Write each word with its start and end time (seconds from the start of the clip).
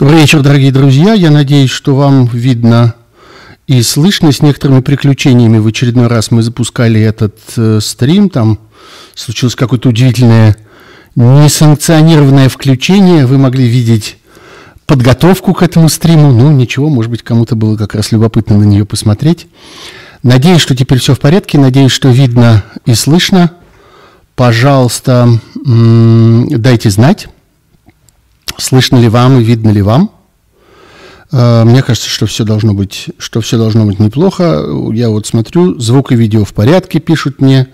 Добрый 0.00 0.20
вечер, 0.20 0.40
дорогие 0.40 0.72
друзья. 0.72 1.12
Я 1.12 1.30
надеюсь, 1.30 1.68
что 1.68 1.94
вам 1.94 2.24
видно 2.24 2.94
и 3.66 3.82
слышно. 3.82 4.32
С 4.32 4.40
некоторыми 4.40 4.80
приключениями 4.80 5.58
в 5.58 5.66
очередной 5.66 6.06
раз 6.06 6.30
мы 6.30 6.42
запускали 6.42 6.98
этот 6.98 7.36
э, 7.58 7.80
стрим. 7.82 8.30
Там 8.30 8.58
случилось 9.14 9.54
какое-то 9.54 9.90
удивительное 9.90 10.56
несанкционированное 11.16 12.48
включение. 12.48 13.26
Вы 13.26 13.36
могли 13.36 13.68
видеть 13.68 14.16
подготовку 14.86 15.52
к 15.52 15.62
этому 15.62 15.90
стриму. 15.90 16.32
Ну, 16.32 16.50
ничего, 16.50 16.88
может 16.88 17.10
быть, 17.10 17.22
кому-то 17.22 17.54
было 17.54 17.76
как 17.76 17.94
раз 17.94 18.10
любопытно 18.10 18.56
на 18.56 18.64
нее 18.64 18.86
посмотреть. 18.86 19.48
Надеюсь, 20.22 20.62
что 20.62 20.74
теперь 20.74 20.98
все 20.98 21.14
в 21.14 21.20
порядке. 21.20 21.58
Надеюсь, 21.58 21.92
что 21.92 22.08
видно 22.08 22.64
и 22.86 22.94
слышно. 22.94 23.50
Пожалуйста, 24.34 25.28
дайте 25.54 26.88
знать. 26.88 27.28
Слышно 28.60 28.98
ли 28.98 29.08
вам 29.08 29.40
и 29.40 29.42
видно 29.42 29.70
ли 29.70 29.80
вам? 29.80 30.10
Э, 31.32 31.64
мне 31.64 31.82
кажется, 31.82 32.10
что 32.10 32.26
все 32.26 32.44
должно 32.44 32.74
быть, 32.74 33.06
что 33.16 33.40
все 33.40 33.56
должно 33.56 33.86
быть 33.86 33.98
неплохо. 33.98 34.62
Я 34.92 35.08
вот 35.08 35.26
смотрю, 35.26 35.78
звук 35.78 36.12
и 36.12 36.16
видео 36.16 36.44
в 36.44 36.52
порядке, 36.52 37.00
пишут 37.00 37.40
мне. 37.40 37.68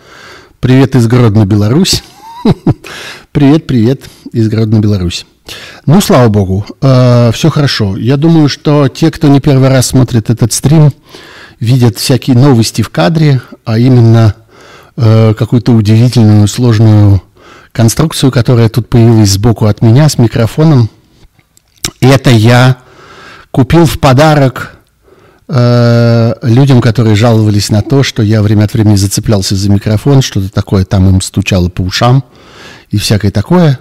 Привет 0.61 0.95
из 0.95 1.09
Гродно, 1.09 1.45
Беларусь. 1.45 2.05
Привет, 3.33 3.67
привет 3.67 4.03
из 4.33 4.49
Гродно, 4.49 4.79
Беларусь. 4.79 5.27
Ну, 5.85 6.01
слава 6.01 6.29
богу, 6.29 6.65
э, 6.81 7.33
все 7.35 7.51
хорошо. 7.51 7.97
Я 7.97 8.17
думаю, 8.17 8.49
что 8.49 8.87
те, 8.89 9.11
кто 9.11 9.27
не 9.27 9.41
первый 9.41 9.69
раз 9.69 9.89
смотрит 9.89 10.31
этот 10.31 10.53
стрим, 10.53 10.93
видят 11.59 11.99
всякие 11.99 12.37
новости 12.37 12.83
в 12.83 12.91
кадре, 12.91 13.43
а 13.65 13.79
именно 13.79 14.37
э, 14.97 15.35
какую-то 15.35 15.73
удивительную, 15.73 16.47
сложную 16.47 17.21
конструкцию, 17.77 18.33
которая 18.33 18.71
тут 18.71 18.89
появилась 18.89 19.33
сбоку 19.33 19.67
от 19.67 19.83
меня 19.83 20.09
с 20.09 20.17
микрофоном. 20.17 20.89
Это 22.01 22.31
я 22.31 22.79
купил 23.51 23.85
в 23.85 24.01
подарок 24.01 24.79
э, 25.47 26.35
людям, 26.43 26.81
которые 26.81 27.17
жаловались 27.17 27.69
на 27.69 27.83
то, 27.83 28.03
что 28.03 28.23
я 28.23 28.41
время 28.41 28.65
от 28.65 28.73
времени 28.73 28.97
зацеплялся 28.97 29.55
за 29.55 29.71
микрофон, 29.71 30.23
что-то 30.23 30.51
такое 30.51 30.87
там 30.87 31.07
им 31.11 31.21
стучало 31.21 31.69
по 31.69 31.83
ушам 31.83 32.25
и 32.89 32.97
всякое 32.97 33.31
такое. 33.31 33.79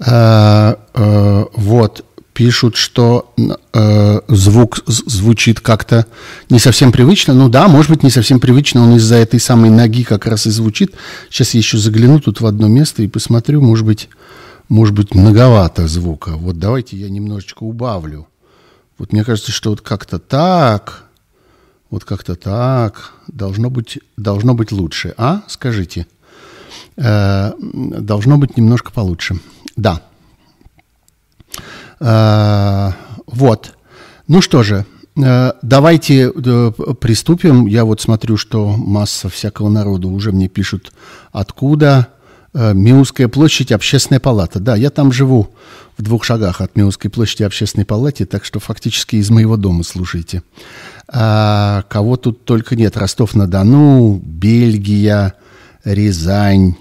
Э, 0.00 0.74
э, 0.94 1.44
вот 1.54 2.04
пишут, 2.40 2.76
что 2.76 3.34
э, 3.74 4.20
звук 4.28 4.78
звучит 4.86 5.60
как-то 5.60 6.06
не 6.48 6.58
совсем 6.58 6.90
привычно. 6.90 7.34
Ну 7.34 7.50
да, 7.50 7.68
может 7.68 7.90
быть, 7.90 8.02
не 8.02 8.08
совсем 8.08 8.40
привычно, 8.40 8.82
он 8.82 8.96
из-за 8.96 9.16
этой 9.16 9.38
самой 9.38 9.68
ноги 9.68 10.04
как 10.04 10.24
раз 10.24 10.46
и 10.46 10.50
звучит. 10.50 10.94
Сейчас 11.28 11.52
я 11.52 11.58
еще 11.58 11.76
загляну 11.76 12.18
тут 12.18 12.40
в 12.40 12.46
одно 12.46 12.66
место 12.66 13.02
и 13.02 13.08
посмотрю, 13.08 13.60
может 13.60 13.84
быть, 13.84 14.08
может 14.70 14.94
быть, 14.94 15.14
многовато 15.14 15.86
звука. 15.86 16.30
Вот 16.30 16.58
давайте 16.58 16.96
я 16.96 17.10
немножечко 17.10 17.64
убавлю. 17.64 18.26
Вот 18.96 19.12
мне 19.12 19.22
кажется, 19.22 19.52
что 19.52 19.68
вот 19.68 19.82
как-то 19.82 20.18
так, 20.18 21.04
вот 21.90 22.04
как-то 22.04 22.36
так 22.36 23.12
должно 23.28 23.68
быть, 23.68 23.98
должно 24.16 24.54
быть 24.54 24.72
лучше. 24.72 25.12
А? 25.18 25.42
Скажите. 25.46 26.06
Э, 26.96 27.52
должно 27.60 28.38
быть 28.38 28.56
немножко 28.56 28.92
получше. 28.92 29.38
Да. 29.76 30.00
Э, 32.00 32.92
вот. 33.26 33.74
Ну 34.26 34.40
что 34.40 34.62
же, 34.62 34.86
э, 35.16 35.52
давайте 35.62 36.32
э, 36.34 36.72
приступим. 37.00 37.66
Я 37.66 37.84
вот 37.84 38.00
смотрю, 38.00 38.36
что 38.36 38.68
масса 38.76 39.28
всякого 39.28 39.68
народу 39.68 40.08
уже 40.08 40.32
мне 40.32 40.48
пишут, 40.48 40.92
откуда. 41.32 42.08
Миусская 42.52 43.28
площадь, 43.28 43.70
общественная 43.70 44.18
палата. 44.18 44.58
Да, 44.58 44.74
я 44.74 44.90
там 44.90 45.12
живу 45.12 45.50
в 45.96 46.02
двух 46.02 46.24
шагах 46.24 46.60
от 46.60 46.74
Миусской 46.74 47.08
площади 47.08 47.44
общественной 47.44 47.84
палаты, 47.84 48.24
так 48.26 48.44
что 48.44 48.58
фактически 48.58 49.16
из 49.16 49.30
моего 49.30 49.56
дома 49.56 49.84
слушайте. 49.84 50.42
А, 51.06 51.84
кого 51.88 52.16
тут 52.16 52.44
только 52.44 52.74
нет. 52.74 52.96
Ростов-на-Дону, 52.96 54.20
Бельгия, 54.24 55.34
Рязань, 55.84 56.74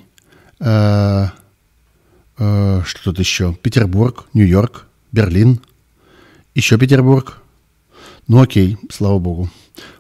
а, 0.60 1.34
а, 2.38 2.82
что 2.86 3.04
тут 3.04 3.20
еще? 3.20 3.54
Петербург, 3.62 4.26
Нью-Йорк, 4.34 4.88
Берлин, 5.12 5.60
еще 6.56 6.78
Петербург. 6.78 7.38
Ну 8.28 8.42
окей, 8.42 8.78
слава 8.92 9.20
богу. 9.20 9.50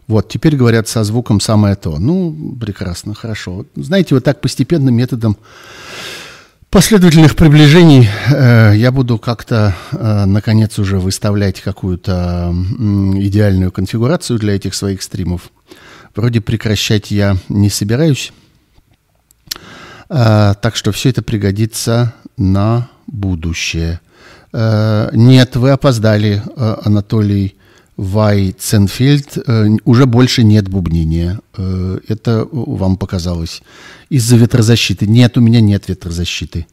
Вот, 0.07 0.27
теперь 0.29 0.55
говорят 0.55 0.87
со 0.87 1.03
звуком 1.03 1.39
самое 1.39 1.75
то. 1.75 1.99
Ну, 1.99 2.55
прекрасно, 2.59 3.13
хорошо. 3.13 3.65
Знаете, 3.75 4.15
вот 4.15 4.23
так 4.23 4.41
постепенным 4.41 4.95
методом 4.95 5.37
последовательных 6.69 7.35
приближений 7.35 8.09
э, 8.29 8.73
я 8.75 8.91
буду 8.91 9.17
как-то, 9.17 9.75
э, 9.91 10.25
наконец, 10.25 10.77
уже 10.79 10.99
выставлять 10.99 11.61
какую-то 11.61 12.53
э, 12.53 12.83
идеальную 13.19 13.71
конфигурацию 13.71 14.39
для 14.39 14.55
этих 14.55 14.73
своих 14.73 15.01
стримов. 15.01 15.51
Вроде 16.15 16.41
прекращать 16.41 17.11
я 17.11 17.37
не 17.47 17.69
собираюсь. 17.69 18.33
Э, 20.09 20.53
так 20.59 20.75
что 20.75 20.91
все 20.91 21.09
это 21.09 21.21
пригодится 21.21 22.13
на 22.37 22.89
будущее. 23.07 24.01
Э, 24.51 25.09
нет, 25.13 25.55
вы 25.55 25.71
опоздали, 25.71 26.41
э, 26.55 26.75
Анатолий 26.83 27.55
Вайценфельд. 27.97 29.37
Э, 29.45 29.67
уже 29.85 30.05
больше 30.05 30.43
нет 30.43 30.67
бубнения. 30.67 31.39
Это 32.07 32.47
вам 32.51 32.95
показалось. 32.95 33.61
Из-за 34.09 34.37
ветрозащиты. 34.37 35.05
Нет, 35.07 35.37
у 35.37 35.41
меня 35.41 35.59
нет 35.59 35.89
ветрозащиты. 35.89 36.67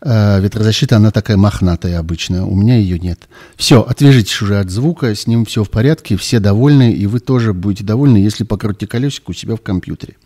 Ветрозащита, 0.00 0.96
она 0.96 1.10
такая 1.12 1.36
мохнатая 1.36 1.98
обычно. 1.98 2.46
У 2.46 2.54
меня 2.56 2.76
ее 2.76 2.98
нет. 2.98 3.20
Все, 3.56 3.80
отвяжитесь 3.80 4.42
уже 4.42 4.58
от 4.58 4.70
звука, 4.70 5.14
с 5.14 5.26
ним 5.26 5.46
все 5.46 5.64
в 5.64 5.70
порядке, 5.70 6.16
все 6.16 6.40
довольны, 6.40 6.92
и 6.92 7.06
вы 7.06 7.20
тоже 7.20 7.54
будете 7.54 7.84
довольны, 7.84 8.18
если 8.18 8.44
покрутите 8.44 8.86
колесико 8.86 9.30
у 9.30 9.32
себя 9.32 9.54
в 9.56 9.62
компьютере. 9.62 10.16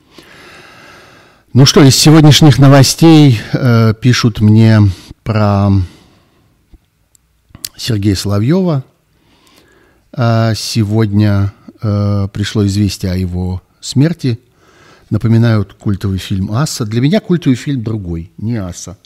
Ну 1.53 1.65
что, 1.65 1.85
из 1.85 1.95
сегодняшних 1.97 2.59
новостей 2.59 3.41
э, 3.53 3.95
пишут 4.01 4.41
мне 4.41 4.81
про 5.23 5.71
Сергея 7.79 8.17
Соловьева. 8.17 8.85
А 10.13 10.55
сегодня 10.55 11.53
э, 11.81 12.29
пришло 12.33 12.67
известие 12.67 13.13
о 13.13 13.17
его 13.17 13.63
смерти. 13.81 14.41
Напоминают 15.11 15.75
культовый 15.75 16.19
фильм 16.19 16.53
«Асса». 16.53 16.85
Для 16.85 17.01
меня 17.01 17.21
культовый 17.21 17.57
фильм 17.57 17.83
другой, 17.83 18.33
не 18.37 18.57
«Асса». 18.57 18.99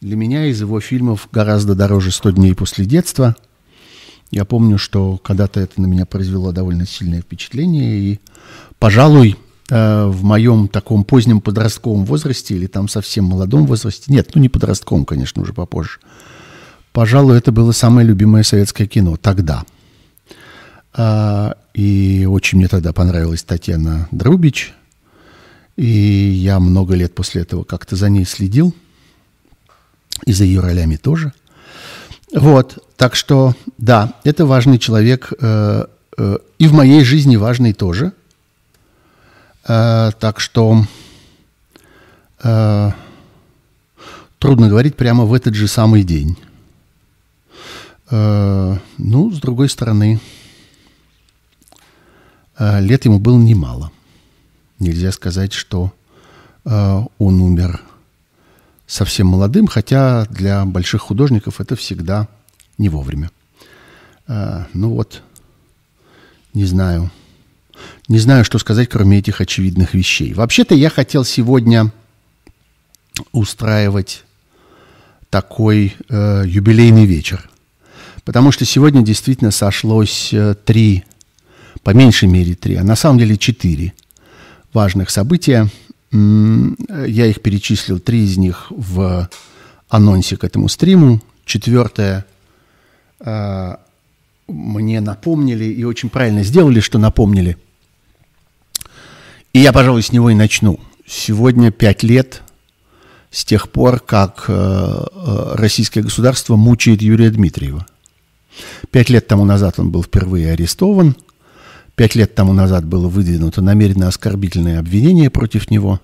Для 0.00 0.16
меня 0.16 0.46
из 0.46 0.60
его 0.60 0.80
фильмов 0.80 1.28
гораздо 1.32 1.74
дороже 1.74 2.10
«100 2.10 2.32
дней 2.32 2.54
после 2.54 2.84
детства». 2.84 3.34
Я 4.30 4.44
помню, 4.44 4.76
что 4.76 5.16
когда-то 5.16 5.58
это 5.58 5.80
на 5.80 5.86
меня 5.86 6.04
произвело 6.04 6.52
довольно 6.52 6.86
сильное 6.86 7.22
впечатление. 7.22 7.98
И, 7.98 8.20
пожалуй, 8.78 9.36
э, 9.70 10.06
в 10.06 10.22
моем 10.22 10.68
таком 10.68 11.04
позднем 11.04 11.40
подростковом 11.40 12.04
возрасте 12.04 12.54
или 12.54 12.66
там 12.66 12.88
совсем 12.88 13.24
молодом 13.24 13.66
возрасте, 13.66 14.12
нет, 14.12 14.32
ну 14.34 14.42
не 14.42 14.50
подростковом, 14.50 15.06
конечно, 15.06 15.40
уже 15.40 15.54
попозже– 15.54 16.00
Пожалуй, 16.92 17.38
это 17.38 17.52
было 17.52 17.72
самое 17.72 18.06
любимое 18.06 18.42
советское 18.42 18.86
кино 18.86 19.16
тогда. 19.16 19.64
А, 20.94 21.56
и 21.74 22.26
очень 22.28 22.58
мне 22.58 22.68
тогда 22.68 22.92
понравилась 22.92 23.42
Татьяна 23.42 24.08
Друбич. 24.10 24.74
И 25.76 25.86
я 25.86 26.58
много 26.58 26.94
лет 26.94 27.14
после 27.14 27.42
этого 27.42 27.62
как-то 27.62 27.94
за 27.94 28.08
ней 28.08 28.24
следил. 28.24 28.74
И 30.26 30.32
за 30.32 30.44
ее 30.44 30.60
ролями 30.60 30.96
тоже. 30.96 31.32
Вот, 32.34 32.84
так 32.96 33.14
что, 33.14 33.54
да, 33.78 34.14
это 34.24 34.44
важный 34.44 34.78
человек. 34.78 35.32
Э, 35.40 35.86
э, 36.16 36.38
и 36.58 36.66
в 36.66 36.72
моей 36.72 37.04
жизни 37.04 37.36
важный 37.36 37.72
тоже. 37.72 38.12
Э, 39.66 40.10
так 40.18 40.40
что 40.40 40.84
трудно 44.38 44.68
говорить 44.68 44.94
прямо 44.94 45.24
в 45.24 45.34
этот 45.34 45.54
же 45.54 45.66
самый 45.66 46.04
день. 46.04 46.36
Э, 48.10 48.76
ну, 48.96 49.30
с 49.30 49.40
другой 49.40 49.68
стороны, 49.68 50.20
э, 52.58 52.80
лет 52.80 53.04
ему 53.04 53.18
было 53.18 53.36
немало. 53.36 53.92
Нельзя 54.78 55.12
сказать, 55.12 55.52
что 55.52 55.92
э, 56.64 57.02
он 57.18 57.40
умер 57.40 57.82
совсем 58.86 59.26
молодым, 59.26 59.66
хотя 59.66 60.24
для 60.26 60.64
больших 60.64 61.02
художников 61.02 61.60
это 61.60 61.76
всегда 61.76 62.28
не 62.78 62.88
вовремя. 62.88 63.30
Ну 64.74 64.90
вот, 64.90 65.22
не 66.52 66.66
знаю. 66.66 67.10
Не 68.08 68.18
знаю, 68.18 68.44
что 68.44 68.58
сказать, 68.58 68.86
кроме 68.86 69.20
этих 69.20 69.40
очевидных 69.40 69.94
вещей. 69.94 70.34
Вообще-то 70.34 70.74
я 70.74 70.90
хотел 70.90 71.24
сегодня 71.24 71.92
устраивать 73.32 74.24
такой 75.30 75.96
э, 76.10 76.42
юбилейный 76.46 77.06
вечер– 77.06 77.48
Потому 78.28 78.52
что 78.52 78.66
сегодня 78.66 79.00
действительно 79.00 79.50
сошлось 79.50 80.34
э, 80.34 80.54
три, 80.54 81.04
по 81.82 81.94
меньшей 81.94 82.28
мере 82.28 82.54
три, 82.54 82.74
а 82.74 82.84
на 82.84 82.94
самом 82.94 83.18
деле 83.18 83.38
четыре 83.38 83.94
важных 84.74 85.08
события. 85.08 85.70
Я 86.12 87.24
их 87.24 87.40
перечислил, 87.40 87.98
три 88.00 88.24
из 88.24 88.36
них 88.36 88.66
в 88.68 89.30
анонсе 89.88 90.36
к 90.36 90.44
этому 90.44 90.68
стриму. 90.68 91.22
Четвертое 91.46 92.26
э, 93.20 93.76
мне 94.46 95.00
напомнили 95.00 95.64
и 95.64 95.84
очень 95.84 96.10
правильно 96.10 96.44
сделали, 96.44 96.80
что 96.80 96.98
напомнили. 96.98 97.56
И 99.54 99.60
я, 99.60 99.72
пожалуй, 99.72 100.02
с 100.02 100.12
него 100.12 100.28
и 100.28 100.34
начну. 100.34 100.78
Сегодня 101.06 101.70
пять 101.70 102.02
лет 102.02 102.42
с 103.30 103.46
тех 103.46 103.70
пор, 103.70 104.00
как 104.00 104.44
э, 104.48 104.52
э, 104.52 105.52
российское 105.54 106.02
государство 106.02 106.56
мучает 106.56 107.00
Юрия 107.00 107.30
Дмитриева. 107.30 107.86
Пять 108.90 109.10
лет 109.10 109.26
тому 109.26 109.44
назад 109.44 109.78
он 109.78 109.90
был 109.90 110.02
впервые 110.02 110.52
арестован. 110.52 111.16
Пять 111.94 112.14
лет 112.14 112.34
тому 112.34 112.52
назад 112.52 112.84
было 112.84 113.08
выдвинуто 113.08 113.60
намеренно 113.60 114.08
оскорбительное 114.08 114.78
обвинение 114.78 115.30
против 115.30 115.70
него. 115.70 116.00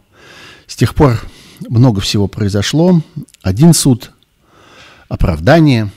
С 0.66 0.76
тех 0.76 0.94
пор 0.94 1.20
много 1.68 2.00
всего 2.00 2.26
произошло. 2.26 3.00
Один 3.42 3.74
суд, 3.74 4.10
оправдание, 5.08 5.90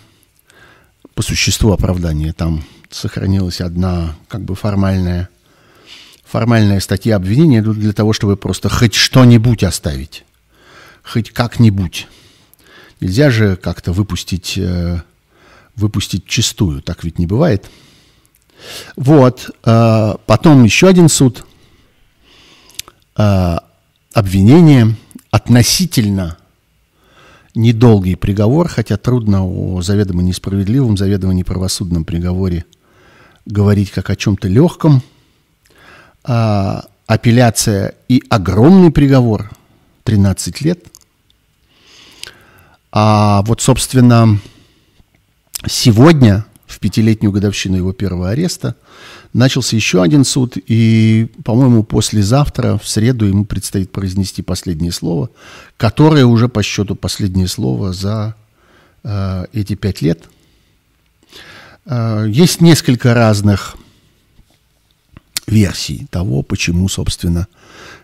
по 1.15 1.23
существу 1.23 1.71
оправдание. 1.71 2.33
Там 2.33 2.63
сохранилась 2.89 3.61
одна 3.61 4.15
как 4.27 4.43
бы 4.43 4.55
формальная, 4.55 5.29
формальная 6.25 6.79
статья 6.79 7.15
обвинения 7.15 7.61
для 7.61 7.93
того, 7.93 8.13
чтобы 8.13 8.37
просто 8.37 8.69
хоть 8.69 8.93
что-нибудь 8.93 9.63
оставить 9.63 10.23
хоть 11.07 11.31
как-нибудь. 11.31 12.07
Нельзя 12.99 13.29
же 13.29 13.55
как-то 13.55 13.93
выпустить, 13.93 14.57
э, 14.57 15.01
выпустить 15.77 16.25
чистую, 16.25 16.81
так 16.81 17.03
ведь 17.03 17.19
не 17.19 17.25
бывает. 17.25 17.69
Вот, 18.97 19.49
э, 19.63 20.15
потом 20.25 20.63
еще 20.63 20.87
один 20.87 21.07
суд, 21.07 21.45
э, 23.15 23.55
обвинение, 24.13 24.95
относительно 25.31 26.37
недолгий 27.55 28.17
приговор, 28.17 28.67
хотя 28.67 28.97
трудно 28.97 29.45
о 29.45 29.81
заведомо 29.81 30.21
несправедливом, 30.23 30.97
заведомо 30.97 31.33
неправосудном 31.33 32.03
приговоре 32.03 32.65
говорить 33.45 33.91
как 33.91 34.09
о 34.09 34.15
чем-то 34.15 34.47
легком. 34.47 35.01
А, 36.23 36.85
апелляция 37.05 37.95
и 38.09 38.21
огромный 38.29 38.91
приговор, 38.91 39.49
13 40.03 40.61
лет– 40.61 40.85
а 42.91 43.43
вот, 43.43 43.61
собственно, 43.61 44.39
сегодня, 45.67 46.45
в 46.65 46.79
пятилетнюю 46.79 47.31
годовщину 47.31 47.77
его 47.77 47.93
первого 47.93 48.29
ареста, 48.29 48.75
начался 49.33 49.75
еще 49.75 50.01
один 50.01 50.25
суд, 50.25 50.55
и, 50.55 51.29
по-моему, 51.43 51.83
послезавтра, 51.83 52.77
в 52.77 52.87
среду, 52.87 53.25
ему 53.25 53.45
предстоит 53.45 53.91
произнести 53.91 54.41
последнее 54.41 54.91
слово, 54.91 55.29
которое 55.77 56.25
уже 56.25 56.49
по 56.49 56.63
счету 56.63 56.95
последнее 56.95 57.47
слово 57.47 57.93
за 57.93 58.35
э, 59.03 59.45
эти 59.53 59.75
пять 59.75 60.01
лет. 60.01 60.23
Э, 61.85 62.25
есть 62.27 62.61
несколько 62.61 63.13
разных 63.13 63.77
версий 65.47 66.07
того, 66.09 66.43
почему, 66.43 66.89
собственно, 66.89 67.47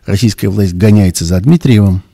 российская 0.05 0.47
власть 0.47 0.73
гоняется 0.73 1.25
за 1.25 1.39
Дмитриевым– 1.39 2.03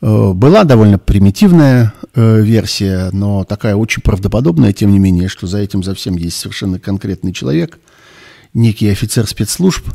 Э, 0.00 0.32
была 0.32 0.64
довольно 0.64 0.98
примитивная 0.98 1.92
э, 2.16 2.40
версия, 2.40 3.10
но 3.12 3.44
такая 3.44 3.76
очень 3.76 4.02
правдоподобная, 4.02 4.72
тем 4.72 4.90
не 4.90 4.98
менее, 4.98 5.28
что 5.28 5.46
за 5.46 5.58
этим, 5.58 5.84
за 5.84 5.94
всем 5.94 6.16
есть 6.16 6.36
совершенно 6.36 6.80
конкретный 6.80 7.32
человек, 7.32 7.78
некий 8.54 8.88
офицер 8.88 9.28
спецслужб, 9.28 9.86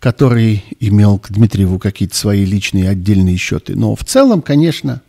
который 0.00 0.64
имел 0.80 1.18
к 1.18 1.30
Дмитриеву 1.30 1.78
какие-то 1.78 2.16
свои 2.16 2.44
личные 2.44 2.88
отдельные 2.88 3.36
счеты. 3.36 3.76
Но 3.76 3.94
в 3.94 4.04
целом, 4.04 4.42
конечно, 4.42 5.00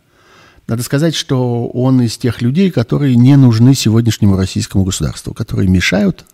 надо 0.68 0.82
сказать, 0.84 1.16
что 1.16 1.66
он 1.66 2.00
из 2.02 2.16
тех 2.16 2.42
людей, 2.42 2.70
которые 2.70 3.16
не 3.16 3.36
нужны 3.36 3.74
сегодняшнему 3.74 4.36
российскому 4.36 4.84
государству, 4.84 5.34
которые 5.34 5.68
мешают, 5.68 6.24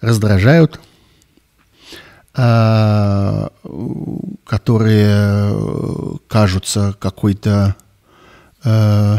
раздражают– 0.00 0.80
а, 2.36 3.50
которые 4.44 5.56
кажутся 6.26 6.96
какой-то 6.98 7.76
э, 8.64 9.18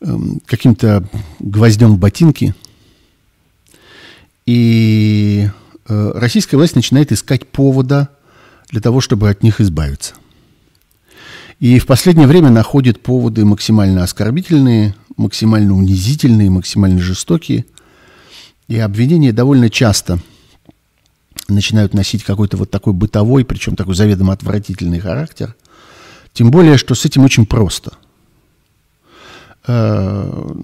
эм, 0.00 0.40
каким-то 0.46 1.08
гвоздем 1.40 1.94
в 1.94 1.98
ботинки. 1.98 2.54
И 4.46 5.48
э, 5.88 6.12
российская 6.14 6.56
власть 6.56 6.74
начинает 6.74 7.12
искать 7.12 7.46
повода 7.46 8.08
для 8.70 8.80
того, 8.80 9.00
чтобы 9.00 9.30
от 9.30 9.42
них 9.42 9.60
избавиться. 9.60 10.14
И 11.60 11.78
в 11.78 11.86
последнее 11.86 12.26
время 12.26 12.50
находит 12.50 13.00
поводы 13.00 13.44
максимально 13.44 14.02
оскорбительные, 14.02 14.96
максимально 15.16 15.74
унизительные, 15.74 16.50
максимально 16.50 16.98
жестокие. 16.98 17.66
И 18.66 18.78
обвинения 18.78 19.32
довольно 19.32 19.70
часто– 19.70 20.18
начинают 21.48 21.94
носить 21.94 22.24
какой-то 22.24 22.56
вот 22.56 22.70
такой 22.70 22.92
бытовой, 22.92 23.44
причем 23.44 23.76
такой 23.76 23.94
заведомо 23.94 24.32
отвратительный 24.32 25.00
характер. 25.00 25.54
Тем 26.32 26.50
более, 26.50 26.78
что 26.78 26.94
с 26.94 27.04
этим 27.04 27.24
очень 27.24 27.46
просто. 27.46 27.92
Э, 29.66 30.54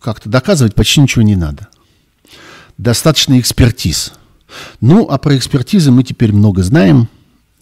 как-то 0.00 0.28
доказывать 0.28 0.74
почти 0.74 1.00
ничего 1.00 1.22
не 1.22 1.36
надо. 1.36 1.68
Достаточно 2.78 3.38
экспертиз. 3.38 4.12
Ну, 4.80 5.06
а 5.08 5.18
про 5.18 5.36
экспертизы 5.36 5.90
мы 5.90 6.02
теперь 6.02 6.32
много 6.32 6.62
знаем. 6.62 7.08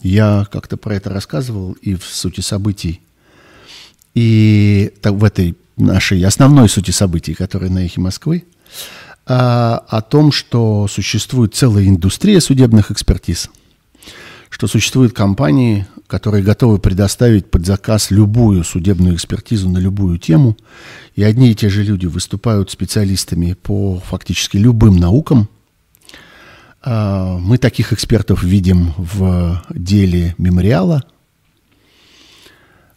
Я 0.01 0.47
как-то 0.51 0.77
про 0.77 0.95
это 0.95 1.11
рассказывал 1.11 1.73
и 1.83 1.95
в 1.95 2.05
сути 2.05 2.41
событий, 2.41 3.01
и 4.15 4.93
в 5.03 5.25
этой 5.25 5.57
нашей 5.77 6.25
основной 6.25 6.69
сути 6.69 6.93
событий, 6.93 7.35
которая 7.35 7.71
на 7.71 7.85
эхе 7.85 8.01
Москвы 8.01 8.45
а, 9.27 9.85
о 9.89 10.01
том, 10.03 10.31
что 10.33 10.87
существует 10.89 11.55
целая 11.55 11.87
индустрия 11.87 12.41
судебных 12.41 12.91
экспертиз, 12.91 13.51
что 14.51 14.67
существуют 14.67 15.13
компании, 15.13 15.87
которые 16.07 16.43
готовы 16.43 16.79
предоставить 16.79 17.51
под 17.51 17.67
заказ 17.67 18.11
любую 18.11 18.65
судебную 18.65 19.15
экспертизу 19.15 19.69
на 19.69 19.79
любую 19.79 20.19
тему, 20.19 20.57
и 21.17 21.23
одни 21.23 21.51
и 21.51 21.55
те 21.55 21.69
же 21.69 21.83
люди 21.83 22.07
выступают 22.07 22.71
специалистами 22.71 23.53
по 23.53 24.01
фактически 24.01 24.57
любым 24.57 24.97
наукам. 24.97 25.49
А, 26.83 27.39
мы 27.39 27.59
таких 27.59 27.93
экспертов 27.93 28.43
видим 28.43 28.95
в 28.97 29.63
деле 29.71 30.35
мемориала, 30.39 31.05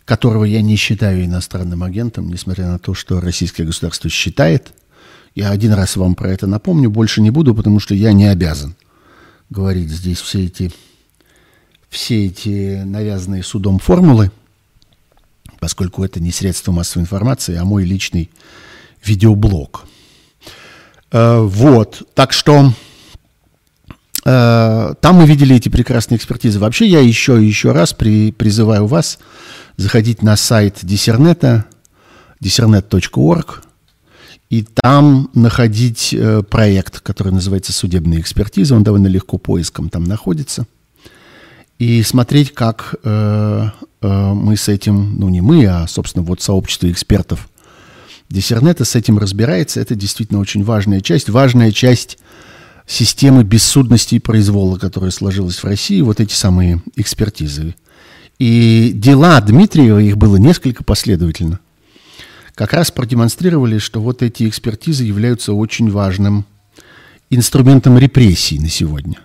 которого 0.05 0.45
я 0.45 0.61
не 0.61 0.75
считаю 0.75 1.25
иностранным 1.25 1.83
агентом, 1.83 2.29
несмотря 2.29 2.67
на 2.67 2.79
то, 2.79 2.93
что 2.93 3.19
российское 3.19 3.65
государство 3.65 4.09
считает– 4.09 4.73
я 5.35 5.49
один 5.49 5.73
раз 5.73 5.95
вам 5.95 6.15
про 6.15 6.29
это 6.29 6.45
напомню, 6.45 6.89
больше 6.89 7.21
не 7.21 7.29
буду, 7.29 7.55
потому 7.55 7.79
что 7.79 7.95
я 7.95 8.11
не 8.11 8.25
обязан 8.25 8.75
говорить 9.49 9.89
здесь 9.89 10.19
все 10.19 10.45
эти, 10.45 10.71
все 11.91 12.27
эти 12.27 12.83
навязанные 12.85 13.43
судом 13.43 13.77
формулы, 13.77 14.31
поскольку 15.59 16.03
это 16.03 16.19
не 16.21 16.31
средство 16.31 16.71
массовой 16.71 17.03
информации, 17.03 17.57
а 17.57 17.65
мой 17.65 17.83
личный 17.83 18.31
видеоблог. 19.03 19.85
Э, 21.11 21.41
вот, 21.41 22.03
так 22.15 22.31
что 22.31 22.73
э, 24.23 24.93
там 25.01 25.15
мы 25.15 25.25
видели 25.25 25.57
эти 25.57 25.67
прекрасные 25.67 26.17
экспертизы. 26.17 26.59
Вообще 26.59 26.87
я 26.87 27.01
еще 27.01 27.43
и 27.43 27.45
еще 27.45 27.73
раз 27.73 27.91
при, 27.93 28.31
призываю 28.31 28.87
вас 28.87 29.19
заходить 29.75 30.23
на 30.23 30.37
сайт 30.37 30.79
Диссернета, 30.81 31.65
dissernet.org, 32.39 33.63
и 34.49 34.63
там 34.63 35.29
находить 35.33 36.13
э, 36.13 36.41
проект, 36.43 37.01
который 37.01 37.33
называется 37.33 37.73
«Судебная 37.73 38.21
экспертиза». 38.21 38.75
Он 38.75 38.83
довольно 38.83 39.07
легко 39.07 39.37
поиском 39.37 39.89
там 39.89 40.05
находится. 40.05 40.65
И 41.81 42.03
смотреть, 42.03 42.53
как 42.53 42.93
э, 43.03 43.69
э, 44.01 44.33
мы 44.35 44.55
с 44.55 44.67
этим, 44.67 45.15
ну 45.17 45.29
не 45.29 45.41
мы, 45.41 45.65
а, 45.65 45.87
собственно, 45.87 46.23
вот 46.23 46.39
сообщество 46.39 46.91
экспертов 46.91 47.49
Диссернета 48.29 48.85
с 48.85 48.95
этим 48.95 49.17
разбирается. 49.17 49.81
Это 49.81 49.95
действительно 49.95 50.39
очень 50.39 50.63
важная 50.63 51.01
часть. 51.01 51.27
Важная 51.27 51.71
часть 51.71 52.19
системы 52.85 53.43
бессудности 53.43 54.15
и 54.15 54.19
произвола, 54.19 54.77
которая 54.77 55.09
сложилась 55.09 55.57
в 55.57 55.65
России, 55.65 56.01
вот 56.01 56.19
эти 56.19 56.35
самые 56.35 56.83
экспертизы. 56.95 57.73
И 58.37 58.91
дела 58.93 59.41
Дмитриева, 59.41 59.97
их 59.97 60.17
было 60.17 60.35
несколько 60.35 60.83
последовательно– 60.83 61.59
как 62.53 62.73
раз 62.73 62.91
продемонстрировали, 62.91 63.79
что 63.79 64.01
вот 64.01 64.21
эти 64.21 64.47
экспертизы 64.47 65.03
являются 65.03 65.53
очень 65.53 65.89
важным 65.89 66.45
инструментом 67.31 67.97
репрессий 67.97 68.59
на 68.59 68.69
сегодня. 68.69 69.17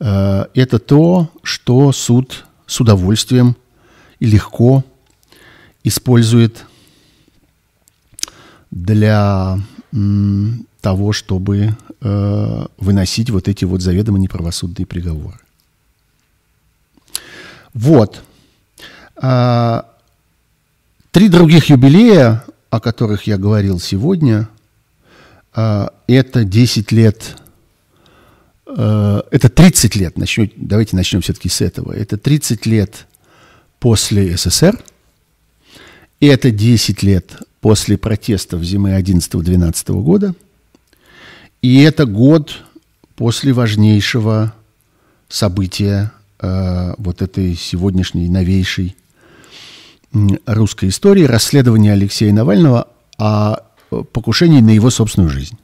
Э, 0.00 0.46
это 0.54 0.78
то, 0.78 1.30
что 1.42 1.92
суд 1.92 2.46
с 2.66 2.80
удовольствием 2.80 3.56
и 4.20 4.26
легко 4.26 4.84
использует 5.84 6.64
для 8.70 9.58
того, 10.82 11.12
чтобы 11.12 11.76
э, 12.00 12.66
выносить 12.76 13.30
вот 13.30 13.48
эти 13.48 13.64
вот 13.64 13.80
заведомо 13.80 14.18
неправосудные 14.18 14.86
приговоры. 14.86 15.38
Вот. 17.72 18.22
А, 19.16 19.86
Три 21.10 21.28
других 21.28 21.70
юбилея 21.70 22.44
о 22.70 22.80
которых 22.80 23.26
я 23.26 23.38
говорил 23.38 23.80
сегодня, 23.80 24.48
э, 25.54 25.88
это 26.06 26.44
10 26.44 26.92
лет, 26.92 27.36
это 28.68 29.48
30 29.48 29.96
лет, 29.96 30.18
начнем, 30.18 30.50
давайте 30.56 30.94
начнем 30.94 31.22
все-таки 31.22 31.48
с 31.48 31.60
этого. 31.60 31.92
Это 31.92 32.18
30 32.18 32.66
лет 32.66 33.06
после 33.78 34.36
СССР, 34.36 34.78
и 36.20 36.26
это 36.26 36.50
10 36.50 37.02
лет 37.02 37.38
после 37.60 37.96
протестов 37.96 38.62
зимы 38.62 38.98
11-12 38.98 40.02
года, 40.02 40.34
и 41.62 41.80
это 41.82 42.06
год 42.06 42.62
после 43.16 43.52
важнейшего 43.52 44.54
события 45.28 46.12
э, 46.40 46.94
вот 46.98 47.22
этой 47.22 47.54
сегодняшней 47.54 48.28
новейшей 48.28 48.96
русской 50.46 50.88
истории, 50.88 51.24
расследование 51.24 51.92
Алексея 51.92 52.32
Навального 52.32 52.88
о 53.18 53.58
покушении 54.12 54.60
на 54.60 54.70
его 54.70 54.90
собственную 54.90 55.30
жизнь. 55.30 55.58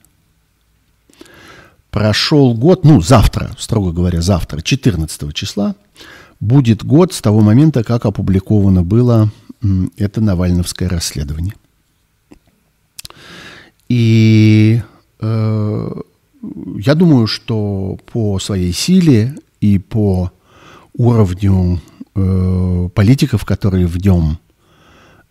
Прошел 1.94 2.54
год, 2.54 2.84
ну, 2.84 3.00
завтра, 3.00 3.54
строго 3.56 3.92
говоря, 3.92 4.20
завтра, 4.20 4.60
14 4.60 5.32
числа, 5.32 5.76
будет 6.40 6.84
год 6.84 7.12
с 7.12 7.22
того 7.22 7.40
момента, 7.40 7.84
как 7.84 8.04
опубликовано 8.04 8.82
было 8.82 9.30
это 9.96 10.20
Навальновское 10.20 10.88
расследование. 10.88 11.54
И 13.88 14.82
э, 15.20 15.90
я 16.78 16.94
думаю, 16.96 17.28
что 17.28 17.96
по 18.12 18.40
своей 18.40 18.72
силе 18.72 19.36
и 19.60 19.78
по 19.78 20.32
уровню 20.96 21.80
э, 22.16 22.88
политиков, 22.92 23.44
которые 23.44 23.86
в 23.86 23.98
нем 23.98 24.40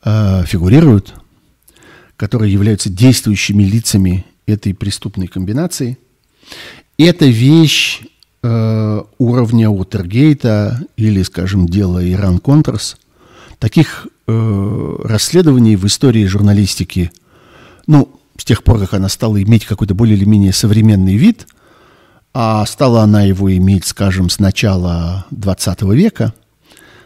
э, 0.05 0.45
фигурируют, 0.45 1.13
которые 2.15 2.53
являются 2.53 2.89
действующими 2.89 3.63
лицами 3.63 4.25
этой 4.45 4.73
преступной 4.73 5.27
комбинации, 5.27 5.97
это 6.97 7.25
вещь 7.25 8.01
э, 8.41 9.01
уровня 9.17 9.69
Утергейта 9.69 10.81
или, 10.97 11.23
скажем, 11.23 11.67
дела 11.67 12.03
Иран-Контрас. 12.07 12.97
Таких 13.59 14.07
э, 14.27 14.95
расследований 15.03 15.75
в 15.75 15.85
истории 15.85 16.25
журналистики, 16.25 17.11
ну, 17.87 18.19
с 18.37 18.45
тех 18.45 18.63
пор, 18.63 18.79
как 18.79 18.93
она 18.93 19.09
стала 19.09 19.41
иметь 19.41 19.65
какой-то 19.65 19.95
более 19.95 20.17
или 20.17 20.25
менее 20.25 20.53
современный 20.53 21.15
вид, 21.15 21.47
а 22.33 22.65
стала 22.65 23.01
она 23.01 23.23
его 23.23 23.55
иметь, 23.55 23.85
скажем, 23.85 24.29
с 24.29 24.39
начала 24.39 25.25
20 25.31 25.81
века, 25.93 26.33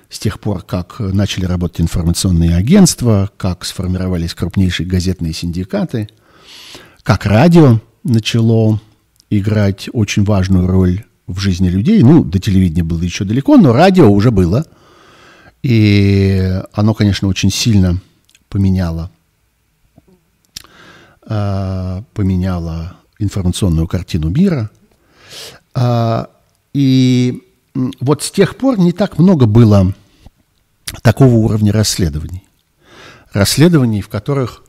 с 0.10 0.20
тех 0.20 0.40
пор, 0.40 0.64
как 0.64 1.00
начали 1.00 1.46
работать 1.46 1.82
информационные 1.82 2.56
агентства, 2.56 3.30
как 3.38 3.66
сформировались 3.66 4.34
крупнейшие 4.34 4.88
газетные 4.88 5.34
синдикаты, 5.34 6.10
как 7.04 7.26
радио 7.26 7.82
начало 8.04 8.80
играть 9.30 9.90
очень 9.94 10.24
важную 10.24 10.68
роль 10.68 11.04
в 11.28 11.40
жизни 11.40 11.70
людей. 11.70 12.02
Ну, 12.04 12.24
до 12.24 12.40
телевидения 12.40 12.84
было 12.84 13.02
еще 13.02 13.26
далеко, 13.26 13.58
но 13.58 13.74
радио 13.74 14.10
уже 14.10 14.32
было. 14.32 14.66
И 15.64 16.62
оно, 16.74 16.94
конечно, 16.94 17.28
очень 17.28 17.52
сильно 17.52 18.00
поменяло 18.50 19.12
а, 21.30 22.04
поменяла 22.14 22.96
информационную 23.20 23.86
картину 23.88 24.30
мира. 24.30 24.72
А, 25.74 26.30
и 26.74 27.44
вот 28.00 28.24
с 28.24 28.32
тех 28.32 28.56
пор 28.56 28.80
не 28.80 28.94
так 28.94 29.20
много 29.20 29.46
было 29.46 29.94
такого 31.02 31.34
уровня 31.34 31.74
расследований. 31.74 32.44
Расследований, 33.34 34.02
в 34.02 34.08
которых 34.08 34.64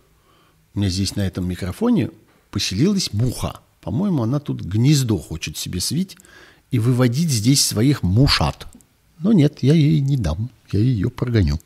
у 0.75 0.81
меня 0.81 0.91
здесь 0.91 1.15
на 1.15 1.21
этом 1.21 1.49
микрофоне 1.49 2.11
поселилась 2.51 3.13
муха. 3.13 3.61
По-моему, 3.81 4.23
она 4.23 4.41
тут 4.41 4.61
гнездо 4.61 5.19
хочет 5.19 5.57
себе 5.57 5.81
свить 5.81 6.17
и 6.71 6.79
выводить 6.79 7.31
здесь 7.31 7.65
своих 7.65 8.03
мушат. 8.03 8.67
Но 9.19 9.33
нет, 9.33 9.63
я 9.63 9.75
ей 9.75 10.01
не 10.01 10.17
дам, 10.17 10.51
я 10.73 10.81
ее 10.81 11.11
прогоню. 11.11 11.59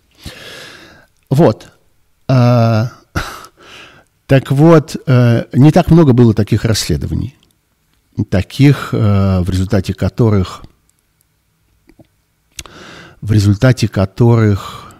Вот. 1.30 1.68
А, 2.28 2.92
так 4.26 4.50
вот, 4.50 4.96
э, 5.06 5.44
не 5.52 5.70
так 5.70 5.90
много 5.90 6.12
было 6.12 6.34
таких 6.34 6.64
расследований, 6.64 7.36
таких, 8.30 8.90
э, 8.92 9.40
в 9.40 9.50
результате 9.50 9.94
которых, 9.94 10.64
в 13.20 13.32
результате 13.32 13.88
которых 13.88 14.94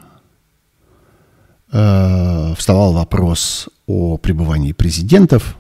э, 1.71 2.55
вставал 2.57 2.93
вопрос 2.93 3.69
о 3.87 4.17
пребывании 4.17 4.73
президентов 4.73 5.57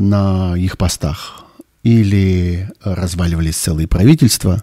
на 0.00 0.54
их 0.56 0.78
постах 0.78 1.44
или 1.82 2.70
разваливались 2.82 3.56
целые 3.56 3.88
правительства, 3.88 4.62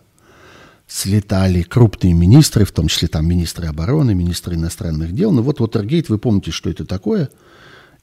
слетали 0.88 1.62
крупные 1.62 2.14
министры, 2.14 2.66
в 2.66 2.72
том 2.72 2.88
числе 2.88 3.08
там 3.08 3.28
министры 3.28 3.68
обороны, 3.68 4.16
министры 4.16 4.56
иностранных 4.56 5.14
дел. 5.14 5.32
Ну 5.32 5.42
вот 5.42 5.62
Уотергейт, 5.62 6.10
вы 6.10 6.18
помните, 6.18 6.52
что 6.52 6.70
это 6.70 6.86
такое– 6.86 7.30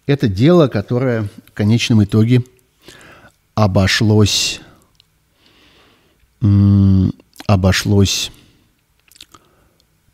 это 0.06 0.28
дело, 0.28 0.68
которое 0.68 1.28
в 1.48 1.52
конечном 1.52 2.04
итоге 2.04 2.44
обошлось, 3.54 4.60
обошлось 7.46 8.30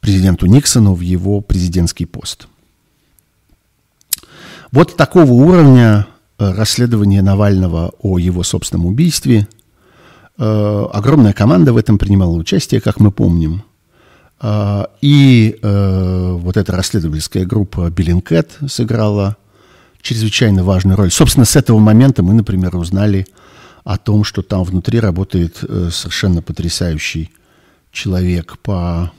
президенту 0.01 0.47
Никсону 0.47 0.95
в 0.95 1.01
его 1.01 1.41
президентский 1.43 2.07
пост. 2.07 2.49
Вот 4.71 4.97
такого 4.97 5.33
уровня 5.33 6.07
э, 6.39 6.53
расследования 6.53 7.23
Навального 7.23 7.93
о 8.01 8.19
его 8.19 8.43
собственном 8.43 8.87
убийстве. 8.87 9.49
Э, 10.39 10.87
огромная 10.93 11.33
команда 11.33 11.73
в 11.73 11.77
этом 11.77 11.99
принимала 11.99 12.33
участие, 12.33 12.81
как 12.81 13.01
мы 13.01 13.11
помним. 13.11 13.63
Э, 14.41 14.85
и 15.01 15.59
вот 15.63 16.57
эта 16.57 16.73
расследовательская 16.73 17.45
группа 17.45 17.89
Биллинкет 17.91 18.59
сыграла 18.67 19.37
чрезвычайно 20.01 20.65
важную 20.65 20.97
роль. 20.97 21.13
Собственно, 21.13 21.45
с 21.45 21.55
этого 21.55 21.79
момента 21.79 22.23
мы, 22.23 22.35
например, 22.35 22.77
узнали 22.77 23.27
о 23.85 23.99
том, 23.99 24.25
что 24.25 24.43
там 24.43 24.65
внутри 24.65 24.99
работает 24.99 25.57
совершенно 25.59 26.43
потрясающий 26.43 27.31
человек 27.93 28.59
по, 28.59 29.13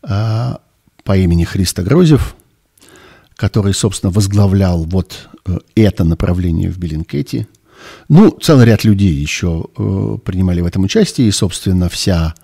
по 0.00 1.16
имени 1.16 1.44
Христа 1.44 1.82
Грозев, 1.82 2.36
который, 3.38 3.72
собственно, 3.72 4.12
возглавлял 4.12 4.84
вот 4.84 5.30
э, 5.46 5.58
это 5.74 6.04
направление 6.04 6.70
в 6.70 6.78
Беллинкете. 6.78 7.46
Ну, 8.10 8.30
целый 8.30 8.66
ряд 8.66 8.84
людей 8.84 9.14
еще 9.14 9.66
э, 9.78 10.18
принимали 10.24 10.60
в 10.60 10.66
этом 10.66 10.82
участие, 10.84 11.28
и, 11.28 11.30
собственно, 11.30 11.88
вся 11.88 12.34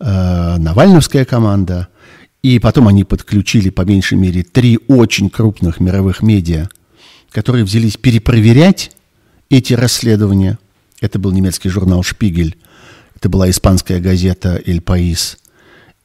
э, 0.00 0.56
Навальновская 0.56 1.26
команда– 1.26 1.88
и 2.46 2.60
потом 2.60 2.86
они 2.86 3.02
подключили 3.02 3.70
по 3.70 3.82
меньшей 3.82 4.16
мере 4.16 4.44
три 4.44 4.78
очень 4.86 5.30
крупных 5.30 5.80
мировых 5.80 6.22
медиа, 6.22 6.68
которые 7.32 7.64
взялись 7.64 7.96
перепроверять 7.96 8.92
эти 9.50 9.72
расследования. 9.72 10.56
Это 11.00 11.18
был 11.18 11.32
немецкий 11.32 11.70
журнал 11.70 12.04
«Шпигель», 12.04 12.56
это 13.16 13.28
была 13.28 13.50
испанская 13.50 13.98
газета 13.98 14.62
«Эль 14.64 14.80
Паис» 14.80 15.38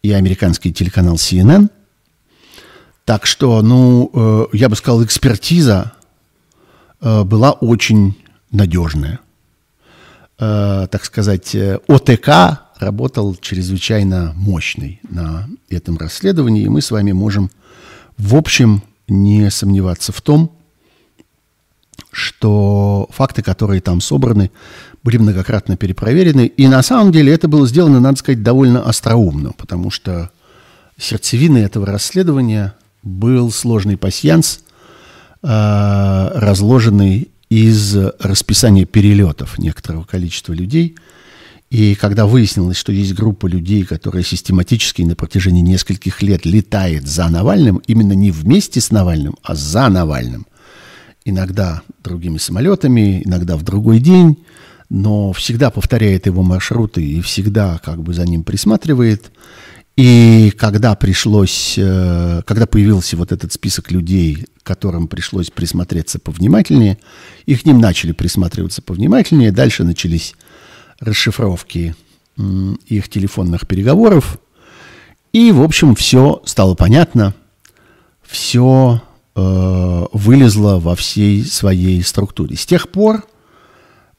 и 0.02 0.14
американский 0.14 0.74
телеканал 0.74 1.18
CNN. 1.18 1.70
Так 3.06 3.26
что, 3.26 3.62
ну, 3.62 4.12
э, 4.14 4.46
я 4.54 4.70
бы 4.70 4.76
сказал, 4.76 5.04
экспертиза 5.04 5.94
э, 7.02 7.24
была 7.24 7.52
очень 7.52 8.18
надежная. 8.52 9.20
Э, 10.40 10.88
так 10.90 11.04
сказать, 11.06 11.56
ОТК 11.88 12.62
работал 12.80 13.36
чрезвычайно 13.36 14.34
мощный 14.36 15.00
на 15.10 15.48
этом 15.70 15.98
расследовании, 15.98 16.64
и 16.64 16.70
мы 16.70 16.82
с 16.82 16.92
вами 16.92 17.12
можем, 17.12 17.50
в 18.18 18.36
общем, 18.36 18.84
не 19.08 19.50
сомневаться 19.50 20.12
в 20.12 20.22
том, 20.22 20.52
что 22.12 23.08
факты, 23.12 23.42
которые 23.42 23.82
там 23.82 24.02
собраны, 24.02 24.52
были 25.04 25.18
многократно 25.18 25.78
перепроверены. 25.78 26.46
И 26.46 26.68
на 26.68 26.84
самом 26.84 27.12
деле 27.12 27.34
это 27.34 27.48
было 27.48 27.68
сделано, 27.68 28.00
надо 28.00 28.18
сказать, 28.18 28.44
довольно 28.44 28.84
остроумно, 28.84 29.54
потому 29.54 29.90
что 29.90 30.30
сердцевиной 30.98 31.64
этого 31.64 31.86
расследования 31.88 32.76
был 33.04 33.52
сложный 33.52 33.98
пасьянс, 33.98 34.62
э, 35.44 36.32
разложенный 36.36 37.30
из 37.50 37.96
расписания 38.20 38.86
перелетов 38.86 39.58
некоторого 39.60 40.04
количества 40.04 40.54
людей– 40.54 40.96
и 41.72 41.96
когда 41.96 42.26
выяснилось, 42.26 42.76
что 42.76 42.92
есть 42.92 43.14
группа 43.14 43.48
людей, 43.48 43.86
которая 43.86 44.24
систематически 44.24 45.04
на 45.04 45.16
протяжении 45.16 45.62
нескольких 45.62 46.22
лет 46.22 46.46
летает 46.46 47.08
за 47.08 47.30
Навальным, 47.30 47.78
именно 47.88 48.12
не 48.12 48.30
вместе 48.30 48.82
с 48.82 48.92
Навальным, 48.92 49.38
а 49.42 49.56
за 49.56 49.88
Навальным, 49.88 50.46
иногда 51.24 51.82
другими 52.04 52.40
самолетами, 52.40 53.22
иногда 53.24 53.56
в 53.56 53.64
другой 53.64 54.00
день, 54.00 54.44
но 54.90 55.32
всегда 55.32 55.70
повторяет 55.70 56.26
его 56.26 56.44
маршруты 56.44 57.02
и 57.02 57.22
всегда 57.22 57.80
как 57.82 58.04
бы 58.04 58.14
за 58.14 58.26
ним 58.26 58.44
присматривает. 58.44 59.32
И 59.98 60.54
когда 60.58 60.96
пришлось, 60.96 61.76
э, 61.78 62.42
когда 62.46 62.66
появился 62.66 63.18
вот 63.18 63.32
этот 63.32 63.52
список 63.52 63.92
людей, 63.92 64.46
которым 64.64 65.08
пришлось 65.08 65.50
присмотреться 65.50 66.18
повнимательнее, 66.18 66.98
и 67.46 67.56
к 67.56 67.66
ним 67.66 67.80
начали 67.80 68.12
присматриваться 68.14 68.82
повнимательнее, 68.82 69.52
дальше 69.52 69.84
начались 69.84 70.36
расшифровки 71.00 71.96
их 72.88 73.10
телефонных 73.10 73.68
переговоров, 73.68 74.40
и, 75.34 75.52
в 75.52 75.62
общем, 75.62 75.96
все 75.96 76.42
стало 76.46 76.76
понятно, 76.76 77.34
все 78.22 79.02
э, 79.36 80.06
вылезло 80.12 80.80
во 80.80 80.96
всей 80.96 81.46
своей 81.46 82.02
структуре. 82.04 82.56
С 82.56 82.66
тех 82.66 82.90
пор 82.90 83.26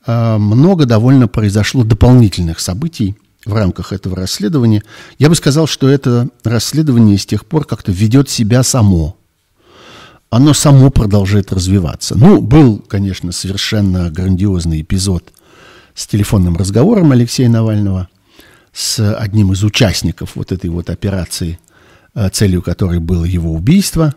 э, 0.07 0.37
много 0.39 0.87
довольно 0.87 1.29
произошло 1.29 1.85
дополнительных 1.85 2.61
событий, 2.61 3.17
в 3.45 3.55
рамках 3.55 3.93
этого 3.93 4.17
расследования. 4.17 4.83
Я 5.19 5.29
бы 5.29 5.35
сказал, 5.35 5.67
что 5.67 5.89
это 5.89 6.29
расследование 6.45 7.19
с 7.19 7.27
тех 7.27 7.45
пор 7.47 7.65
как-то 7.65 7.93
ведет 7.93 8.29
себя 8.29 8.63
само. 8.63 9.17
Оно 10.31 10.55
само 10.55 10.91
продолжает 10.91 11.53
развиваться. 11.53 12.17
Ну, 12.17 12.41
был, 12.41 12.79
конечно, 12.79 13.33
совершенно 13.33 14.11
грандиозный 14.11 14.81
эпизод 14.81 15.33
с 15.95 16.07
телефонным 16.07 16.57
разговором 16.57 17.13
Алексея 17.13 17.49
Навального 17.49 18.09
с 18.73 19.15
одним 19.15 19.53
из 19.53 19.63
участников 19.63 20.37
вот 20.37 20.51
этой 20.53 20.71
вот 20.71 20.89
операции, 20.89 21.59
э, 22.15 22.31
целью 22.31 22.63
которой 22.63 22.99
было 22.99 23.25
его 23.25 23.53
убийство. 23.53 24.15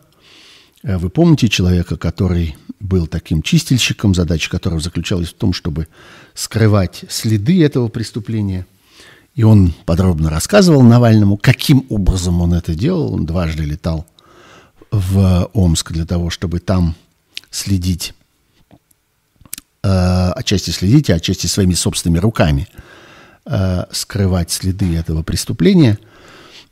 Э, 0.84 0.98
вы 0.98 1.10
помните 1.10 1.50
человека, 1.50 1.98
который 1.98 2.56
был 2.80 3.08
таким 3.08 3.42
чистильщиком, 3.42 4.16
задача 4.16 4.50
которого 4.50 4.80
заключалась 4.80 5.30
в 5.30 5.34
том, 5.34 5.52
чтобы 5.52 5.88
скрывать 6.34 7.04
следы 7.10 7.62
этого 7.62 7.90
преступления– 7.90 8.66
и 9.36 9.44
он 9.44 9.74
подробно 9.86 10.30
рассказывал 10.30 10.82
Навальному, 10.82 11.38
каким 11.38 11.86
образом 11.90 12.42
он 12.42 12.54
это 12.54 12.74
делал. 12.74 13.14
Он 13.14 13.26
дважды 13.26 13.64
летал 13.64 14.06
в 14.92 15.50
Омск 15.54 15.92
для 15.92 16.06
того, 16.06 16.30
чтобы 16.30 16.60
там 16.60 16.96
следить, 17.52 18.14
э, 19.84 20.32
отчасти 20.36 20.72
следить, 20.72 21.10
а 21.10 21.16
отчасти 21.16 21.48
своими 21.48 21.74
собственными 21.74 22.20
руками 22.20 22.70
э, 23.46 23.84
скрывать 23.92 24.52
следы 24.52 24.96
этого 24.96 25.22
преступления. 25.22 26.00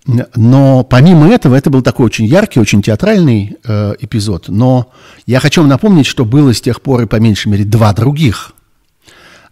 Но 0.05 0.83
помимо 0.83 1.29
этого, 1.29 1.55
это 1.55 1.69
был 1.69 1.81
такой 1.81 2.05
очень 2.05 2.25
яркий, 2.25 2.61
очень 2.61 2.81
театральный 2.81 3.57
э, 3.63 3.95
эпизод. 3.99 4.47
Но 4.47 4.91
я 5.25 5.41
хочу 5.41 5.61
вам 5.61 5.69
напомнить, 5.69 6.05
что 6.05 6.23
было 6.23 6.53
с 6.53 6.61
тех 6.61 6.81
пор 6.81 7.01
и 7.01 7.07
по 7.07 7.17
меньшей 7.17 7.49
мере 7.49 7.65
два 7.65 7.93
других. 7.93 8.53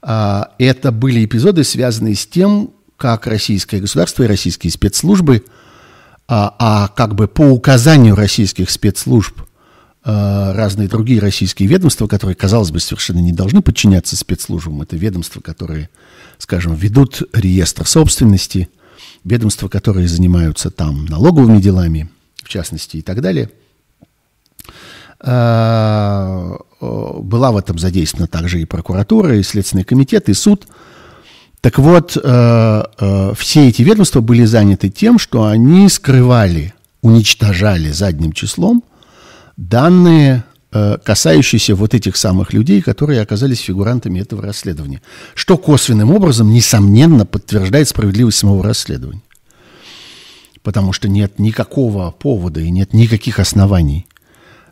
Это 0.02 0.92
были 0.92 1.24
эпизоды, 1.24 1.64
связанные 1.64 2.16
с 2.16 2.26
тем, 2.26 2.72
как 3.02 3.26
российское 3.26 3.80
государство 3.80 4.22
и 4.22 4.28
российские 4.28 4.72
спецслужбы, 4.72 5.44
а, 6.28 6.56
а 6.60 6.88
как 6.90 7.16
бы 7.16 7.28
по 7.28 7.42
указанию 7.42 8.14
российских 8.14 8.70
спецслужб 8.70 9.42
а, 10.04 10.54
разные 10.54 10.88
другие 10.88 11.20
российские 11.20 11.68
ведомства, 11.68 12.06
которые, 12.06 12.36
казалось 12.36 12.70
бы, 12.70 12.80
совершенно 12.80 13.18
не 13.18 13.32
должны 13.32 13.64
подчиняться 13.64 14.16
спецслужбам. 14.16 14.84
Это 14.84 14.98
ведомства, 14.98 15.42
которые, 15.42 15.90
скажем, 16.38 16.76
ведут 16.76 17.24
реестр 17.34 17.88
собственности, 17.88 18.70
ведомства, 19.24 19.68
которые 19.68 20.08
занимаются 20.08 20.70
там 20.70 21.08
налоговыми 21.08 21.60
делами, 21.60 22.08
в 22.44 22.50
частности, 22.50 22.98
и 22.98 23.02
так 23.02 23.22
далее. 23.22 23.50
А, 25.20 26.56
была 26.80 27.52
в 27.52 27.58
этом 27.58 27.80
задействована 27.80 28.28
также 28.28 28.62
и 28.62 28.66
прокуратура, 28.66 29.36
и 29.36 29.42
Следственный 29.42 29.86
комитет, 29.86 30.30
и 30.30 30.36
суд– 30.36 30.68
так 31.62 31.78
вот, 31.78 32.18
э, 32.18 32.84
э, 33.00 33.34
все 33.38 33.70
эти 33.70 33.84
ведомства 33.84 34.22
были 34.22 34.46
заняты 34.46 34.90
тем, 34.90 35.20
что 35.20 35.46
они 35.46 35.88
скрывали, 35.90 36.74
уничтожали 37.04 37.92
задним 37.92 38.34
числом 38.34 38.84
данные, 39.58 40.44
э, 40.72 40.98
касающиеся 41.04 41.76
вот 41.76 41.94
этих 41.94 42.18
самых 42.18 42.52
людей, 42.54 42.82
которые 42.82 43.22
оказались 43.22 43.60
фигурантами 43.60 44.20
этого 44.20 44.42
расследования. 44.42 45.04
Что 45.36 45.56
косвенным 45.56 46.10
образом, 46.10 46.52
несомненно, 46.52 47.28
подтверждает 47.28 47.88
справедливость 47.88 48.40
самого 48.40 48.64
расследования. 48.64 49.22
Потому 50.64 50.94
что 50.94 51.10
нет 51.10 51.38
никакого 51.38 52.10
повода 52.10 52.60
и 52.60 52.72
нет 52.72 52.94
никаких 52.94 53.38
оснований 53.38 54.08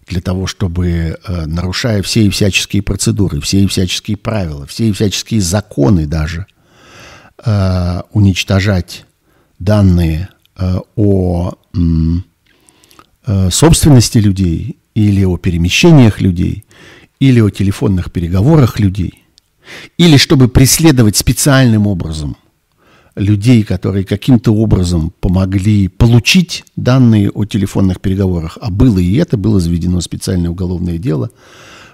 для 0.08 0.22
того, 0.22 0.48
чтобы, 0.48 1.20
э, 1.24 1.46
нарушая 1.46 2.02
все 2.02 2.24
и 2.24 2.30
всяческие 2.32 2.82
процедуры, 2.82 3.40
все 3.42 3.60
и 3.60 3.68
всяческие 3.68 4.18
правила, 4.18 4.66
все 4.66 4.90
и 4.90 4.92
всяческие 4.92 5.42
законы 5.42 6.08
даже– 6.08 6.48
э, 7.46 8.02
уничтожать 8.12 9.06
данные 9.60 10.30
э, 10.58 10.80
о 10.96 11.54
э, 13.26 13.50
собственности 13.52 14.18
людей 14.18 14.78
или 14.96 15.24
о 15.24 15.38
перемещениях 15.38 16.22
людей, 16.22 16.66
или 17.20 17.40
о 17.42 17.50
телефонных 17.50 18.12
переговорах 18.12 18.80
людей, 18.80 19.24
или 19.98 20.18
чтобы 20.18 20.48
преследовать 20.48 21.18
специальным 21.18 21.88
образом 21.88 22.38
людей, 23.16 23.64
которые 23.64 24.06
каким-то 24.06 24.54
образом 24.54 25.12
помогли 25.20 25.90
получить 25.90 26.64
данные 26.76 27.30
о 27.30 27.46
телефонных 27.46 28.00
переговорах, 28.00 28.58
а 28.62 28.72
было 28.72 29.00
и 29.00 29.16
это, 29.16 29.38
было 29.38 29.60
заведено 29.60 30.00
специальное 30.00 30.50
уголовное 30.50 30.98
дело 30.98 31.30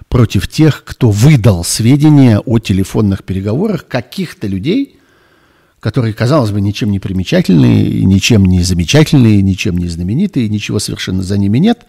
против 0.07 0.47
тех, 0.47 0.83
кто 0.83 1.09
выдал 1.09 1.63
сведения 1.63 2.39
о 2.39 2.59
телефонных 2.59 3.23
переговорах 3.23 3.87
каких-то 3.87 4.47
людей– 4.47 4.99
которые, 5.85 6.15
казалось 6.15 6.49
бы, 6.49 6.61
ничем 6.61 6.89
не 6.89 6.97
примечательные, 6.97 8.03
ничем 8.05 8.43
не 8.43 8.63
замечательные, 8.63 9.43
ничем 9.43 9.77
не 9.77 9.87
знаменитые, 9.87 10.49
ничего 10.49 10.79
совершенно 10.79 11.21
за 11.21 11.37
ними 11.37 11.59
нет. 11.59 11.85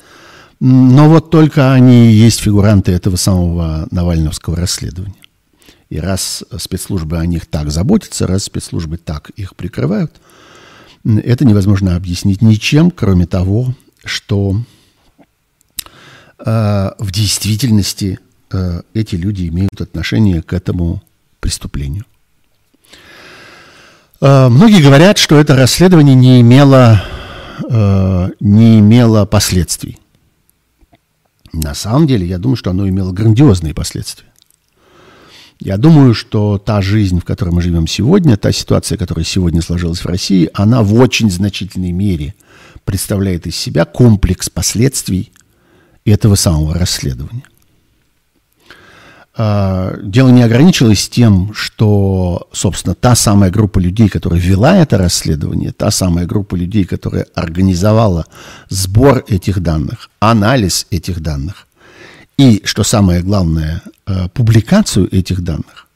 Но 0.61 1.09
вот 1.09 1.30
только 1.30 1.72
они 1.72 2.11
и 2.11 2.14
есть 2.14 2.40
фигуранты 2.40 2.92
этого 2.92 3.16
самого 3.16 3.88
Навальновского 3.90 4.54
расследования. 4.54 5.14
И 5.88 5.98
раз 5.98 6.44
спецслужбы 6.59 7.16
о 7.16 7.24
них 7.24 7.46
так 7.46 7.70
заботятся, 7.70 8.26
раз 8.26 8.44
спецслужбы 8.44 8.98
так 8.98 9.30
их 9.30 9.56
прикрывают, 9.56 10.12
это 11.02 11.46
невозможно 11.46 11.96
объяснить 11.96 12.42
ничем, 12.42 12.90
кроме 12.90 13.26
того, 13.26 13.74
что 14.04 14.61
э, 16.44 16.90
в 16.98 17.11
действительности 17.12 18.18
э, 18.52 18.82
эти 18.92 19.14
люди 19.14 19.48
имеют 19.48 19.80
отношение 19.80 20.42
к 20.42 20.52
этому 20.52 21.02
преступлению. 21.40 22.04
Э, 24.20 24.48
многие 24.48 24.83
говорят, 24.83 25.18
что 25.18 25.38
это 25.38 25.57
расследование 25.57 26.14
не 26.14 26.40
имело, 26.40 27.02
э, 27.68 28.31
не 28.40 28.79
имело 28.79 29.26
последствий. 29.26 29.98
На 31.52 31.74
самом 31.74 32.07
деле, 32.07 32.26
я 32.26 32.38
думаю, 32.38 32.57
что 32.57 32.70
оно 32.70 32.88
имело 32.88 33.12
грандиозные 33.12 33.74
последствия. 33.74 34.29
Я 35.59 35.79
думаю, 35.79 36.12
что 36.12 36.59
та 36.59 36.83
жизнь, 36.83 37.20
в 37.20 37.24
которой 37.24 37.50
мы 37.50 37.62
живем 37.62 37.87
сегодня, 37.87 38.37
та 38.37 38.52
ситуация, 38.52 38.98
которая 38.98 39.24
сегодня 39.24 39.62
сложилась 39.62 40.00
в 40.00 40.07
России, 40.07 40.50
она 40.52 40.83
в 40.83 40.94
очень 40.94 41.31
значительной 41.31 41.92
мере 41.92 42.35
представляет 42.85 43.46
из 43.46 43.57
себя 43.57 43.87
комплекс 43.87 44.50
последствий 44.50 45.33
этого 46.05 46.35
самого 46.35 46.74
расследования. 46.74 47.44
А, 49.38 49.94
дело 50.03 50.31
не 50.31 50.42
ограничилось 50.42 51.11
тем, 51.11 51.53
что, 51.53 52.49
собственно, 52.53 52.94
та 52.94 53.14
самая 53.14 53.51
группа 53.51 53.79
людей, 53.79 54.09
которая 54.09 54.40
вела 54.40 54.79
это 54.79 54.96
расследование, 54.96 55.72
та 55.72 55.90
самая 55.90 56.25
группа 56.25 56.55
людей, 56.55 56.85
которая 56.85 57.27
организовала 57.35 58.25
сбор 58.70 59.25
этих 59.29 59.61
данных, 59.61 60.09
анализ 60.20 60.87
этих 60.90 61.20
данных 61.20 61.66
и, 62.38 62.62
что 62.64 62.83
самое 62.83 63.20
главное, 63.20 63.83
а, 64.07 64.29
публикацию 64.29 65.14
этих 65.14 65.42
данных, 65.42 65.87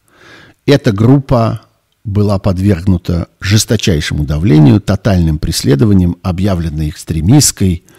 эта 0.67 0.93
группа 0.93 1.63
была 2.05 2.39
подвергнута 2.39 3.29
жесточайшему 3.41 4.25
давлению, 4.25 4.83
тотальным 4.83 5.39
преследованиям, 5.39 6.19
объявленной 6.23 6.91
экстремистской, 6.91 7.85
Э, 7.85 7.90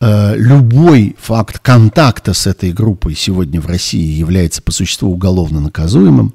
любой 0.00 1.16
факт 1.18 1.58
контакта 1.58 2.32
с 2.32 2.46
этой 2.46 2.72
группой 2.72 3.14
сегодня 3.14 3.60
в 3.60 3.66
России 3.66 4.18
является 4.18 4.62
по 4.62 4.70
существу 4.70 5.10
уголовно 5.12 5.60
наказуемым. 5.60 6.34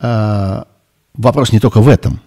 Э, 0.00 0.64
вопрос 1.14 1.52
не 1.52 1.60
только 1.60 1.80
в 1.80 1.88
этом. 1.88 2.20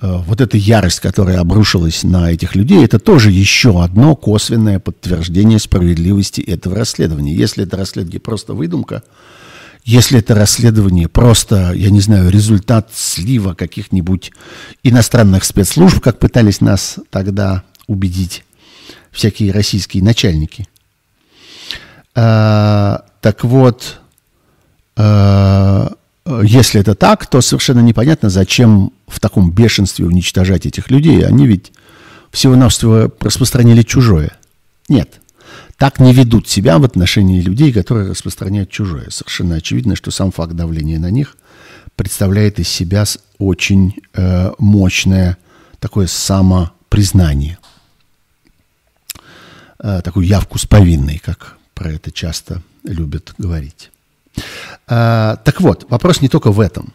Э, 0.00 0.18
вот 0.26 0.40
эта 0.40 0.56
ярость, 0.56 1.00
которая 1.00 1.40
обрушилась 1.40 2.02
на 2.02 2.30
этих 2.30 2.54
людей, 2.54 2.84
это 2.84 2.98
тоже 2.98 3.30
еще 3.30 3.82
одно 3.82 4.16
косвенное 4.16 4.78
подтверждение 4.78 5.58
справедливости 5.58 6.40
этого 6.40 6.76
расследования. 6.76 7.34
Если 7.34 7.64
это 7.64 7.76
расследование 7.76 8.20
просто 8.20 8.54
выдумка, 8.54 9.02
если 9.84 10.18
это 10.18 10.34
расследование 10.34 11.08
просто, 11.08 11.72
я 11.74 11.90
не 11.90 12.00
знаю, 12.00 12.30
результат 12.30 12.88
слива 12.94 13.52
каких-нибудь 13.52 14.32
иностранных 14.82 15.44
спецслужб, 15.44 16.00
как 16.00 16.18
пытались 16.18 16.62
нас 16.62 16.98
тогда 17.10 17.64
убедить, 17.86 18.44
всякие 19.14 19.52
российские 19.52 20.02
начальники. 20.02 20.68
А, 22.14 23.04
так 23.20 23.44
вот, 23.44 24.00
а, 24.96 25.92
если 26.42 26.80
это 26.80 26.94
так, 26.94 27.26
то 27.26 27.40
совершенно 27.40 27.80
непонятно, 27.80 28.28
зачем 28.28 28.92
в 29.06 29.20
таком 29.20 29.50
бешенстве 29.50 30.06
уничтожать 30.06 30.66
этих 30.66 30.90
людей. 30.90 31.24
Они 31.24 31.46
ведь 31.46 31.72
всего-навсего 32.30 33.12
распространили 33.20 33.82
чужое. 33.82 34.32
Нет, 34.88 35.20
так 35.76 36.00
не 36.00 36.12
ведут 36.12 36.48
себя 36.48 36.78
в 36.78 36.84
отношении 36.84 37.40
людей, 37.40 37.72
которые 37.72 38.10
распространяют 38.10 38.70
чужое. 38.70 39.10
Совершенно 39.10 39.56
очевидно, 39.56 39.96
что 39.96 40.10
сам 40.10 40.32
факт 40.32 40.52
давления 40.52 40.98
на 40.98 41.10
них 41.10 41.36
представляет 41.96 42.58
из 42.58 42.68
себя 42.68 43.04
очень 43.38 43.94
э, 44.14 44.50
мощное 44.58 45.36
такое 45.78 46.06
самопризнание, 46.06 47.58
э, 49.84 50.00
такую 50.02 50.26
явку 50.26 50.58
с 50.58 50.66
повинной, 50.66 51.18
как 51.18 51.58
про 51.74 51.92
это 51.92 52.10
часто 52.10 52.62
любят 52.84 53.34
говорить. 53.38 53.90
Э, 54.88 55.36
так 55.44 55.60
вот, 55.60 55.86
вопрос 55.90 56.20
не 56.20 56.28
только 56.28 56.50
в 56.50 56.60
этом, 56.60 56.92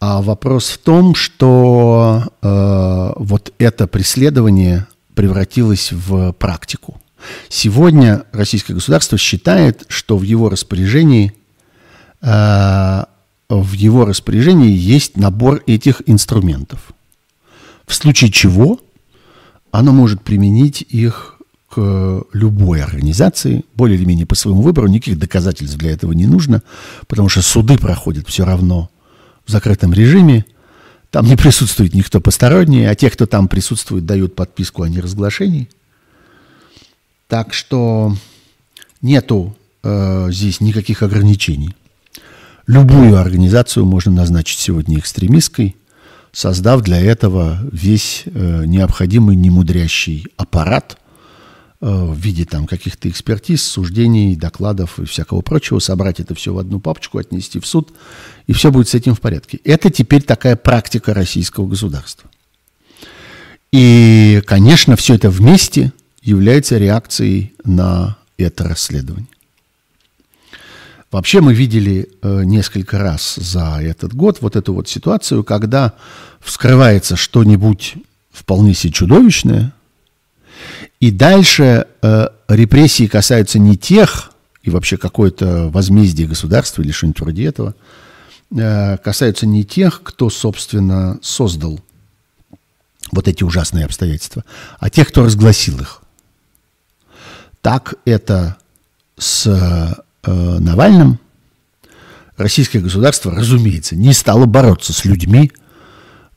а 0.00 0.22
вопрос 0.22 0.70
в 0.70 0.78
том, 0.78 1.14
что 1.14 2.24
э, 2.42 3.12
вот 3.16 3.52
это 3.58 3.86
преследование 3.86 4.86
превратилось 5.14 5.92
в 5.92 6.32
практику. 6.32 7.00
Сегодня 7.48 8.24
российское 8.32 8.74
государство 8.74 9.16
считает, 9.16 9.84
что 9.88 10.16
в 10.16 10.22
его 10.22 10.48
распоряжении 10.48 11.32
э, 12.20 13.04
в 13.48 13.72
его 13.72 14.04
распоряжении 14.06 14.70
есть 14.70 15.16
набор 15.16 15.62
этих 15.66 16.02
инструментов, 16.06 16.92
в 17.86 17.94
случае 17.94 18.30
чего 18.32 18.80
оно 19.70 19.92
может 19.92 20.22
применить 20.22 20.82
их 20.82 21.33
к 21.74 22.24
любой 22.32 22.82
организации, 22.82 23.64
более 23.74 23.98
или 23.98 24.04
менее 24.04 24.26
по 24.26 24.34
своему 24.34 24.62
выбору, 24.62 24.86
никаких 24.86 25.18
доказательств 25.18 25.76
для 25.76 25.90
этого 25.90 26.12
не 26.12 26.26
нужно, 26.26 26.62
потому 27.08 27.28
что 27.28 27.42
суды 27.42 27.78
проходят 27.78 28.28
все 28.28 28.44
равно 28.44 28.90
в 29.44 29.50
закрытом 29.50 29.92
режиме, 29.92 30.44
там 31.10 31.26
не 31.26 31.36
присутствует 31.36 31.94
никто 31.94 32.20
посторонний, 32.20 32.86
а 32.86 32.94
те, 32.94 33.10
кто 33.10 33.26
там 33.26 33.48
присутствует, 33.48 34.06
дают 34.06 34.34
подписку 34.36 34.82
о 34.82 34.88
неразглашении. 34.88 35.68
Так 37.28 37.52
что 37.54 38.16
нету 39.02 39.56
э, 39.82 40.28
здесь 40.30 40.60
никаких 40.60 41.02
ограничений. 41.02 41.70
Любую 42.66 43.18
организацию 43.18 43.84
можно 43.84 44.12
назначить 44.12 44.58
сегодня 44.58 44.98
экстремистской, 44.98 45.76
создав 46.32 46.82
для 46.82 47.00
этого 47.00 47.58
весь 47.70 48.22
э, 48.26 48.64
необходимый 48.66 49.36
немудрящий 49.36 50.26
аппарат 50.36 50.96
э, 50.98 51.03
в 51.84 52.16
виде 52.16 52.46
там 52.46 52.66
каких-то 52.66 53.10
экспертиз, 53.10 53.62
суждений, 53.62 54.36
докладов 54.36 54.98
и 54.98 55.04
всякого 55.04 55.42
прочего, 55.42 55.80
собрать 55.80 56.18
это 56.18 56.34
все 56.34 56.54
в 56.54 56.58
одну 56.58 56.80
папочку, 56.80 57.18
отнести 57.18 57.60
в 57.60 57.66
суд, 57.66 57.92
и 58.46 58.54
все 58.54 58.70
будет 58.70 58.88
с 58.88 58.94
этим 58.94 59.14
в 59.14 59.20
порядке. 59.20 59.60
Это 59.64 59.90
теперь 59.90 60.22
такая 60.22 60.56
практика 60.56 61.12
российского 61.12 61.66
государства. 61.66 62.30
И, 63.70 64.42
конечно, 64.46 64.96
все 64.96 65.16
это 65.16 65.28
вместе 65.28 65.92
является 66.22 66.78
реакцией 66.78 67.52
на 67.64 68.16
это 68.38 68.64
расследование. 68.64 69.28
Вообще 71.10 71.42
мы 71.42 71.52
видели 71.52 72.08
э, 72.22 72.44
несколько 72.44 72.98
раз 72.98 73.34
за 73.34 73.78
этот 73.82 74.14
год 74.14 74.38
вот 74.40 74.56
эту 74.56 74.72
вот 74.72 74.88
ситуацию, 74.88 75.44
когда 75.44 75.92
вскрывается 76.40 77.14
что-нибудь 77.16 77.96
вполне 78.32 78.72
себе 78.72 78.92
чудовищное, 78.92 79.74
и 81.04 81.10
дальше 81.10 81.86
э, 82.00 82.28
репрессии 82.48 83.06
касаются 83.06 83.58
не 83.58 83.76
тех, 83.76 84.32
и 84.62 84.70
вообще 84.70 84.96
какое-то 84.96 85.68
возмездие 85.68 86.26
государства 86.26 86.80
или 86.80 86.92
что-нибудь 86.92 87.20
вроде 87.20 87.44
этого, 87.44 87.74
э, 88.50 88.96
касаются 88.96 89.44
не 89.44 89.64
тех, 89.64 90.02
кто, 90.02 90.30
собственно, 90.30 91.18
создал 91.20 91.78
вот 93.12 93.28
эти 93.28 93.44
ужасные 93.44 93.84
обстоятельства, 93.84 94.44
а 94.78 94.88
тех, 94.88 95.08
кто 95.08 95.26
разгласил 95.26 95.78
их. 95.78 96.00
Так 97.60 97.96
это 98.06 98.56
с 99.18 99.46
э, 99.46 99.92
Навальным, 100.26 101.18
российское 102.38 102.80
государство, 102.80 103.30
разумеется, 103.30 103.94
не 103.94 104.14
стало 104.14 104.46
бороться 104.46 104.94
с 104.94 105.04
людьми, 105.04 105.52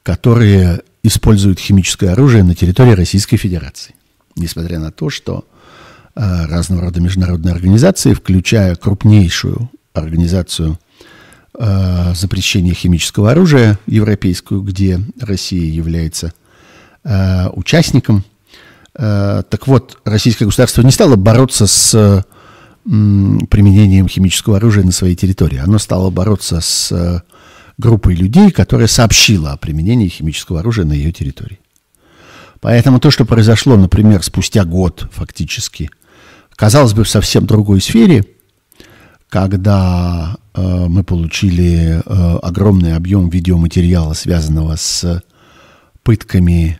которые 0.04 0.82
используют 1.04 1.58
химическое 1.58 2.10
оружие 2.10 2.44
на 2.44 2.54
территории 2.54 2.92
Российской 2.92 3.38
Федерации. 3.38 3.96
Несмотря 4.38 4.80
на 4.80 4.92
то, 4.92 5.10
что 5.10 5.46
э, 6.16 6.46
разного 6.46 6.84
рода 6.84 7.02
международные 7.02 7.54
организации, 7.54 8.14
включая 8.14 8.76
крупнейшую 8.76 9.70
организацию 9.94 10.80
э, 11.58 12.14
запрещения 12.16 12.74
химического 12.74 13.32
оружия 13.32 13.80
европейскую, 13.88 14.62
где 14.62 15.00
Россия 15.20 15.70
является 15.70 16.34
э, 17.04 17.50
участником, 17.50 18.24
э, 18.96 19.44
так 19.50 19.68
вот, 19.68 20.00
российское 20.06 20.46
государство 20.46 20.82
не 20.82 20.92
стало 20.92 21.16
бороться 21.16 21.68
с 21.68 22.26
применением 22.84 24.08
химического 24.08 24.58
оружия 24.58 24.86
на 24.86 24.94
своей 24.94 25.16
территории. 25.16 25.58
Оно 25.58 25.78
стало 25.78 26.10
бороться 26.10 26.62
с 26.62 27.22
группой 27.78 28.16
людей, 28.16 28.50
которая 28.52 28.88
сообщила 28.88 29.52
о 29.52 29.58
применении 29.58 30.08
химического 30.08 30.62
оружия 30.62 30.86
на 30.86 30.94
ее 30.94 31.12
территории. 31.12 31.60
Поэтому 32.60 33.00
то, 33.00 33.12
что 33.12 33.26
произошло, 33.26 33.78
например, 33.78 34.24
спустя 34.24 34.66
год 34.66 35.08
фактически, 35.12 35.90
казалось 36.56 36.94
бы, 36.94 37.04
в 37.04 37.10
совсем 37.10 37.46
другой 37.46 37.82
сфере, 37.82 38.26
когда 39.30 40.38
э, 40.54 40.86
мы 40.88 41.04
получили 41.04 42.02
э, 42.04 42.38
огромный 42.42 42.96
объем 42.96 43.30
видеоматериала, 43.30 44.14
связанного 44.14 44.76
с 44.76 45.22
пытками 46.04 46.80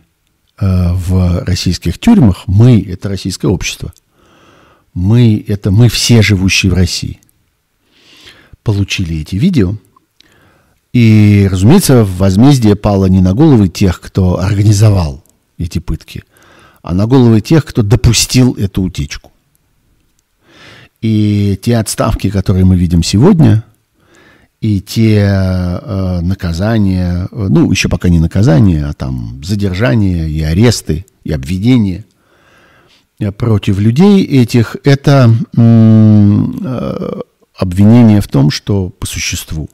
э, 0.58 0.92
в 0.92 1.44
российских 1.44 1.98
тюрьмах, 1.98 2.44
мы, 2.46 2.80
это 2.80 3.08
российское 3.08 3.48
общество– 3.48 3.92
мы, 4.98 5.44
это 5.46 5.70
мы 5.70 5.88
все, 5.88 6.22
живущие 6.22 6.72
в 6.72 6.74
России, 6.74 7.20
получили 8.62 9.20
эти 9.20 9.36
видео. 9.36 9.76
И, 10.92 11.48
разумеется, 11.50 12.04
возмездие 12.04 12.74
пало 12.74 13.06
не 13.06 13.20
на 13.20 13.34
головы 13.34 13.68
тех, 13.68 14.00
кто 14.00 14.40
организовал 14.40 15.22
эти 15.58 15.78
пытки, 15.78 16.24
а 16.82 16.94
на 16.94 17.06
головы 17.06 17.40
тех, 17.40 17.64
кто 17.64 17.82
допустил 17.82 18.54
эту 18.54 18.82
утечку. 18.82 19.32
И 21.00 21.58
те 21.62 21.76
отставки, 21.76 22.30
которые 22.30 22.64
мы 22.64 22.76
видим 22.76 23.02
сегодня, 23.02 23.64
и 24.60 24.80
те 24.80 25.20
э, 25.20 26.20
наказания, 26.20 27.28
ну, 27.30 27.70
еще 27.70 27.88
пока 27.88 28.08
не 28.08 28.18
наказания, 28.18 28.86
а 28.86 28.92
там 28.92 29.40
задержания 29.44 30.26
и 30.26 30.40
аресты, 30.42 31.06
и 31.24 31.32
обвинения– 31.32 32.04
против 33.36 33.78
людей 33.78 34.24
этих, 34.24 34.76
это 34.84 35.34
э, 35.56 37.20
обвинение 37.56 38.20
в 38.20 38.28
том, 38.28 38.50
что 38.50 38.90
по 38.90 39.06
существу, 39.06 39.68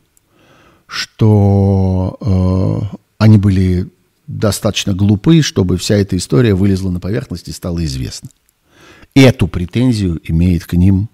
что 0.87 2.16
э, 2.20 2.97
они 3.18 3.37
были 3.37 3.88
достаточно 4.26 4.94
глупы, 4.94 5.42
чтобы 5.42 5.76
вся 5.76 5.96
эта 5.96 6.16
история 6.16 6.54
вылезла 6.54 6.90
на 6.90 7.00
поверхность 7.00 7.48
и 7.48 7.52
стала 7.52 7.84
известна. 7.84 8.30
Эту 9.14 9.46
претензию 9.48 10.20
имеет 10.24 10.64
к 10.66 10.74
ним 10.74 11.08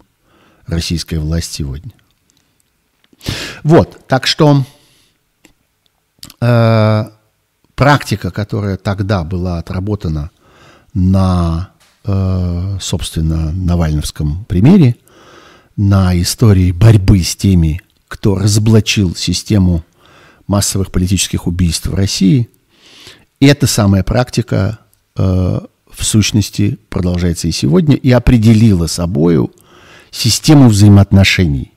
российская 0.66 1.18
власть 1.18 1.52
сегодня. 1.52 1.92
Вот, 3.62 4.06
так 4.06 4.26
что 4.26 4.64
э, 6.40 7.04
практика, 7.74 8.30
которая 8.30 8.76
тогда 8.76 9.24
была 9.24 9.58
отработана 9.58 10.30
на 10.94 11.70
Э, 12.04 12.78
собственно, 12.80 13.52
Навальновском 13.52 14.44
примере, 14.46 14.96
на 15.76 16.18
истории 16.20 16.72
борьбы 16.72 17.22
с 17.22 17.36
теми, 17.36 17.82
кто 18.08 18.36
разоблачил 18.36 19.14
систему 19.14 19.84
массовых 20.46 20.90
политических 20.90 21.46
убийств 21.46 21.86
в 21.86 21.94
России. 21.94 22.48
И 23.40 23.46
эта 23.46 23.66
самая 23.66 24.02
практика 24.02 24.78
э, 25.16 25.22
в 25.22 26.04
сущности 26.04 26.78
продолжается 26.90 27.48
и 27.48 27.52
сегодня 27.52 27.96
и 27.96 28.10
определила 28.10 28.86
собою 28.86 29.50
систему 30.10 30.68
взаимоотношений 30.68 31.72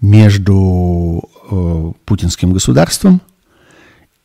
между 0.00 1.28
э, 1.50 1.92
путинским 2.04 2.52
государством 2.52 3.20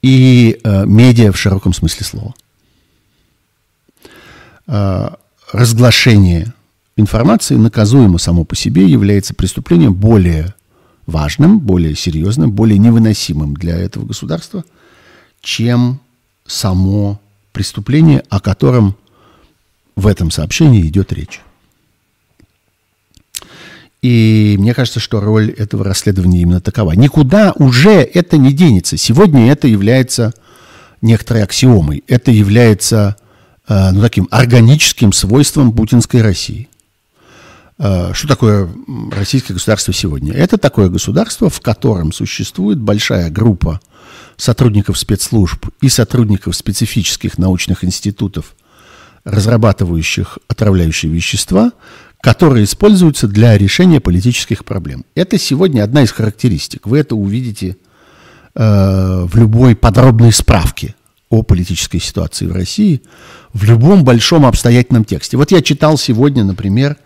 и 0.02 0.60
э, 0.64 0.86
медиа 0.86 1.32
в 1.32 1.38
широком 1.38 1.74
смысле 1.74 2.06
слова. 2.06 2.34
А, 4.68 5.18
разглашение 5.52 6.54
информации 6.96 7.56
наказуемо 7.56 8.18
само 8.18 8.46
по 8.46 8.56
себе 8.56 8.86
является 8.86 9.34
преступлением 9.34 9.94
более 9.94 10.56
важным, 11.06 11.60
более 11.60 11.96
серьезным, 11.96 12.52
более 12.54 12.78
невыносимым 12.78 13.54
для 13.54 13.78
этого 13.78 14.06
государства, 14.06 14.64
чем 15.42 16.00
само 16.52 17.20
преступление, 17.52 18.24
о 18.30 18.40
котором 18.40 18.96
в 19.96 20.08
этом 20.08 20.32
сообщении 20.32 20.88
идет 20.88 21.14
речь. 21.14 21.42
И 24.02 24.56
мне 24.60 24.74
кажется, 24.74 25.00
что 25.00 25.20
роль 25.20 25.52
этого 25.52 25.84
расследования 25.86 26.42
именно 26.42 26.62
такова. 26.62 26.94
Никуда 26.94 27.54
уже 27.56 27.92
это 27.92 28.38
не 28.38 28.52
денется. 28.52 28.98
Сегодня 28.98 29.52
это 29.52 29.68
является 29.68 30.34
некоторой 31.02 31.44
аксиомой. 31.44 32.04
Это 32.08 32.32
является 32.32 33.16
э, 33.68 33.92
ну, 33.92 34.02
таким 34.02 34.28
органическим 34.32 35.14
свойством 35.14 35.72
путинской 35.72 36.24
России. 36.24 36.68
Э, 37.78 38.12
что 38.14 38.28
такое 38.28 38.70
российское 39.12 39.54
государство 39.54 39.94
сегодня? 39.94 40.34
Это 40.34 40.58
такое 40.58 40.90
государство, 40.90 41.52
в 41.52 41.62
котором 41.62 42.12
существует 42.12 42.80
большая 42.80 43.30
группа 43.30 43.80
сотрудников 44.42 44.98
спецслужб 44.98 45.68
и 45.82 45.90
сотрудников 45.90 46.56
специфических 46.56 47.38
научных 47.38 47.84
институтов, 47.84 48.56
разрабатывающих 49.24 50.40
отравляющие 50.48 51.12
вещества, 51.12 51.74
которые 52.22 52.64
используются 52.64 53.28
для 53.28 53.56
решения 53.56 54.00
политических 54.00 54.66
проблем. 54.66 55.06
Это 55.14 55.38
сегодня 55.38 55.84
одна 55.84 56.02
из 56.02 56.12
характеристик. 56.12 56.88
Вы 56.88 56.98
это 56.98 57.16
увидите 57.16 57.78
э, 58.56 59.26
в 59.26 59.38
любой 59.38 59.76
подробной 59.76 60.32
справке 60.32 60.96
о 61.30 61.44
политической 61.44 62.00
ситуации 62.00 62.48
в 62.48 62.52
России, 62.52 63.04
в 63.54 63.64
любом 63.64 64.04
большом 64.04 64.48
обстоятельном 64.48 65.06
тексте. 65.06 65.38
Вот 65.38 65.52
я 65.52 65.62
читал 65.62 66.00
сегодня, 66.00 66.44
например, 66.44 66.98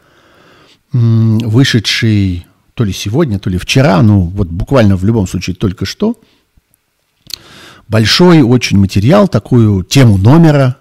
вышедший 0.93 2.47
то 2.75 2.85
ли 2.85 2.93
сегодня, 2.93 3.39
то 3.39 3.49
ли 3.49 3.57
вчера, 3.57 4.01
ну 4.01 4.21
вот 4.21 4.47
буквально 4.47 4.95
в 4.95 5.03
любом 5.03 5.27
случае 5.27 5.57
только 5.57 5.85
что, 5.85 6.17
большой 7.87 8.41
очень 8.41 8.77
материал, 8.77 9.27
такую 9.27 9.83
тему 9.83 10.17
номера 10.17 10.77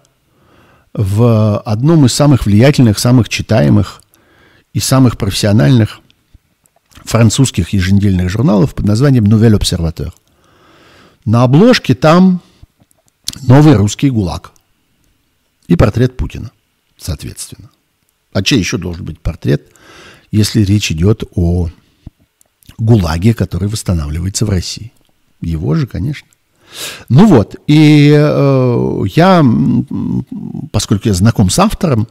в 0.93 1.59
одном 1.61 2.07
из 2.07 2.15
самых 2.15 2.47
влиятельных, 2.47 2.99
самых 2.99 3.29
читаемых 3.29 4.03
и 4.73 4.81
самых 4.81 5.19
профессиональных 5.19 6.01
французских 7.05 7.71
еженедельных 7.71 8.31
журналов 8.31 8.75
под 8.75 8.87
названием 8.87 9.25
«Nouvelle 9.25 9.59
Observateur». 9.59 10.13
На 11.25 11.43
обложке 11.43 11.95
там 11.95 12.41
новый 13.43 13.75
русский 13.75 14.11
ГУЛАГ 14.11 14.53
и 15.69 15.77
портрет 15.77 16.17
Путина, 16.17 16.51
соответственно. 16.97 17.71
А 18.33 18.43
чей 18.43 18.59
еще 18.59 18.79
должен 18.79 19.05
быть 19.05 19.21
портрет, 19.21 19.73
если 20.31 20.63
речь 20.63 20.93
идет 20.93 21.25
о 21.35 21.71
ГУЛАГе, 22.79 23.35
который 23.35 23.69
восстанавливается 23.69 24.45
в 24.45 24.51
России? 24.51 24.93
Его 25.41 25.75
же, 25.75 25.87
конечно. 25.87 26.29
Ну 27.09 27.27
вот, 27.27 27.57
и 27.67 28.13
э, 28.15 29.03
я, 29.15 29.45
поскольку 30.73 31.09
я 31.09 31.15
знаком 31.15 31.51
с 31.51 31.59
автором 31.59 32.09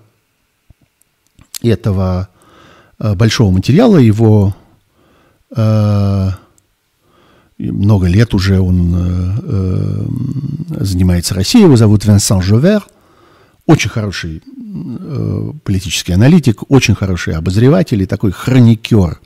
этого 1.61 2.29
Э, 3.03 3.15
большого 3.15 3.51
материала, 3.51 3.97
его 3.97 4.55
э, 5.55 6.29
много 7.57 8.07
лет 8.07 8.33
уже 8.33 8.59
он 8.59 8.95
э, 8.95 9.39
э, 9.43 10.85
занимается 10.85 11.35
Россией, 11.35 11.65
его 11.65 11.75
зовут 11.75 12.05
Винсан 12.05 12.41
Жовер, 12.41 12.85
очень 13.65 13.89
хороший 13.89 14.41
э, 14.45 15.51
политический 15.63 16.13
аналитик, 16.13 16.69
очень 16.71 16.95
хороший 16.95 17.35
обозреватель 17.35 18.01
и 18.01 18.05
такой 18.05 18.31
хроникер 18.31 19.19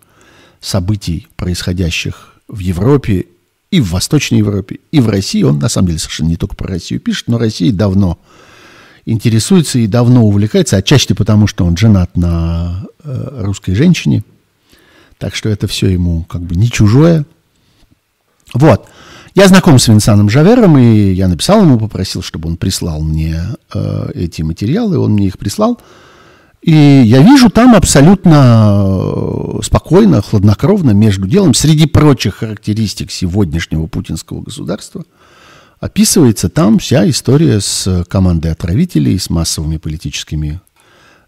событий, 0.59 1.27
происходящих 1.35 2.33
в 2.47 2.57
Европе 2.59 3.27
и 3.71 3.81
в 3.81 3.91
Восточной 3.91 4.39
Европе, 4.39 4.79
и 4.91 4.99
в 4.99 5.09
России. 5.09 5.43
Он, 5.43 5.59
на 5.59 5.69
самом 5.69 5.87
деле, 5.87 5.99
совершенно 5.99 6.29
не 6.29 6.37
только 6.37 6.55
про 6.55 6.67
Россию 6.67 6.99
пишет, 6.99 7.27
но 7.27 7.37
Россия 7.37 7.71
давно 7.71 8.17
интересуется 9.05 9.79
и 9.79 9.87
давно 9.87 10.25
увлекается, 10.25 10.77
отчасти 10.77 11.13
потому, 11.13 11.47
что 11.47 11.65
он 11.65 11.77
женат 11.77 12.15
на 12.17 12.85
э, 13.03 13.41
русской 13.43 13.73
женщине. 13.73 14.23
Так 15.17 15.35
что 15.35 15.49
это 15.49 15.67
все 15.67 15.87
ему 15.87 16.23
как 16.23 16.41
бы 16.41 16.55
не 16.55 16.69
чужое. 16.69 17.25
Вот. 18.53 18.87
Я 19.33 19.47
знаком 19.47 19.79
с 19.79 19.87
Винсаном 19.87 20.29
Жавером, 20.29 20.77
и 20.77 21.11
я 21.13 21.27
написал 21.27 21.61
ему, 21.61 21.77
попросил, 21.77 22.21
чтобы 22.21 22.49
он 22.49 22.57
прислал 22.57 23.01
мне 23.01 23.39
э, 23.73 24.11
эти 24.15 24.41
материалы. 24.41 24.97
Он 24.97 25.13
мне 25.13 25.27
их 25.27 25.37
прислал. 25.37 25.79
И 26.67 26.75
я 27.05 27.21
вижу 27.21 27.49
там 27.49 27.75
абсолютно 27.75 29.57
э, 29.57 29.59
спокойно, 29.63 30.21
хладнокровно, 30.21 30.91
между 30.91 31.27
делом, 31.27 31.53
среди 31.53 31.87
прочих 31.87 32.35
характеристик 32.35 33.09
сегодняшнего 33.09 33.87
путинского 33.87 34.41
государства– 34.41 35.05
описывается 35.79 36.49
там 36.49 36.79
вся 36.79 37.07
история 37.09 37.59
с 37.59 38.03
командой 38.09 38.51
отравителей, 38.51 39.19
с 39.19 39.29
массовыми 39.29 39.77
политическими, 39.77 40.59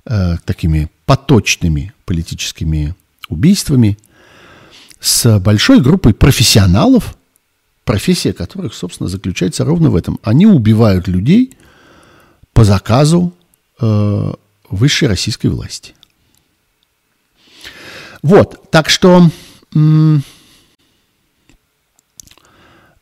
э, 0.06 0.38
такими 0.46 0.90
поточными 1.06 1.94
политическими 2.06 2.96
убийствами, 3.30 3.98
с 5.00 5.40
большой 5.40 5.82
группой 5.82 6.14
профессионалов, 6.14 7.16
профессия 7.86 8.34
которых, 8.34 8.74
собственно, 8.74 9.08
заключается 9.08 9.64
ровно 9.64 9.90
в 9.90 9.96
этом. 9.96 10.20
Они 10.24 10.46
убивают 10.46 11.08
людей 11.08 11.54
по 12.54 12.64
заказу 12.64 13.34
э, 13.80 14.34
высшей 14.70 15.08
российской 15.08 15.48
власти. 15.48 15.94
Вот, 18.22 18.70
так 18.72 18.90
что... 18.90 19.30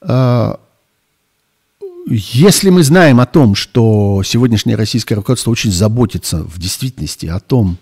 Э, 0.01 0.56
если 2.10 2.69
мы 2.69 2.84
знаем 2.84 3.19
о 3.19 3.25
том, 3.25 3.53
что 3.53 4.21
сегодняшнее 4.23 4.77
российское 4.77 5.15
руководство 5.15 5.51
очень 5.51 5.71
заботится 5.71 6.43
в 6.43 6.58
действительности 6.58 7.25
о 7.25 7.39
том, 7.39 7.77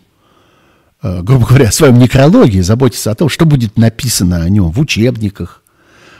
э, 1.03 1.21
грубо 1.21 1.45
говоря, 1.45 1.67
о 1.69 1.71
своем 1.71 1.99
некрологе, 1.99 2.63
заботится 2.63 3.11
о 3.11 3.15
том, 3.15 3.29
что 3.29 3.45
будет 3.45 3.77
написано 3.77 4.41
о 4.41 4.49
нем 4.49 4.71
в 4.71 4.79
учебниках, 4.79 5.61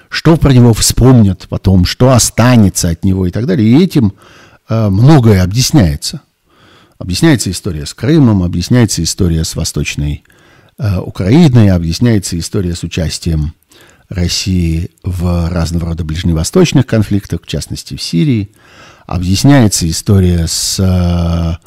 что 0.09 0.37
про 0.37 0.53
него 0.53 0.73
вспомнят 0.73 1.47
потом, 1.49 1.85
что 1.85 2.11
останется 2.11 2.89
от 2.89 3.03
него 3.03 3.25
и 3.25 3.31
так 3.31 3.47
далее. 3.47 3.67
И 3.67 3.83
этим 3.83 4.13
э, 4.69 4.89
многое 4.89 5.41
объясняется. 5.43 6.21
Объясняется 6.97 7.51
история 7.51 7.85
с 7.85 7.93
Крымом, 7.93 8.43
объясняется 8.43 9.03
история 9.03 9.43
с 9.43 9.55
Восточной 9.55 10.23
э, 10.77 10.97
Украиной, 10.99 11.69
объясняется 11.69 12.39
история 12.39 12.73
с 12.73 12.83
участием 12.83 13.53
России 14.07 14.91
в 15.03 15.49
разного 15.49 15.87
рода 15.87 16.03
ближневосточных 16.03 16.85
конфликтах, 16.85 17.41
в 17.43 17.47
частности 17.47 17.95
в 17.95 18.01
Сирии. 18.01 18.51
Объясняется 19.07 19.89
история 19.89 20.47
с 20.47 20.79
э, 20.79 21.57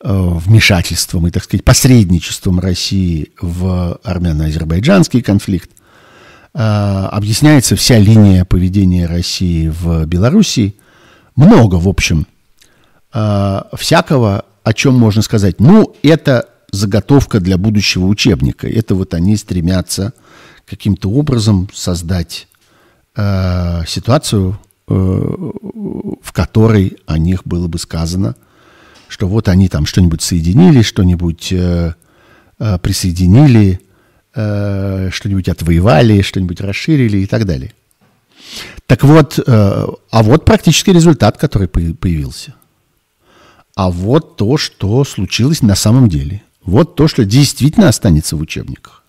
вмешательством 0.00 1.26
и, 1.26 1.30
так 1.30 1.44
сказать, 1.44 1.64
посредничеством 1.64 2.60
России 2.60 3.30
в 3.40 3.98
армяно-азербайджанский 4.04 5.22
конфликт. 5.22 5.70
Э, 6.52 7.08
объясняется 7.10 7.74
вся 7.74 7.98
линия 7.98 8.44
поведения 8.44 9.06
России 9.06 9.68
в 9.68 10.04
Белоруссии. 10.04 10.76
Много, 11.36 11.76
в 11.76 11.88
общем, 11.88 12.26
э, 13.12 13.62
всякого, 13.76 14.44
о 14.64 14.72
чем 14.72 14.94
можно 14.94 15.22
сказать. 15.22 15.60
Ну, 15.60 15.94
это 16.02 16.48
заготовка 16.72 17.38
для 17.38 17.56
будущего 17.58 18.06
учебника. 18.06 18.66
Это 18.66 18.94
вот 18.94 19.14
они 19.14 19.36
стремятся 19.36 20.12
каким-то 20.66 21.10
образом 21.10 21.68
создать 21.72 22.48
э, 23.14 23.82
ситуацию, 23.86 24.58
э, 24.88 24.92
в 24.92 26.32
которой 26.32 26.96
о 27.06 27.18
них 27.18 27.42
было 27.44 27.68
бы 27.68 27.78
сказано, 27.78 28.34
что 29.08 29.28
вот 29.28 29.48
они 29.48 29.68
там 29.68 29.84
что-нибудь 29.86 30.22
соединили, 30.22 30.80
что-нибудь 30.80 31.52
э, 31.52 31.94
э, 32.58 32.78
присоединили, 32.78 33.80
э, 34.34 35.10
что-нибудь 35.12 35.48
отвоевали, 35.50 36.22
что-нибудь 36.22 36.60
расширили 36.62 37.18
и 37.18 37.26
так 37.26 37.44
далее. 37.44 37.72
Так 38.86 39.04
вот, 39.04 39.38
э, 39.38 39.42
а 39.46 40.22
вот 40.22 40.44
практический 40.46 40.92
результат, 40.92 41.36
который 41.36 41.68
появился. 41.68 42.54
А 43.74 43.90
вот 43.90 44.36
то, 44.36 44.56
что 44.56 45.04
случилось 45.04 45.62
на 45.62 45.74
самом 45.74 46.08
деле. 46.08 46.42
Вот 46.64 46.94
то, 46.94 47.08
что 47.08 47.24
действительно 47.24 47.88
останется 47.88 48.36
в 48.36 48.40
учебниках. 48.40 49.02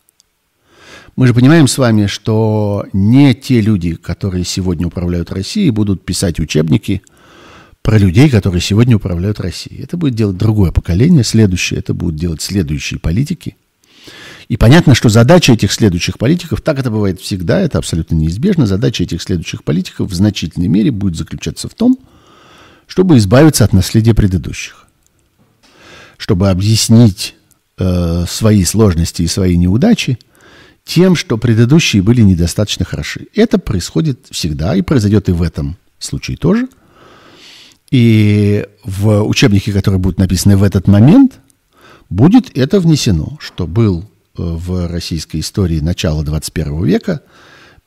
Мы 1.15 1.27
же 1.27 1.33
понимаем 1.33 1.67
с 1.67 1.77
вами, 1.77 2.07
что 2.07 2.85
не 2.91 3.33
те 3.33 3.61
люди, 3.61 3.95
которые 3.95 4.43
сегодня 4.43 4.87
управляют 4.87 5.31
Россией, 5.31 5.69
будут 5.69 6.03
писать 6.03 6.39
учебники 6.39 7.01
про 7.81 7.97
людей, 7.97 8.29
которые 8.29 8.59
сегодня 8.59 8.97
управляют 8.97 9.39
Россией. 9.39 9.83
Это 9.83 9.95
будет 9.95 10.15
делать 10.15 10.37
другое 10.37 10.71
поколение, 10.71 11.23
следующее, 11.23 11.79
это 11.79 11.93
будут 11.93 12.15
делать 12.15 12.41
следующие 12.41 12.99
политики. 12.99 13.55
И 14.49 14.57
понятно, 14.57 14.93
что 14.93 15.07
задача 15.07 15.53
этих 15.53 15.71
следующих 15.71 16.17
политиков, 16.17 16.61
так 16.61 16.79
это 16.79 16.91
бывает 16.91 17.21
всегда, 17.21 17.61
это 17.61 17.77
абсолютно 17.77 18.15
неизбежно, 18.15 18.65
задача 18.65 19.03
этих 19.03 19.21
следующих 19.21 19.63
политиков 19.63 20.11
в 20.11 20.13
значительной 20.13 20.67
мере 20.67 20.91
будет 20.91 21.15
заключаться 21.15 21.69
в 21.69 21.73
том, 21.75 21.97
чтобы 22.87 23.17
избавиться 23.17 23.65
от 23.65 23.73
наследия 23.73 24.13
предыдущих. 24.13 24.87
Чтобы 26.17 26.49
объяснить 26.49 27.35
э, 27.77 28.25
свои 28.27 28.63
сложности 28.63 29.23
и 29.23 29.27
свои 29.27 29.57
неудачи– 29.57 30.19
тем, 30.85 31.15
что 31.15 31.37
предыдущие 31.37 32.01
были 32.01 32.21
недостаточно 32.21 32.85
хороши. 32.85 33.27
Это 33.33 33.57
происходит 33.57 34.27
всегда 34.29 34.75
и 34.75 34.81
произойдет 34.81 35.27
и 35.27 35.33
в 35.33 35.41
этом 35.41 35.77
случае 35.99 36.37
тоже. 36.37 36.69
И 37.91 38.65
в 38.83 39.23
учебнике, 39.23 39.73
которые 39.73 39.99
будут 39.99 40.19
написаны 40.19 40.55
в 40.55 40.63
этот 40.63 40.87
момент, 40.87 41.39
будет 42.09 42.55
это 42.55 42.79
внесено, 42.79 43.37
что 43.39 43.67
был 43.67 44.05
в 44.35 44.87
российской 44.87 45.39
истории 45.39 45.79
начала 45.79 46.23
21 46.23 46.83
века 46.83 47.21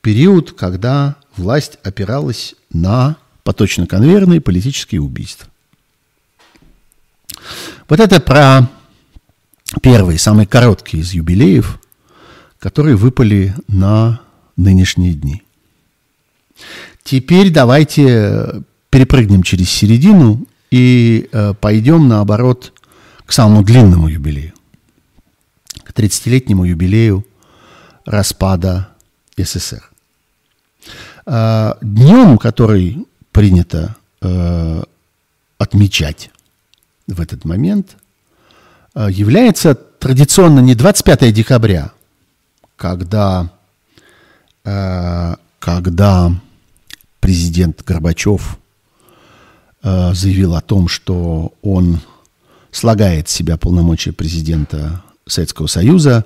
период, 0.01 0.51
когда 0.51 1.15
власть 1.37 1.77
опиралась 1.83 2.55
на 2.71 3.17
поточно-конвейерные 3.49 4.41
политические 4.41 5.01
убийства. 5.01 5.47
Вот 7.87 7.99
это 7.99 8.21
про 8.21 8.69
первый, 9.81 10.19
самый 10.19 10.45
короткий 10.45 10.99
из 10.99 11.13
юбилеев, 11.13 11.79
которые 12.59 12.95
выпали 12.95 13.55
на 13.67 14.21
нынешние 14.55 15.15
дни. 15.15 15.41
Теперь 17.03 17.49
давайте 17.49 18.61
перепрыгнем 18.91 19.41
через 19.41 19.71
середину 19.71 20.45
и 20.69 21.27
э, 21.31 21.55
пойдем, 21.59 22.07
наоборот, 22.07 22.73
к 23.25 23.31
самому 23.31 23.63
длинному 23.63 24.09
юбилею, 24.09 24.53
к 25.83 25.89
30-летнему 25.91 26.65
юбилею 26.65 27.25
распада 28.05 28.89
СССР. 29.37 29.89
Э, 31.25 31.73
днем, 31.81 32.37
который 32.37 33.07
принято 33.31 33.95
э, 34.21 34.83
отмечать 35.57 36.31
в 37.07 37.21
этот 37.21 37.45
момент, 37.45 37.97
э, 38.95 39.07
является 39.11 39.75
традиционно 39.75 40.59
не 40.59 40.75
25 40.75 41.33
декабря, 41.33 41.91
когда, 42.75 43.51
э, 44.63 45.35
когда 45.59 46.31
президент 47.19 47.83
Горбачев 47.85 48.57
э, 49.83 50.13
заявил 50.13 50.55
о 50.55 50.61
том, 50.61 50.87
что 50.87 51.53
он 51.61 51.99
слагает 52.71 53.29
с 53.29 53.33
себя 53.33 53.57
полномочия 53.57 54.11
президента 54.11 55.03
Советского 55.27 55.67
Союза, 55.67 56.25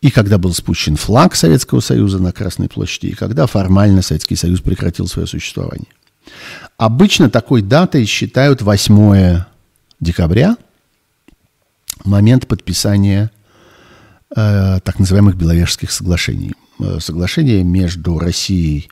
и 0.00 0.10
когда 0.10 0.38
был 0.38 0.54
спущен 0.54 0.96
флаг 0.96 1.34
Советского 1.34 1.80
Союза 1.80 2.18
на 2.18 2.32
Красной 2.32 2.68
площади, 2.68 3.08
и 3.08 3.14
когда 3.14 3.46
формально 3.46 4.02
Советский 4.02 4.36
Союз 4.36 4.60
прекратил 4.60 5.06
свое 5.06 5.26
существование. 5.26 5.88
Обычно 6.76 7.30
такой 7.30 7.62
датой 7.62 8.04
считают 8.06 8.62
8 8.62 9.44
декабря, 10.00 10.56
момент 12.04 12.46
подписания 12.46 13.30
э, 14.34 14.80
так 14.80 14.98
называемых 14.98 15.36
Беловежских 15.36 15.90
соглашений. 15.90 16.54
Э, 16.78 16.98
соглашение 17.00 17.62
между 17.62 18.18
Россией, 18.18 18.88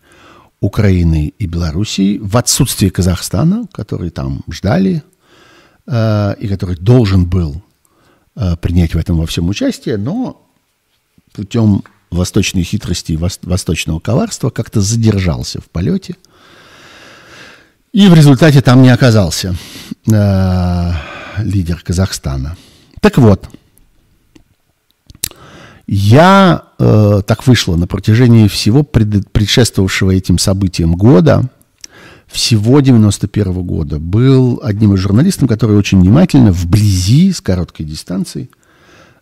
Украиной 0.61 1.35
и 1.39 1.47
Белоруссией 1.47 2.19
в 2.19 2.37
отсутствие 2.37 2.91
Казахстана, 2.91 3.67
который 3.73 4.11
там 4.11 4.43
ждали 4.51 5.03
э, 5.87 6.35
и 6.39 6.49
который 6.49 6.77
должен 6.77 7.27
был 7.27 7.63
э, 8.35 8.57
принять 8.57 8.95
в 8.95 8.99
этом 8.99 9.19
во 9.19 9.27
всем 9.27 9.49
участие, 9.49 9.97
но 9.97 10.45
путем 11.33 11.85
восточной 12.11 12.63
хитрости 12.63 13.13
и 13.13 13.17
восточного 13.17 14.01
коварства 14.01 14.51
как-то 14.51 14.81
задержался 14.81 15.61
в 15.61 15.69
полете. 15.71 16.17
И 17.93 18.07
в 18.09 18.15
результате 18.15 18.61
там 18.61 18.83
не 18.83 18.91
оказался 18.91 19.55
э, 20.11 20.93
лидер 21.39 21.83
Казахстана. 21.83 22.57
Так 23.01 23.17
вот, 23.19 23.49
я, 25.87 26.65
э, 26.79 27.23
так 27.27 27.47
вышло, 27.47 27.77
на 27.77 27.87
протяжении 27.87 28.47
всего 28.47 28.83
пред, 28.83 29.31
предшествовавшего 29.33 30.11
этим 30.11 30.39
событиям 30.39 30.95
года, 30.95 31.49
всего 32.27 32.81
91 32.81 33.53
-го 33.53 33.63
года, 33.63 33.99
был 33.99 34.61
одним 34.63 34.95
из 34.95 35.01
журналистов, 35.01 35.49
которые 35.49 35.79
очень 35.79 35.99
внимательно, 36.01 36.53
вблизи, 36.53 37.33
с 37.33 37.41
короткой 37.41 37.87
дистанции, 37.87 38.51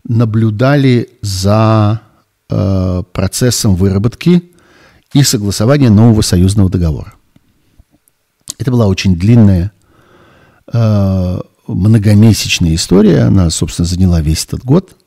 наблюдали 0.09 1.11
за 1.23 2.01
э, 2.51 3.03
процессом 3.13 3.77
выработки 3.77 4.51
и 5.13 5.23
согласования 5.23 5.91
нового 5.91 6.23
союзного 6.23 6.69
договора. 6.69 7.16
Это 8.59 8.71
была 8.71 8.87
очень 8.87 9.17
длинная, 9.17 9.73
э, 10.73 11.41
многомесячная 11.67 12.75
история. 12.75 13.23
Она, 13.23 13.51
собственно, 13.51 13.87
заняла 13.87 14.21
весь 14.21 14.45
этот 14.45 14.65
год– 14.65 14.97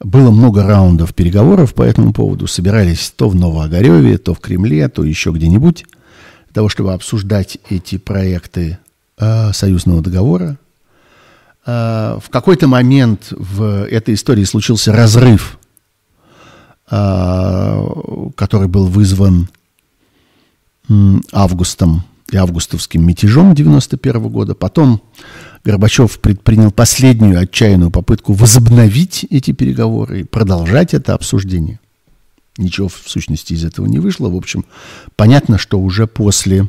было 0.00 0.30
много 0.30 0.62
раундов 0.62 1.14
переговоров 1.14 1.74
по 1.74 1.82
этому 1.82 2.12
поводу. 2.12 2.46
Собирались 2.46 3.12
то 3.16 3.28
в 3.28 3.34
Новоогареве, 3.34 4.18
то 4.18 4.34
в 4.34 4.40
Кремле, 4.40 4.88
то 4.88 5.04
еще 5.04 5.30
где-нибудь 5.30 5.84
для 6.46 6.54
того, 6.54 6.68
чтобы 6.68 6.92
обсуждать 6.92 7.58
эти 7.70 7.96
проекты 7.96 8.78
э, 9.18 9.52
союзного 9.52 10.02
договора. 10.02 10.58
Э, 11.64 12.18
в 12.22 12.28
какой-то 12.30 12.68
момент 12.68 13.28
в 13.30 13.86
этой 13.86 14.14
истории 14.14 14.44
случился 14.44 14.92
разрыв, 14.92 15.58
который 16.88 18.68
был 18.68 18.86
вызван 18.86 19.48
августом 21.32 22.04
и 22.30 22.36
августовским 22.36 23.04
мятежом 23.06 23.54
91 23.54 24.28
года. 24.28 24.54
Потом 24.54 25.02
Горбачев 25.64 26.18
предпринял 26.20 26.72
последнюю 26.72 27.40
отчаянную 27.40 27.90
попытку 27.90 28.32
возобновить 28.32 29.26
эти 29.30 29.52
переговоры 29.52 30.20
и 30.20 30.24
продолжать 30.24 30.94
это 30.94 31.14
обсуждение. 31.14 31.80
Ничего, 32.58 32.88
в 32.88 33.02
сущности, 33.06 33.52
из 33.52 33.64
этого 33.64 33.86
не 33.86 33.98
вышло. 33.98 34.28
В 34.28 34.36
общем, 34.36 34.64
понятно, 35.14 35.58
что 35.58 35.78
уже 35.78 36.06
после 36.06 36.62
э, 36.62 36.66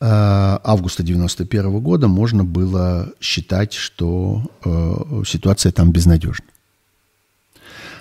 августа 0.00 1.02
91 1.02 1.80
года 1.80 2.08
можно 2.08 2.44
было 2.44 3.12
считать, 3.20 3.72
что 3.72 4.42
э, 4.64 5.22
ситуация 5.26 5.72
там 5.72 5.90
безнадежна. 5.90 6.46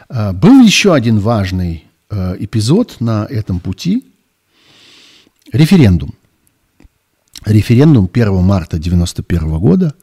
Э, 0.09 0.33
был 0.33 0.61
еще 0.61 0.93
один 0.93 1.19
важный 1.19 1.85
э, 2.09 2.35
эпизод 2.39 2.97
на 2.99 3.25
этом 3.25 3.59
пути– 3.59 4.05
референдум– 5.51 6.13
референдум 7.45 8.09
1 8.11 8.43
марта 8.43 8.77
1991 8.77 9.59
года, 9.59 9.93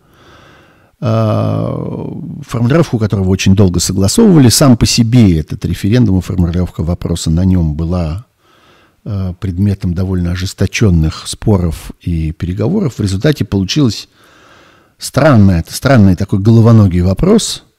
а, 1.01 2.11
формулировку 2.47 2.99
которого 2.99 3.29
очень 3.29 3.55
долго 3.55 3.81
согласовывали. 3.81 4.49
Сам 4.49 4.77
по 4.77 4.87
себе 4.87 5.39
этот 5.39 5.65
референдум 5.65 6.19
и 6.19 6.23
формулировка 6.23 6.83
вопроса 6.83 7.31
на 7.31 7.45
нем 7.45 7.75
была 7.75 8.27
а, 9.05 9.35
предметом 9.35 9.95
довольно 9.95 10.33
ожесточенных 10.33 11.27
споров 11.27 11.93
и 12.01 12.33
переговоров. 12.33 12.95
В 12.95 13.01
результате 13.01 13.45
получилось 13.45 14.09
странное, 14.99 15.65
странный 15.69 16.17
такой 16.17 16.39
головоногий 16.39 17.01
вопрос– 17.01 17.65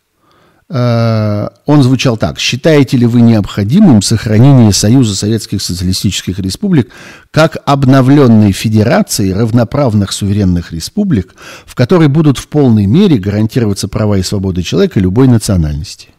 он 0.68 1.84
звучал 1.84 2.18
так. 2.18 2.40
Считаете 2.40 2.98
ли 2.98 3.06
вы 3.06 3.22
необходимым 3.22 4.02
сохранение 4.02 4.74
Союза 4.74 5.16
Советских 5.16 5.62
Социалистических 5.62 6.40
Республик 6.40 6.90
как 7.30 7.58
обновленной 7.66 8.52
федерации 8.52 9.32
равноправных 9.32 10.12
суверенных 10.12 10.72
республик, 10.72 11.36
в 11.68 11.76
которой 11.76 12.08
будут 12.08 12.40
в 12.40 12.48
полной 12.48 12.88
мере 12.88 13.20
гарантироваться 13.20 13.88
права 13.88 14.18
и 14.18 14.24
свободы 14.24 14.64
человека 14.64 15.00
любой 15.00 15.28
национальности? 15.28 16.10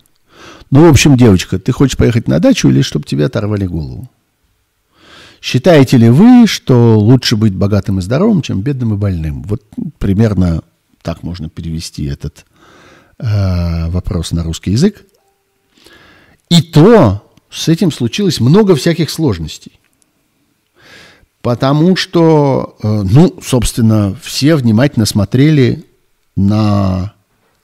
Ну, 0.70 0.86
в 0.86 0.90
общем, 0.90 1.16
девочка, 1.16 1.58
ты 1.58 1.72
хочешь 1.72 1.96
поехать 1.96 2.28
на 2.28 2.38
дачу 2.38 2.68
или 2.68 2.82
чтобы 2.82 3.04
тебе 3.04 3.26
оторвали 3.26 3.66
голову? 3.66 4.08
Считаете 5.40 5.96
ли 5.96 6.08
вы, 6.08 6.46
что 6.46 6.98
лучше 6.98 7.36
быть 7.36 7.54
богатым 7.54 7.98
и 7.98 8.02
здоровым, 8.02 8.42
чем 8.42 8.62
бедным 8.62 8.94
и 8.94 8.96
больным? 8.96 9.42
Вот 9.42 9.62
примерно 9.98 10.62
так 11.02 11.22
можно 11.22 11.48
перевести 11.48 12.04
этот 12.04 12.46
э, 13.18 13.88
вопрос 13.90 14.32
на 14.32 14.42
русский 14.42 14.72
язык. 14.72 15.04
И 16.48 16.62
то 16.62 17.22
с 17.50 17.68
этим 17.68 17.90
случилось 17.90 18.40
много 18.40 18.76
всяких 18.76 19.10
сложностей. 19.10 19.78
Потому 21.42 21.96
что, 21.96 22.76
э, 22.82 23.02
ну, 23.04 23.38
собственно, 23.42 24.16
все 24.22 24.56
внимательно 24.56 25.06
смотрели 25.06 25.84
на 26.34 27.14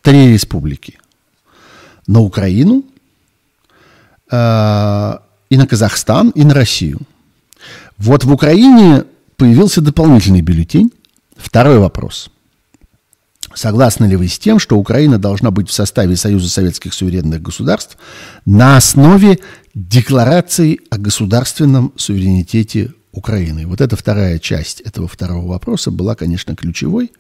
три 0.03 0.33
республики. 0.33 0.99
На 2.07 2.21
Украину, 2.21 2.85
э, 4.31 5.13
и 5.51 5.57
на 5.57 5.67
Казахстан, 5.67 6.31
и 6.31 6.45
на 6.45 6.55
Россию. 6.55 7.01
Вот 7.99 8.25
в 8.25 8.33
Украине 8.33 9.05
появился 9.37 9.81
дополнительный 9.81 10.41
бюллетень. 10.41 10.91
Второй 11.37 11.79
вопрос. 11.79 12.31
Согласны 13.55 14.07
ли 14.07 14.17
вы 14.17 14.29
с 14.29 14.39
тем, 14.39 14.59
что 14.59 14.77
Украина 14.77 15.19
должна 15.19 15.51
быть 15.51 15.69
в 15.69 15.73
составе 15.73 16.17
Союза 16.17 16.49
Советских 16.49 16.95
Суверенных 16.95 17.43
Государств 17.43 17.97
на 18.45 18.77
основе 18.77 19.39
декларации 19.75 20.81
о 20.91 20.99
государственном 20.99 21.93
суверенитете 21.97 22.93
Украины? 23.13 23.67
Вот 23.67 23.81
эта 23.81 23.97
вторая 23.97 24.39
часть 24.39 24.81
этого 24.81 25.09
второго 25.09 25.47
вопроса 25.47 25.91
была, 25.91 26.15
конечно, 26.15 26.57
ключевой. 26.57 27.13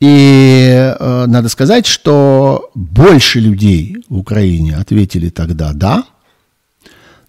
И 0.00 0.94
э, 0.98 1.24
надо 1.26 1.48
сказать, 1.48 1.86
что 1.86 2.70
больше 2.74 3.38
людей 3.38 4.04
в 4.08 4.18
Украине 4.18 4.76
ответили 4.76 5.30
тогда 5.30 5.72
«да» 5.72 6.04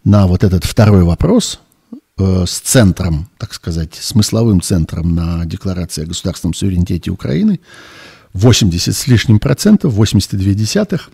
на 0.03 0.27
вот 0.27 0.43
этот 0.43 0.65
второй 0.65 1.03
вопрос– 1.03 1.59
Э, 2.17 2.45
с 2.45 2.59
центром, 2.59 3.27
так 3.39 3.53
сказать, 3.53 3.95
смысловым 3.95 4.61
центром 4.61 5.15
на 5.15 5.45
Декларации 5.45 6.03
о 6.03 6.07
государственном 6.07 6.53
суверенитете 6.53 7.09
Украины, 7.09 7.59
80 8.33 8.95
с 8.95 9.07
лишним 9.07 9.39
процентов, 9.39 9.93
82 9.93 10.53
десятых. 10.53 11.09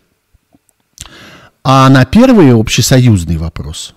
А 1.64 1.88
на 1.90 2.04
первый 2.06 2.54
общесоюзный 2.54 3.38
вопрос 3.38 3.94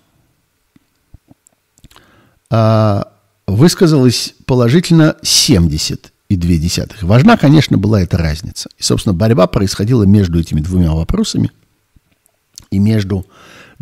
а, 2.51 3.09
высказалось 3.47 4.35
положительно 4.47 5.17
70 5.23 6.13
и 6.29 6.37
две 6.37 6.59
десятых. 6.59 7.03
Важна, 7.03 7.37
конечно, 7.37 7.79
была 7.79 8.03
эта 8.03 8.17
разница. 8.17 8.69
И, 8.79 8.83
собственно, 8.83 9.15
борьба 9.15 9.47
происходила 9.49 10.05
между 10.05 10.39
этими 10.39 10.61
двумя 10.61 10.93
вопросами 10.93 11.51
и 12.71 12.79
между 12.79 13.27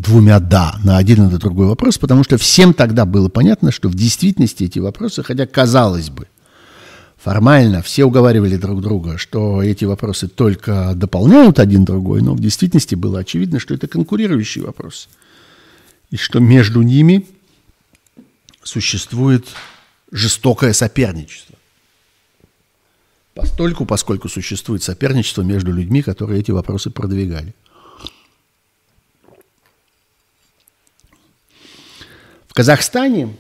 двумя 0.01 0.41
«да» 0.41 0.79
на 0.83 0.97
один 0.97 1.27
и 1.27 1.31
на 1.31 1.39
другой 1.39 1.67
вопрос, 1.67 1.99
потому 1.99 2.25
что 2.25 2.39
всем 2.39 2.73
тогда 2.73 3.05
было 3.05 3.29
понятно, 3.29 3.71
что 3.71 3.89
в 3.89 3.95
действительности 3.95 4.65
эти 4.65 4.79
вопросы, 4.79 5.23
хотя 5.23 5.47
казалось 5.47 6.11
бы, 6.11 6.27
формально 7.19 7.83
все 7.83 8.05
уговаривали 8.05 8.57
друг 8.57 8.81
друга, 8.81 9.19
что 9.19 9.63
эти 9.63 9.85
вопросы 9.85 10.29
только 10.29 10.93
дополняют 10.95 11.59
один 11.59 11.85
другой, 11.85 12.23
но 12.23 12.35
в 12.35 12.41
действительности 12.41 12.95
было 12.95 13.21
очевидно, 13.21 13.59
что 13.59 13.75
это 13.75 13.89
конкурирующие 13.89 14.65
вопросы. 14.65 15.09
И 16.11 16.17
что 16.17 16.41
между 16.41 16.83
ними 16.83 17.27
существует 18.63 19.47
жестокое 20.11 20.73
соперничество. 20.73 21.57
Постольку, 23.35 23.85
поскольку 23.87 24.29
существует 24.29 24.83
соперничество 24.83 25.43
между 25.43 25.73
людьми, 25.73 26.03
которые 26.03 26.41
эти 26.41 26.51
вопросы 26.51 26.91
продвигали. 26.91 27.55
В 32.51 32.53
Казахстане 32.53 33.37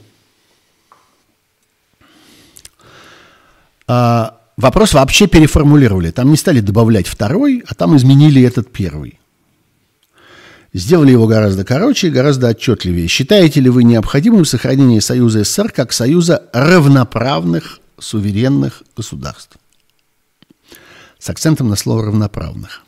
а, 3.89 4.39
вопрос 4.57 4.95
вообще 4.95 5.27
переформулировали. 5.27 6.13
Там 6.13 6.31
не 6.31 6.37
стали 6.37 6.61
добавлять 6.61 7.09
второй, 7.09 7.65
а 7.67 7.75
там 7.75 7.97
изменили 7.97 8.41
этот 8.41 8.71
первый. 8.71 9.19
Сделали 10.73 11.11
его 11.11 11.27
гораздо 11.27 11.65
короче 11.65 12.07
и 12.07 12.11
гораздо 12.11 12.47
отчетливее. 12.47 13.09
Считаете 13.09 13.59
ли 13.59 13.69
вы 13.69 13.83
необходимым 13.83 14.45
сохранение 14.45 15.01
Союза 15.01 15.43
СССР 15.43 15.73
как 15.73 15.93
союза 15.93 16.49
равноправных 16.53 17.81
суверенных 17.99 18.85
государств? 18.97 19.57
С 21.19 21.29
акцентом 21.29 21.69
на 21.69 21.75
слово 21.75 22.05
равноправных. 22.05 22.83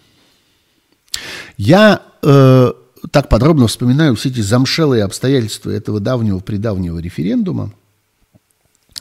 Я 1.57 2.01
э, 2.23 2.73
так 3.11 3.29
подробно 3.29 3.67
вспоминаю 3.67 4.15
все 4.15 4.29
эти 4.29 4.41
замшелые 4.41 5.05
обстоятельства 5.05 5.71
этого 5.71 6.01
давнего-предавнего 6.01 6.99
референдума, 6.99 7.73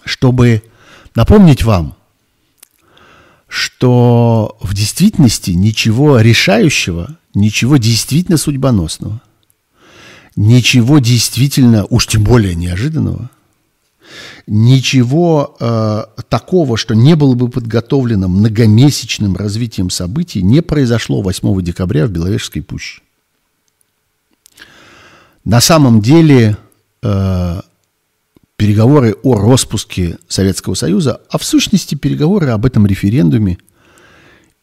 чтобы 0.04 0.64
напомнить 1.16 1.64
вам, 1.64 1.96
что 3.48 4.58
в 4.62 4.74
действительности 4.74 5.52
ничего 5.52 6.20
решающего, 6.20 7.18
ничего 7.34 7.78
действительно 7.78 8.38
судьбоносного, 8.38 9.22
ничего 10.36 11.00
действительно, 11.00 11.86
уж 11.86 12.08
тем 12.08 12.24
более 12.24 12.56
неожиданного, 12.56 13.30
ничего 14.48 15.56
э, 15.60 16.04
такого, 16.30 16.78
что 16.78 16.96
не 16.96 17.16
было 17.16 17.36
бы 17.36 17.50
подготовлено 17.50 18.28
многомесячным 18.28 19.36
развитием 19.36 19.90
событий, 19.90 20.42
не 20.42 20.62
произошло 20.62 21.22
8 21.22 21.62
декабря 21.62 22.08
в 22.08 22.12
Беловежской 22.12 22.62
пуще. 22.62 23.02
На 25.44 25.60
самом 25.60 26.02
деле 26.02 26.58
э, 27.02 27.62
переговоры 28.58 29.16
о 29.24 29.36
распуске 29.40 30.20
Советского 30.28 30.76
Союза, 30.76 31.22
а 31.30 31.38
в 31.40 31.44
сущности 31.44 31.96
переговоры 31.96 32.50
об 32.50 32.66
этом 32.66 32.86
референдуме 32.86 33.58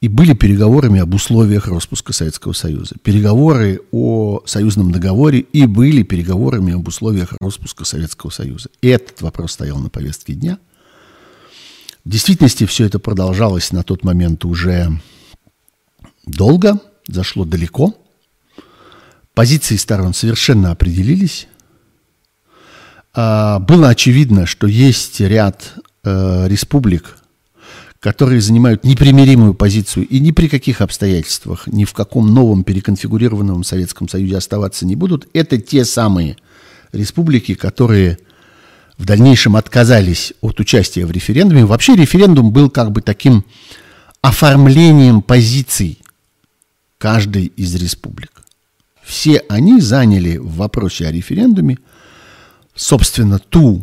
и 0.01 0.07
были 0.07 0.35
переговорами 0.35 1.01
об 1.01 1.12
условиях 1.12 1.66
распуска 1.66 2.12
Советского 2.12 2.53
Союза. 2.53 2.95
Переговоры 3.03 3.81
о 3.91 4.43
союзном 4.47 4.93
договоре 4.93 5.41
и 5.41 5.66
были 5.66 6.05
переговорами 6.05 6.74
об 6.74 6.87
условиях 6.87 7.35
распуска 7.41 7.85
Советского 7.85 8.31
Союза. 8.31 8.68
И 8.81 8.87
этот 8.87 9.20
вопрос 9.22 9.53
стоял 9.53 9.79
на 9.79 9.91
повестке 9.91 10.35
дня. 10.35 10.59
В 12.05 12.11
действительности 12.11 12.64
все 12.66 12.85
это 12.85 13.01
продолжалось 13.01 13.72
на 13.72 13.83
тот 13.83 14.05
момент 14.05 14.45
уже 14.45 14.93
долго, 16.24 16.79
зашло 17.09 17.45
далеко– 17.45 17.97
Позиции 19.39 19.76
сторон 19.76 20.14
совершенно 20.14 20.72
определились. 20.72 21.47
А, 23.14 23.61
было 23.61 23.91
очевидно, 23.91 24.47
что 24.47 24.66
есть 24.66 25.20
ряд 25.20 25.74
э, 26.03 26.49
республик, 26.49 27.18
которые 28.01 28.41
занимают 28.41 28.82
непримиримую 28.82 29.55
позицию 29.55 30.09
и 30.09 30.18
ни 30.18 30.32
при 30.32 30.49
каких 30.49 30.80
обстоятельствах, 30.80 31.68
ни 31.68 31.84
в 31.84 31.93
каком 31.93 32.34
новом 32.34 32.64
переконфигурированном 32.64 33.62
Советском 33.62 34.09
Союзе 34.09 34.39
оставаться 34.39 34.84
не 34.84 34.97
будут. 34.97 35.28
Это 35.34 35.57
те 35.59 35.84
самые 35.84 36.36
республики, 36.91 37.55
которые 37.55 38.18
в 38.97 39.05
дальнейшем 39.05 39.55
отказались 39.55 40.32
от 40.41 40.59
участия 40.59 41.07
в 41.07 41.12
референдуме. 41.12 41.64
Вообще 41.64 41.95
референдум 41.95 42.51
был 42.51 42.70
как 42.70 42.91
бы 42.91 43.03
таким 43.03 43.45
оформлением 44.20 45.22
позиций 45.22 46.01
каждой 46.99 47.53
из 47.55 47.72
республик. 47.76 48.38
Все 49.09 49.43
они 49.49 49.81
заняли 49.81 50.37
в 50.37 50.57
вопросе 50.57 51.07
о 51.07 51.11
референдуме, 51.11 51.79
собственно, 52.75 53.39
ту 53.39 53.83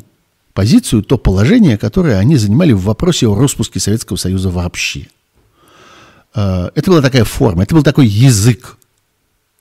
позицию, 0.53 1.01
то 1.01 1.17
положение, 1.17 1.79
которое 1.79 2.19
они 2.19 2.37
занимали 2.37 2.73
в 2.73 2.83
вопросе 2.83 3.27
о 3.27 3.33
распуске 3.33 3.79
Советского 3.79 4.17
Союза 4.17 4.51
вообще. 4.51 5.07
Э, 6.35 6.69
это 6.75 6.91
была 6.91 7.01
такая 7.01 7.23
форма, 7.23 7.63
это 7.63 7.73
был 7.73 7.81
такой 7.81 8.05
язык, 8.05 8.77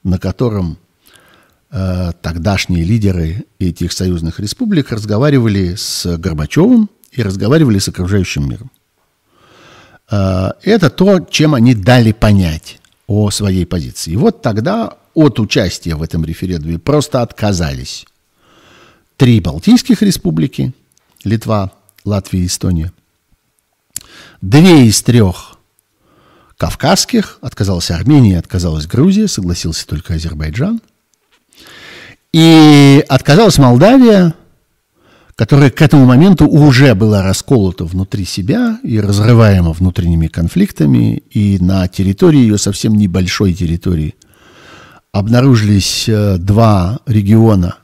на 0.03 0.19
котором 0.19 0.77
э, 1.71 2.13
тогдашние 2.21 2.85
лидеры 2.85 3.47
этих 3.59 3.93
союзных 3.93 4.41
республик 4.41 4.93
разговаривали 4.93 5.77
с 5.77 6.19
Горбачевым 6.19 6.91
и 7.11 7.23
разговаривали 7.23 7.79
с 7.79 7.89
окружающим 7.89 8.51
миром. 8.51 8.71
Э, 10.11 10.51
это 10.63 10.91
то, 10.91 11.21
чем 11.21 11.55
они 11.55 11.75
дали 11.75 12.13
понять 12.13 12.81
о 13.07 13.31
своей 13.31 13.65
позиции. 13.65 14.11
И 14.11 14.17
вот 14.17 14.43
тогда 14.43 14.99
от 15.15 15.39
участия 15.41 15.95
в 15.95 16.03
этом 16.03 16.25
референдуме 16.25 16.79
просто 16.79 17.23
отказались. 17.23 18.07
Три 19.17 19.41
Балтийских 19.41 20.03
республики, 20.03 20.73
Литва, 21.23 21.73
Латвия 22.05 22.41
и 22.41 22.47
Эстония. 22.47 22.93
Две 24.41 24.87
из 24.87 25.03
трех 25.03 25.59
кавказских, 26.57 27.39
отказалась 27.41 27.91
Армения, 27.91 28.39
отказалась 28.39 28.87
Грузия, 28.87 29.29
согласился 29.29 29.87
только 29.87 30.15
Азербайджан. 30.15 30.81
И 32.33 33.05
отказалась 33.09 33.59
Молдавия, 33.59 34.35
которая 35.37 35.71
к 35.71 35.83
этому 35.83 36.05
моменту 36.05 36.47
уже 36.47 36.95
была 36.95 37.23
расколота 37.23 37.85
внутри 37.85 38.25
себя 38.25 38.79
и 38.83 39.01
разрываема 39.01 39.73
внутренними 39.73 40.29
конфликтами, 40.29 41.23
и 41.31 41.59
на 41.61 41.87
территории 41.89 42.39
ее, 42.39 42.59
совсем 42.59 42.97
небольшой 42.97 43.53
территории, 43.53 44.15
обнаружились 45.15 46.09
э, 46.09 46.39
два 46.39 46.99
региона, 47.07 47.77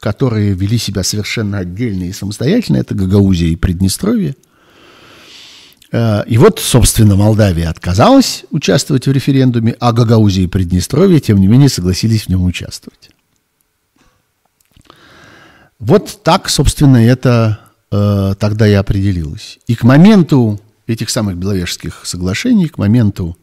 которые 0.00 0.54
вели 0.54 0.76
себя 0.76 1.04
совершенно 1.04 1.58
отдельно 1.58 2.02
и 2.02 2.12
самостоятельно, 2.12 2.78
это 2.78 2.96
Гагаузия 2.96 3.50
и 3.50 3.54
Приднестровье. 3.56 4.34
Э, 5.92 6.24
и 6.26 6.36
вот, 6.36 6.58
собственно, 6.58 7.14
Молдавия 7.14 7.70
отказалась 7.70 8.44
участвовать 8.50 9.06
в 9.06 9.12
референдуме, 9.12 9.76
а 9.78 9.92
Гагаузия 9.92 10.44
и 10.44 10.48
Приднестровье, 10.48 11.20
тем 11.20 11.40
не 11.40 11.46
менее, 11.46 11.68
согласились 11.68 12.24
в 12.24 12.28
нем 12.28 12.42
участвовать. 12.42 13.10
Вот 15.78 16.24
так, 16.24 16.48
собственно, 16.48 16.96
это 16.96 17.60
э, 17.92 18.34
тогда 18.40 18.66
и 18.66 18.72
определилось. 18.72 19.60
И 19.68 19.76
к 19.76 19.84
моменту 19.84 20.60
этих 20.88 21.10
самых 21.10 21.36
Беловежских 21.36 22.04
соглашений, 22.04 22.66
к 22.66 22.78
моменту 22.78 23.36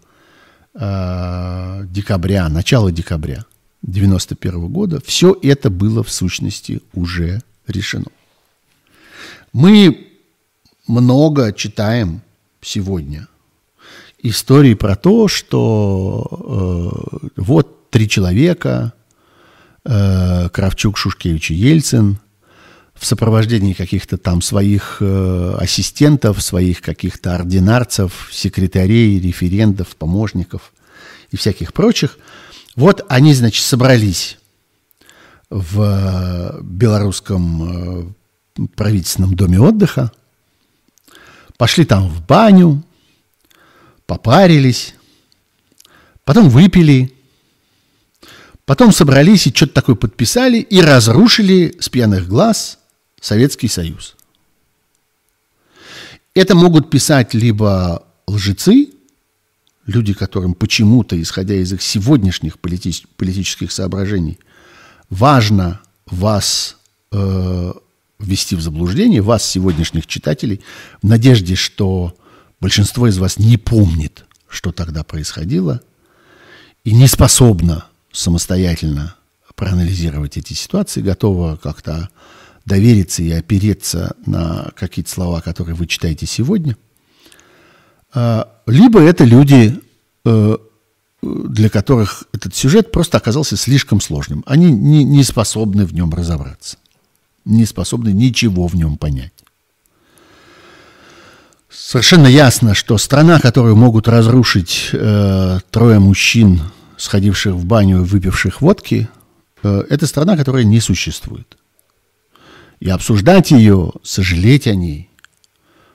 э, 0.73 1.85
декабря, 1.85 2.49
начала 2.49 2.91
декабря 2.91 3.45
91 3.83 4.67
года, 4.67 5.01
все 5.05 5.37
это 5.41 5.69
было 5.69 6.03
в 6.03 6.11
сущности 6.11 6.81
уже 6.93 7.41
решено. 7.67 8.07
Мы 9.53 10.07
много 10.87 11.51
читаем 11.53 12.21
сегодня 12.61 13.27
истории 14.23 14.75
про 14.75 14.95
то, 14.95 15.27
что 15.27 16.27
э, 17.11 17.27
вот 17.37 17.89
три 17.89 18.07
человека, 18.07 18.93
э, 19.83 20.49
Кравчук, 20.49 20.97
Шушкевич 20.97 21.51
и 21.51 21.55
Ельцин, 21.55 22.19
в 23.01 23.05
сопровождении 23.07 23.73
каких-то 23.73 24.19
там 24.19 24.43
своих 24.43 24.97
э, 24.99 25.55
ассистентов, 25.59 26.39
своих 26.39 26.81
каких-то 26.81 27.33
ординарцев, 27.33 28.29
секретарей, 28.31 29.19
референдов, 29.19 29.95
помощников 29.95 30.71
и 31.31 31.35
всяких 31.35 31.73
прочих. 31.73 32.19
Вот 32.75 33.03
они, 33.09 33.33
значит, 33.33 33.65
собрались 33.65 34.37
в 35.49 35.81
э, 35.81 36.61
белорусском 36.61 38.13
э, 38.59 38.67
правительственном 38.75 39.35
доме 39.35 39.59
отдыха, 39.59 40.11
пошли 41.57 41.85
там 41.85 42.07
в 42.07 42.23
баню, 42.27 42.83
попарились, 44.05 44.93
потом 46.23 46.49
выпили, 46.49 47.11
потом 48.65 48.91
собрались 48.91 49.47
и 49.47 49.51
что-то 49.51 49.73
такое 49.73 49.95
подписали 49.95 50.59
и 50.59 50.79
разрушили 50.81 51.75
с 51.79 51.89
пьяных 51.89 52.27
глаз 52.27 52.77
Советский 53.21 53.69
Союз. 53.69 54.15
Это 56.33 56.55
могут 56.55 56.89
писать 56.89 57.33
либо 57.33 58.03
лжецы, 58.27 58.89
люди, 59.85 60.13
которым 60.13 60.55
почему-то, 60.55 61.21
исходя 61.21 61.53
из 61.55 61.71
их 61.71 61.81
сегодняшних 61.81 62.57
полити- 62.57 63.05
политических 63.17 63.71
соображений, 63.71 64.39
важно 65.09 65.81
вас 66.07 66.77
э, 67.11 67.73
ввести 68.19 68.55
в 68.55 68.61
заблуждение, 68.61 69.21
вас, 69.21 69.45
сегодняшних 69.45 70.07
читателей, 70.07 70.61
в 71.01 71.07
надежде, 71.07 71.55
что 71.55 72.15
большинство 72.59 73.07
из 73.07 73.17
вас 73.17 73.37
не 73.37 73.57
помнит, 73.57 74.25
что 74.47 74.71
тогда 74.71 75.03
происходило, 75.03 75.81
и 76.83 76.93
не 76.93 77.07
способно 77.07 77.85
самостоятельно 78.11 79.15
проанализировать 79.55 80.37
эти 80.37 80.53
ситуации, 80.53 81.01
готово 81.01 81.57
как-то 81.57 82.09
довериться 82.65 83.23
и 83.23 83.31
опереться 83.31 84.15
на 84.25 84.71
какие-то 84.75 85.11
слова, 85.11 85.41
которые 85.41 85.75
вы 85.75 85.87
читаете 85.87 86.25
сегодня. 86.25 86.77
А, 88.13 88.47
либо 88.65 89.01
это 89.01 89.23
люди, 89.23 89.79
э, 90.25 90.57
для 91.21 91.69
которых 91.69 92.25
этот 92.33 92.55
сюжет 92.55 92.91
просто 92.91 93.17
оказался 93.17 93.57
слишком 93.57 94.01
сложным. 94.01 94.43
Они 94.45 94.71
не, 94.71 95.03
не 95.03 95.23
способны 95.23 95.85
в 95.85 95.93
нем 95.93 96.13
разобраться, 96.13 96.77
не 97.45 97.65
способны 97.65 98.09
ничего 98.09 98.67
в 98.67 98.75
нем 98.75 98.97
понять. 98.97 99.33
Совершенно 101.69 102.27
ясно, 102.27 102.73
что 102.73 102.97
страна, 102.97 103.39
которую 103.39 103.77
могут 103.77 104.07
разрушить 104.07 104.89
э, 104.91 105.59
трое 105.69 105.99
мужчин, 105.99 106.61
сходивших 106.97 107.53
в 107.53 107.65
баню 107.65 108.01
и 108.01 108.05
выпивших 108.05 108.61
водки, 108.61 109.09
э, 109.63 109.83
это 109.89 110.05
страна, 110.05 110.35
которая 110.35 110.63
не 110.65 110.81
существует. 110.81 111.57
И 112.81 112.89
обсуждать 112.89 113.51
ее, 113.51 113.93
сожалеть 114.01 114.67
о 114.67 114.75
ней 114.75 115.09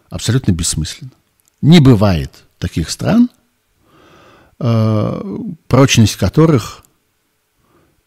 абсолютно 0.08 0.52
бессмысленно. 0.52 1.10
Не 1.60 1.80
бывает 1.80 2.30
таких 2.58 2.90
стран, 2.90 3.28
э, 4.60 5.36
прочность 5.66 6.14
которых 6.14 6.84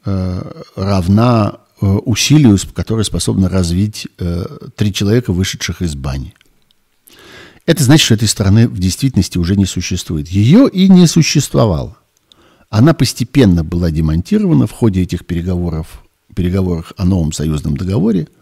э, 0.05 0.51
равна 0.77 1.57
э, 1.81 1.85
усилию, 1.85 2.57
которое 2.73 3.03
способно 3.03 3.49
развить 3.49 4.07
э, 4.17 4.45
три 4.77 4.93
человека, 4.93 5.33
вышедших 5.33 5.81
из 5.81 5.95
бани. 5.95 6.33
Это 7.65 7.83
значит, 7.83 8.05
что 8.05 8.13
этой 8.13 8.29
страны 8.29 8.69
в 8.69 8.79
действительности 8.79 9.37
уже 9.37 9.57
не 9.57 9.65
существует. 9.65 10.29
Ее 10.29 10.69
и 10.69 10.87
не 10.87 11.05
существовало. 11.05 11.97
Она 12.69 12.93
постепенно 12.93 13.65
была 13.65 13.91
демонтирована 13.91 14.67
в 14.67 14.71
ходе 14.71 15.01
этих 15.01 15.25
переговоров, 15.25 16.01
переговоров 16.33 16.93
о 16.95 17.03
новом 17.03 17.33
союзном 17.33 17.75
договоре– 17.75 18.29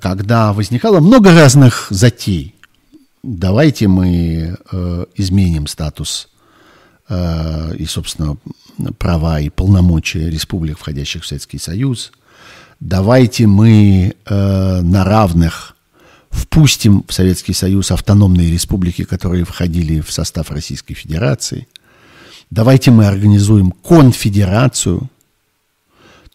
когда 0.00 0.52
возникало 0.52 1.00
много 1.00 1.32
разных 1.34 1.88
затей. 1.90 2.54
Давайте 3.24 3.88
мы 3.88 4.54
э, 4.70 5.06
изменим 5.16 5.66
статус 5.66 6.28
э, 7.08 7.74
и, 7.78 7.86
собственно, 7.86 8.36
права 8.98 9.40
и 9.40 9.48
полномочия 9.48 10.28
республик, 10.28 10.78
входящих 10.78 11.24
в 11.24 11.26
Советский 11.26 11.58
Союз. 11.58 12.12
Давайте 12.80 13.46
мы 13.46 14.14
э, 14.26 14.80
на 14.82 15.04
равных 15.04 15.74
впустим 16.28 17.02
в 17.08 17.14
Советский 17.14 17.54
Союз 17.54 17.90
автономные 17.90 18.50
республики, 18.50 19.04
которые 19.04 19.44
входили 19.44 20.00
в 20.00 20.12
состав 20.12 20.50
Российской 20.50 20.92
Федерации. 20.92 21.66
Давайте 22.50 22.90
мы 22.90 23.06
организуем 23.06 23.70
конфедерацию, 23.70 25.08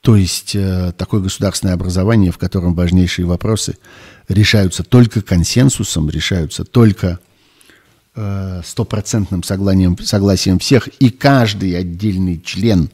то 0.02 0.16
есть 0.16 0.56
э, 0.56 0.94
такое 0.98 1.20
государственное 1.22 1.74
образование, 1.74 2.32
в 2.32 2.38
котором 2.38 2.74
важнейшие 2.74 3.26
вопросы 3.26 3.78
решаются 4.28 4.84
только 4.84 5.22
консенсусом, 5.22 6.10
решаются 6.10 6.64
только 6.64 7.20
э, 8.16 8.62
стопроцентным 8.66 9.44
согласием, 9.44 9.98
согласием 9.98 10.60
всех, 10.60 10.88
и 10.88 11.10
каждый 11.10 11.78
отдельный 11.78 12.42
член 12.42 12.90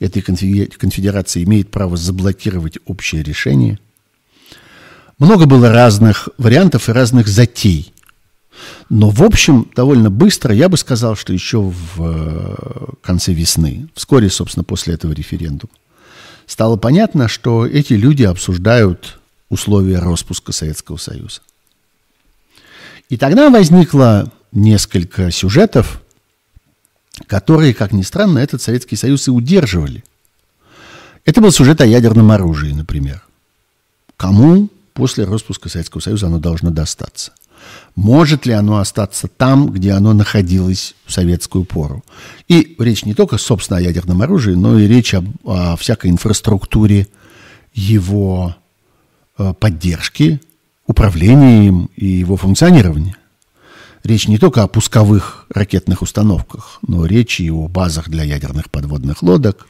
этой 0.00 0.20
конфедерации 0.20 1.44
имеет 1.44 1.70
право 1.70 1.96
заблокировать 1.96 2.78
общее 2.86 3.22
решение. 3.22 3.78
Много 5.18 5.46
было 5.46 5.70
разных 5.70 6.28
вариантов 6.38 6.88
и 6.88 6.92
разных 6.92 7.28
затей. 7.28 7.92
Но, 8.90 9.10
в 9.10 9.22
общем, 9.22 9.70
довольно 9.76 10.10
быстро, 10.10 10.52
я 10.52 10.68
бы 10.68 10.76
сказал, 10.76 11.14
что 11.14 11.32
еще 11.32 11.60
в 11.60 12.00
э, 12.00 12.94
конце 13.00 13.32
весны, 13.32 13.88
вскоре, 13.94 14.28
собственно, 14.28 14.64
после 14.64 14.94
этого 14.94 15.12
референдума, 15.12 15.72
стало 16.52 16.76
понятно, 16.76 17.28
что 17.28 17.66
эти 17.66 17.94
люди 17.94 18.24
обсуждают 18.24 19.18
условия 19.48 19.98
распуска 19.98 20.52
Советского 20.52 20.98
Союза. 20.98 21.40
И 23.08 23.16
тогда 23.16 23.48
возникло 23.48 24.30
несколько 24.52 25.30
сюжетов, 25.30 26.02
которые, 27.26 27.72
как 27.72 27.92
ни 27.92 28.02
странно, 28.02 28.38
этот 28.38 28.60
Советский 28.60 28.96
Союз 28.96 29.28
и 29.28 29.30
удерживали. 29.30 30.04
Это 31.24 31.40
был 31.40 31.52
сюжет 31.52 31.80
о 31.80 31.86
ядерном 31.86 32.30
оружии, 32.30 32.72
например. 32.72 33.22
Кому 34.18 34.68
после 34.92 35.24
распуска 35.24 35.70
Советского 35.70 36.02
Союза 36.02 36.26
оно 36.26 36.38
должно 36.38 36.70
достаться? 36.70 37.32
Может 37.94 38.46
ли 38.46 38.52
оно 38.52 38.78
остаться 38.78 39.28
там, 39.28 39.70
где 39.70 39.92
оно 39.92 40.14
находилось 40.14 40.94
в 41.04 41.12
советскую 41.12 41.64
пору? 41.64 42.02
И 42.48 42.74
речь 42.78 43.04
не 43.04 43.14
только, 43.14 43.36
собственно, 43.38 43.78
о 43.78 43.82
ядерном 43.82 44.22
оружии, 44.22 44.54
но 44.54 44.78
и 44.78 44.86
речь 44.86 45.14
об, 45.14 45.26
о 45.44 45.76
всякой 45.76 46.10
инфраструктуре 46.10 47.06
его 47.74 48.56
э, 49.38 49.52
поддержки, 49.58 50.40
управления 50.86 51.66
им 51.66 51.90
и 51.96 52.06
его 52.06 52.36
функционирования. 52.36 53.16
Речь 54.04 54.26
не 54.26 54.38
только 54.38 54.62
о 54.62 54.68
пусковых 54.68 55.46
ракетных 55.50 56.02
установках, 56.02 56.78
но 56.86 57.06
речь 57.06 57.40
и 57.40 57.50
о 57.50 57.68
базах 57.68 58.08
для 58.08 58.24
ядерных 58.24 58.70
подводных 58.70 59.22
лодок, 59.22 59.68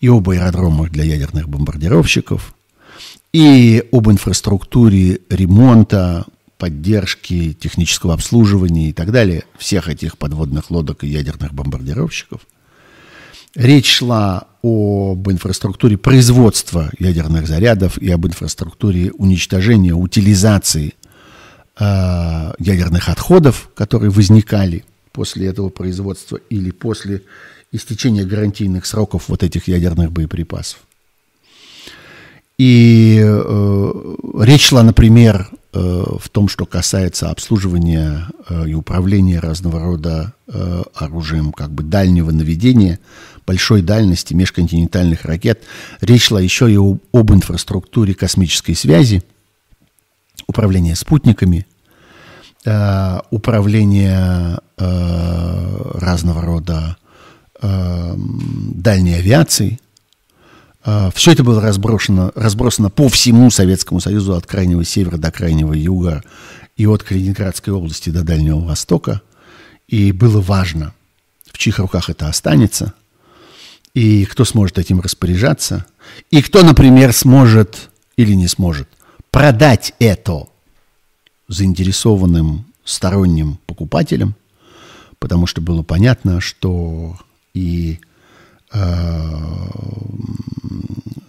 и 0.00 0.08
об 0.08 0.28
аэродромах 0.28 0.90
для 0.90 1.04
ядерных 1.04 1.48
бомбардировщиков, 1.48 2.54
и 3.32 3.84
об 3.92 4.10
инфраструктуре 4.10 5.20
ремонта, 5.30 6.26
поддержки, 6.62 7.54
технического 7.54 8.14
обслуживания 8.14 8.90
и 8.90 8.92
так 8.92 9.10
далее 9.10 9.42
всех 9.58 9.88
этих 9.88 10.16
подводных 10.16 10.70
лодок 10.70 11.02
и 11.02 11.08
ядерных 11.08 11.52
бомбардировщиков. 11.52 12.42
Речь 13.56 13.90
шла 13.90 14.46
об 14.62 15.28
инфраструктуре 15.28 15.98
производства 15.98 16.88
ядерных 17.00 17.48
зарядов 17.48 17.98
и 17.98 18.08
об 18.12 18.28
инфраструктуре 18.28 19.10
уничтожения, 19.10 19.92
утилизации 19.92 20.94
э, 21.80 22.52
ядерных 22.60 23.08
отходов, 23.08 23.68
которые 23.74 24.12
возникали 24.12 24.84
после 25.10 25.48
этого 25.48 25.68
производства 25.68 26.38
или 26.48 26.70
после 26.70 27.22
истечения 27.72 28.24
гарантийных 28.24 28.86
сроков 28.86 29.24
вот 29.26 29.42
этих 29.42 29.66
ядерных 29.66 30.12
боеприпасов. 30.12 30.78
И 32.56 33.20
э, 33.20 34.14
речь 34.42 34.68
шла, 34.68 34.84
например, 34.84 35.50
в 35.72 36.28
том, 36.28 36.48
что 36.48 36.66
касается 36.66 37.30
обслуживания 37.30 38.28
э, 38.48 38.68
и 38.68 38.74
управления 38.74 39.40
разного 39.40 39.80
рода 39.80 40.34
э, 40.46 40.82
оружием 40.94 41.52
как 41.52 41.70
бы 41.70 41.82
дальнего 41.82 42.30
наведения, 42.30 42.98
большой 43.46 43.80
дальности 43.80 44.34
межконтинентальных 44.34 45.24
ракет. 45.24 45.62
Речь 46.00 46.24
шла 46.26 46.40
еще 46.40 46.70
и 46.70 46.76
об, 46.76 46.98
об 47.12 47.32
инфраструктуре 47.32 48.14
космической 48.14 48.74
связи, 48.74 49.22
управления 50.46 50.94
спутниками, 50.94 51.66
э, 52.64 53.20
управления 53.30 54.58
разного 54.78 56.42
рода 56.42 56.96
дальней 57.60 59.14
авиацией, 59.14 59.78
Все 61.14 61.32
это 61.32 61.44
было 61.44 61.60
разброшено, 61.60 62.32
разбросано 62.34 62.90
по 62.90 63.08
всему 63.08 63.50
Советскому 63.50 64.00
Союзу 64.00 64.34
от 64.34 64.46
крайнего 64.46 64.84
севера 64.84 65.16
до 65.16 65.30
крайнего 65.30 65.72
юга 65.72 66.24
и 66.76 66.86
от 66.86 67.02
Калининградской 67.02 67.72
области 67.72 68.10
до 68.10 68.24
Дальнего 68.24 68.58
Востока. 68.58 69.22
И 69.86 70.10
было 70.10 70.40
важно, 70.40 70.92
в 71.52 71.58
чьих 71.58 71.78
руках 71.78 72.10
это 72.10 72.28
останется, 72.28 72.94
и 73.94 74.24
кто 74.24 74.44
сможет 74.44 74.78
этим 74.78 75.00
распоряжаться, 75.00 75.86
и 76.30 76.42
кто, 76.42 76.64
например, 76.64 77.12
сможет 77.12 77.90
или 78.16 78.32
не 78.32 78.48
сможет 78.48 78.88
продать 79.30 79.94
это 79.98 80.46
заинтересованным 81.46 82.66
сторонним 82.84 83.58
покупателям, 83.66 84.34
потому 85.18 85.46
что 85.46 85.60
было 85.60 85.82
понятно, 85.82 86.40
что 86.40 87.18
и 87.54 88.00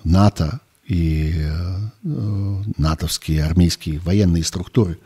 НАТО 0.04 0.60
и 0.88 1.34
э, 1.36 2.64
натовские, 2.78 3.44
армейские, 3.44 4.00
военные 4.00 4.44
структуры 4.44 5.00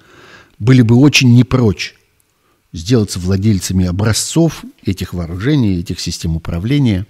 были 0.59 0.81
бы 0.81 0.95
очень 0.95 1.33
не 1.33 1.43
прочь 1.43 1.95
сделаться 2.73 3.19
владельцами 3.19 3.85
образцов 3.85 4.63
этих 4.83 5.13
вооружений, 5.13 5.79
этих 5.79 5.99
систем 5.99 6.35
управления, 6.35 7.05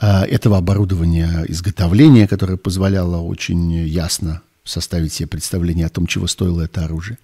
э, 0.00 0.24
этого 0.24 0.58
оборудования 0.58 1.44
изготовления, 1.48 2.28
которое 2.28 2.56
позволяло 2.56 3.18
очень 3.18 3.72
ясно 3.86 4.42
составить 4.64 5.12
себе 5.12 5.28
представление 5.28 5.86
о 5.86 5.90
том, 5.90 6.06
чего 6.06 6.26
стоило 6.26 6.62
это 6.62 6.84
оружие. 6.84 7.18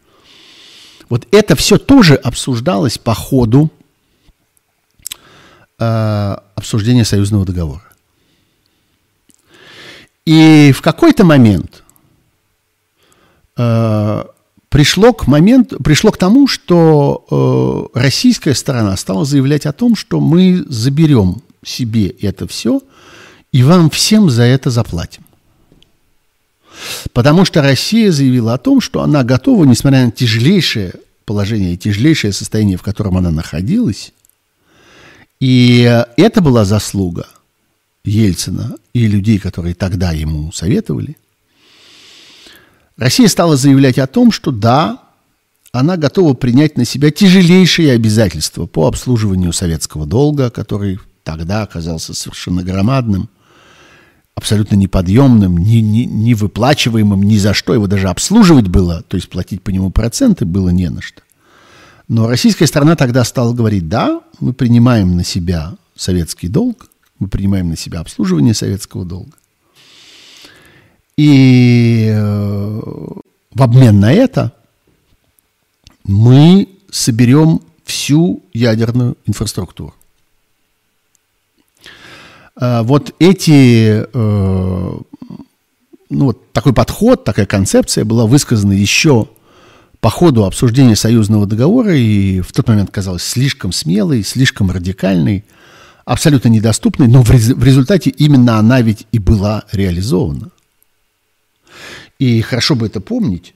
Вот 1.09 1.27
это 1.31 1.57
все 1.57 1.79
тоже 1.79 2.15
обсуждалось 2.15 2.99
по 2.99 3.15
ходу 3.15 3.71
э, 5.79 6.37
обсуждения 6.59 7.05
союзного 7.05 7.47
договора. 7.47 7.83
И 10.27 10.73
в 10.77 10.83
какой-то 10.83 11.25
момент 11.25 11.83
э, 13.57 14.25
пришло 14.69 15.13
к 15.15 15.27
момент, 15.27 15.73
пришло 15.83 16.11
к 16.11 16.19
тому, 16.19 16.47
что 16.47 17.91
э, 17.95 17.99
российская 17.99 18.55
сторона 18.55 18.97
стала 18.97 19.25
заявлять 19.25 19.65
о 19.65 19.73
том, 19.73 19.97
что 19.97 20.21
мы 20.21 20.65
заберем 20.69 21.43
себе 21.65 22.09
это 22.09 22.47
все 22.47 22.83
и 23.53 23.63
вам 23.63 23.89
всем 23.89 24.29
за 24.29 24.43
это 24.43 24.69
заплатим. 24.69 25.25
Потому 27.13 27.45
что 27.45 27.63
Россия 27.63 28.13
заявила 28.13 28.55
о 28.55 28.59
том, 28.59 28.81
что 28.81 29.03
она 29.03 29.25
готова, 29.25 29.65
несмотря 29.65 30.05
на 30.05 30.11
тяжелейшее 30.11 30.93
положение 31.25 31.75
и 31.75 31.79
тяжелейшее 31.79 32.33
состояние, 32.33 32.77
в 32.77 32.83
котором 32.83 33.17
она 33.17 33.31
находилась, 33.31 34.13
и 35.41 36.05
это 36.17 36.41
была 36.41 36.65
заслуга 36.65 37.27
Ельцина 38.05 38.77
и 38.93 39.07
людей, 39.07 39.39
которые 39.39 39.75
тогда 39.75 40.13
ему 40.13 40.53
советовали, 40.53 41.17
Россия 42.97 43.29
стала 43.29 43.57
заявлять 43.57 43.99
о 43.99 44.09
том, 44.09 44.33
что 44.33 44.51
да, 44.51 45.01
она 45.71 45.97
готова 45.97 46.35
принять 46.35 46.77
на 46.77 46.85
себя 46.85 47.11
тяжелейшие 47.11 47.93
обязательства 47.93 48.67
по 48.67 48.89
обслуживанию 48.89 49.53
советского 49.53 50.05
долга, 50.05 50.51
который 50.51 50.99
тогда 51.23 51.63
оказался 51.63 52.15
совершенно 52.15 52.65
громадным, 52.65 53.29
абсолютно 54.35 54.75
неподъемным, 54.75 55.59
не, 55.59 55.81
не, 55.81 56.07
не 56.07 56.35
ни 57.23 57.37
за 57.37 57.55
что. 57.55 57.75
Его 57.75 57.87
даже 57.87 58.09
обслуживать 58.09 58.67
было, 58.67 59.03
то 59.07 59.17
есть 59.17 59.29
платить 59.29 59.63
по 59.63 59.71
нему 59.71 59.91
проценты 59.91 60.45
было 60.45 60.71
не 60.71 60.89
на 60.89 61.01
что. 61.01 61.23
Но 62.09 62.27
российская 62.27 62.67
сторона 62.67 62.97
тогда 62.97 63.23
стала 63.23 63.53
говорить, 63.53 63.89
да, 63.89 64.23
мы 64.41 64.55
принимаем 64.55 65.17
на 65.17 65.25
себя 65.25 65.77
советский 65.95 66.49
долг, 66.49 66.89
мы 67.19 67.29
принимаем 67.29 67.69
на 67.69 67.77
себя 67.77 68.01
обслуживание 68.01 68.55
советского 68.55 69.05
долга. 69.05 69.33
И 71.19 72.09
э, 72.11 72.81
в 73.55 73.63
обмен 73.63 74.01
на 74.01 74.13
это 74.13 74.55
мы 76.05 76.69
соберем 76.91 77.61
всю 77.85 78.43
ядерную 78.55 79.17
инфраструктуру. 79.27 79.95
А, 82.57 82.83
вот 82.85 83.15
эти, 83.19 84.07
э, 84.13 84.99
ну 86.11 86.25
вот 86.25 86.53
такой 86.53 86.73
подход, 86.73 87.25
такая 87.25 87.47
концепция 87.47 88.05
была 88.05 88.27
высказана 88.27 88.73
еще 88.73 89.29
по 90.01 90.11
ходу 90.11 90.45
обсуждения 90.45 90.97
союзного 90.97 91.47
договора 91.47 91.97
и 91.97 92.41
в 92.41 92.53
тот 92.53 92.69
момент 92.69 92.91
казалась 92.91 93.25
слишком 93.25 93.73
смелой, 93.73 94.23
слишком 94.23 94.71
радикальной, 94.71 95.45
абсолютно 96.05 96.49
недоступной, 96.49 97.09
но 97.09 97.23
в, 97.23 97.31
рез 97.31 97.49
в 97.49 97.65
результате 97.65 98.11
именно 98.11 98.59
она 98.59 98.81
ведь 98.81 99.07
и 99.13 99.19
была 99.19 99.65
реализована. 99.73 100.51
И 102.19 102.41
хорошо 102.43 102.75
бы 102.75 102.87
это 102.87 103.01
помнить, 103.01 103.55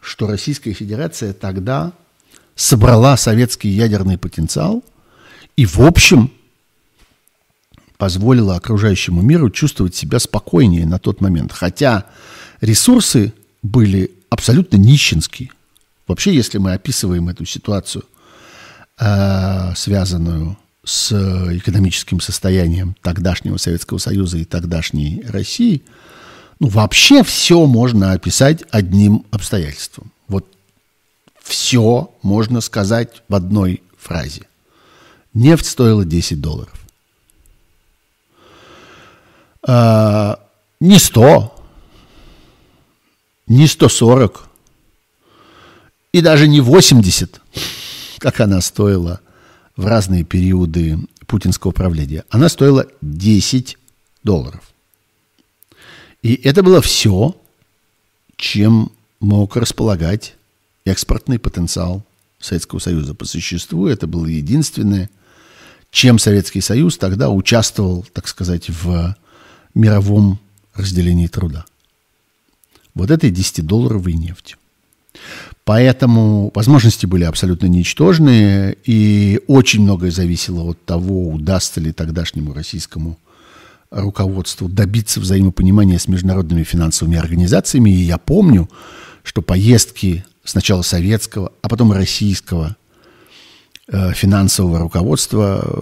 что 0.00 0.26
Российская 0.26 0.72
Федерация 0.72 1.32
тогда 1.32 1.92
собрала 2.54 3.16
советский 3.16 3.68
ядерный 3.68 4.18
потенциал 4.18 4.82
и, 5.56 5.64
в 5.66 5.80
общем, 5.80 6.30
позволило 7.96 8.54
окружающему 8.54 9.22
миру 9.22 9.50
чувствовать 9.50 9.94
себя 9.94 10.18
спокойнее 10.18 10.86
на 10.86 10.98
тот 10.98 11.20
момент. 11.20 11.52
Хотя 11.52 12.04
ресурсы 12.60 13.32
были 13.62 14.12
абсолютно 14.30 14.76
нищенские. 14.76 15.50
Вообще, 16.06 16.34
если 16.34 16.58
мы 16.58 16.72
описываем 16.72 17.28
эту 17.28 17.44
ситуацию, 17.44 18.04
э, 18.98 19.74
связанную 19.76 20.56
с 20.84 21.12
экономическим 21.12 22.20
состоянием 22.20 22.96
тогдашнего 23.02 23.58
Советского 23.58 23.98
Союза 23.98 24.38
и 24.38 24.44
тогдашней 24.44 25.22
России, 25.28 25.82
ну, 26.60 26.68
вообще 26.68 27.22
все 27.22 27.66
можно 27.66 28.12
описать 28.12 28.64
одним 28.70 29.24
обстоятельством. 29.30 30.10
Вот 30.28 30.46
все 31.42 32.12
можно 32.22 32.60
сказать 32.60 33.22
в 33.28 33.34
одной 33.34 33.82
фразе. 33.98 34.42
Нефть 35.34 35.66
стоила 35.66 36.04
10 36.04 36.40
долларов. 36.40 36.72
А, 39.66 40.40
не 40.80 40.98
100, 40.98 41.54
не 43.48 43.66
140 43.66 44.48
и 46.12 46.20
даже 46.20 46.48
не 46.48 46.60
80, 46.60 47.40
как 48.18 48.40
она 48.40 48.60
стоила 48.60 49.20
в 49.76 49.86
разные 49.86 50.24
периоды 50.24 50.98
путинского 51.26 51.72
правления. 51.72 52.24
Она 52.30 52.48
стоила 52.48 52.86
10 53.00 53.78
долларов. 54.22 54.62
И 56.22 56.34
это 56.34 56.62
было 56.62 56.80
все, 56.80 57.36
чем 58.36 58.90
мог 59.20 59.56
располагать 59.56 60.34
экспортный 60.84 61.38
потенциал 61.38 62.02
Советского 62.40 62.78
Союза. 62.78 63.14
По 63.14 63.24
существу 63.24 63.86
это 63.86 64.06
было 64.06 64.26
единственное, 64.26 65.10
чем 65.90 66.18
Советский 66.18 66.60
Союз 66.60 66.98
тогда 66.98 67.30
участвовал, 67.30 68.06
так 68.12 68.28
сказать, 68.28 68.68
в 68.68 69.14
мировом 69.74 70.38
разделении 70.74 71.26
труда. 71.26 71.64
Вот 72.98 73.10
этой 73.12 73.30
10-долларовой 73.30 74.12
нефтью. 74.12 74.58
Поэтому 75.64 76.50
возможности 76.54 77.06
были 77.06 77.24
абсолютно 77.24 77.66
ничтожные, 77.66 78.76
и 78.84 79.40
очень 79.46 79.82
многое 79.82 80.10
зависело 80.10 80.62
от 80.70 80.84
того, 80.84 81.28
удастся 81.28 81.80
ли 81.80 81.92
тогдашнему 81.92 82.52
российскому 82.52 83.16
руководству 83.90 84.68
добиться 84.68 85.20
взаимопонимания 85.20 85.98
с 85.98 86.08
международными 86.08 86.64
финансовыми 86.64 87.16
организациями. 87.16 87.90
И 87.90 88.02
я 88.02 88.18
помню, 88.18 88.68
что 89.22 89.42
поездки 89.42 90.24
сначала 90.42 90.82
советского, 90.82 91.52
а 91.62 91.68
потом 91.68 91.92
российского 91.92 92.76
финансового 93.90 94.78
руководства 94.78 95.62
э, 95.64 95.80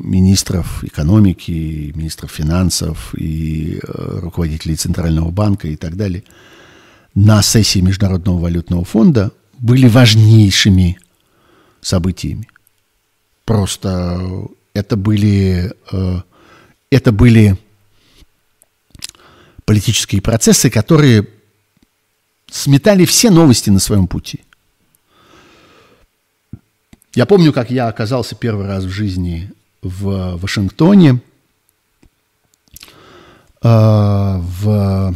министров 0.00 0.82
экономики, 0.82 1.92
министров 1.94 2.32
финансов 2.32 3.14
и 3.14 3.78
э, 3.82 4.18
руководителей 4.20 4.74
Центрального 4.74 5.30
банка 5.30 5.68
и 5.68 5.76
так 5.76 5.96
далее 5.96 6.24
на 7.14 7.40
сессии 7.42 7.78
Международного 7.78 8.40
валютного 8.40 8.84
фонда 8.84 9.30
были 9.58 9.86
важнейшими 9.86 10.98
событиями. 11.80 12.48
Просто 13.44 14.48
это 14.72 14.96
были, 14.96 15.72
это 16.90 17.12
были 17.12 17.56
политические 19.64 20.20
процессы, 20.22 20.70
которые 20.70 21.28
сметали 22.50 23.04
все 23.04 23.30
новости 23.30 23.70
на 23.70 23.78
своем 23.78 24.08
пути– 24.08 24.40
я 27.14 27.26
помню, 27.26 27.52
как 27.52 27.70
я 27.70 27.88
оказался 27.88 28.34
первый 28.34 28.66
раз 28.66 28.84
в 28.84 28.90
жизни 28.90 29.52
в 29.82 30.36
Вашингтоне, 30.36 31.20
э, 33.62 33.68
в, 33.68 35.14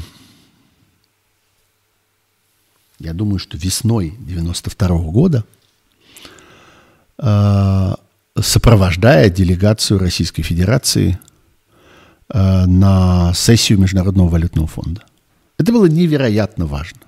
я 3.01 3.13
думаю, 3.13 3.39
что 3.39 3.57
весной 3.59 4.15
92 4.21 4.89
-го 4.89 5.11
года, 5.11 5.45
э, 7.19 7.95
сопровождая 8.41 9.29
делегацию 9.31 9.99
Российской 9.99 10.43
Федерации 10.43 11.19
э, 12.29 12.67
на 12.67 13.33
сессию 13.35 13.79
Международного 13.79 14.29
валютного 14.29 14.69
фонда. 14.69 15.03
Это 15.59 15.73
было 15.73 15.87
невероятно 15.87 16.67
важно. 16.67 17.01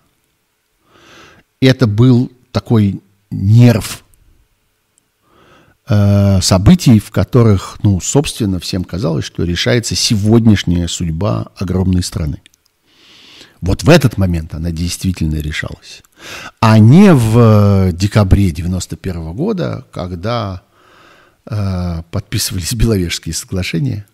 Это 1.60 1.86
был 1.86 2.32
такой 2.50 3.00
нерв 3.30 4.02
Э, 5.92 6.40
событий, 6.40 7.00
в 7.00 7.10
которых, 7.10 7.78
ну, 7.82 8.00
собственно, 8.00 8.60
всем 8.60 8.84
казалось, 8.84 9.24
что 9.24 9.42
решается 9.42 9.96
сегодняшняя 9.96 10.86
судьба 10.86 11.48
огромной 11.56 12.04
страны. 12.04 12.40
Вот 13.60 13.82
в 13.82 13.90
этот 13.90 14.16
момент 14.16 14.54
она 14.54 14.70
действительно 14.70 15.40
решалась. 15.40 16.04
А 16.60 16.78
не 16.78 17.12
в 17.12 17.90
декабре 17.92 18.52
91 18.52 19.32
года, 19.32 19.84
когда 19.90 20.62
э, 21.46 22.02
подписывались 22.12 22.72
Беловежские 22.72 23.34
соглашения, 23.34 24.06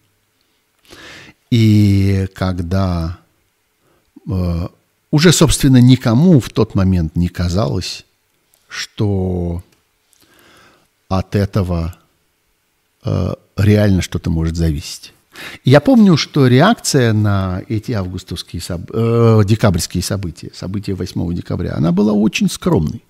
и 1.50 2.26
когда 2.34 3.18
э, 4.26 4.68
уже, 5.10 5.30
собственно, 5.30 5.82
никому 5.82 6.40
в 6.40 6.48
тот 6.48 6.74
момент 6.74 7.16
не 7.16 7.28
казалось, 7.28 8.06
что 8.66 9.62
от 11.08 11.34
этого 11.34 11.96
э, 13.04 13.34
реально 13.56 14.02
что-то 14.02 14.30
может 14.30 14.56
зависеть. 14.56 15.12
Я 15.64 15.80
помню, 15.80 16.16
что 16.16 16.46
реакция 16.46 17.12
на 17.12 17.62
эти 17.68 17.92
августовские, 17.92 18.62
соб... 18.62 18.90
э, 18.92 19.42
декабрьские 19.44 20.02
события, 20.02 20.50
события 20.54 20.94
8 20.94 21.34
декабря, 21.34 21.74
она 21.76 21.92
была 21.92 22.12
очень 22.12 22.48
скромной. 22.48 23.02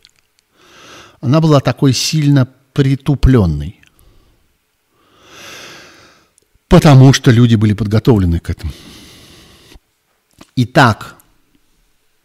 Она 1.20 1.40
была 1.40 1.60
такой 1.60 1.92
сильно 1.92 2.48
притупленной. 2.72 3.80
Потому 6.68 7.12
что 7.12 7.30
люди 7.30 7.54
были 7.54 7.72
подготовлены 7.74 8.40
к 8.40 8.50
этому. 8.50 8.72
Итак, 10.56 11.16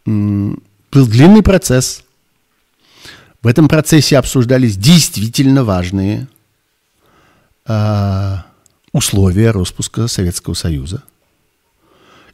был 0.04 0.56
длинный 0.92 1.42
процесс. 1.42 2.04
В 3.42 3.48
этом 3.48 3.68
процессе 3.68 4.18
обсуждались 4.18 4.76
действительно 4.76 5.64
важные 5.64 6.28
э, 7.66 8.36
условия 8.92 9.50
распуска 9.50 10.06
Советского 10.06 10.54
Союза. 10.54 11.02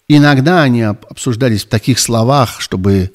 Иногда 0.07 0.63
они 0.63 0.83
обсуждались 0.83 1.65
в 1.65 1.69
таких 1.69 1.99
словах, 1.99 2.61
чтобы 2.61 3.13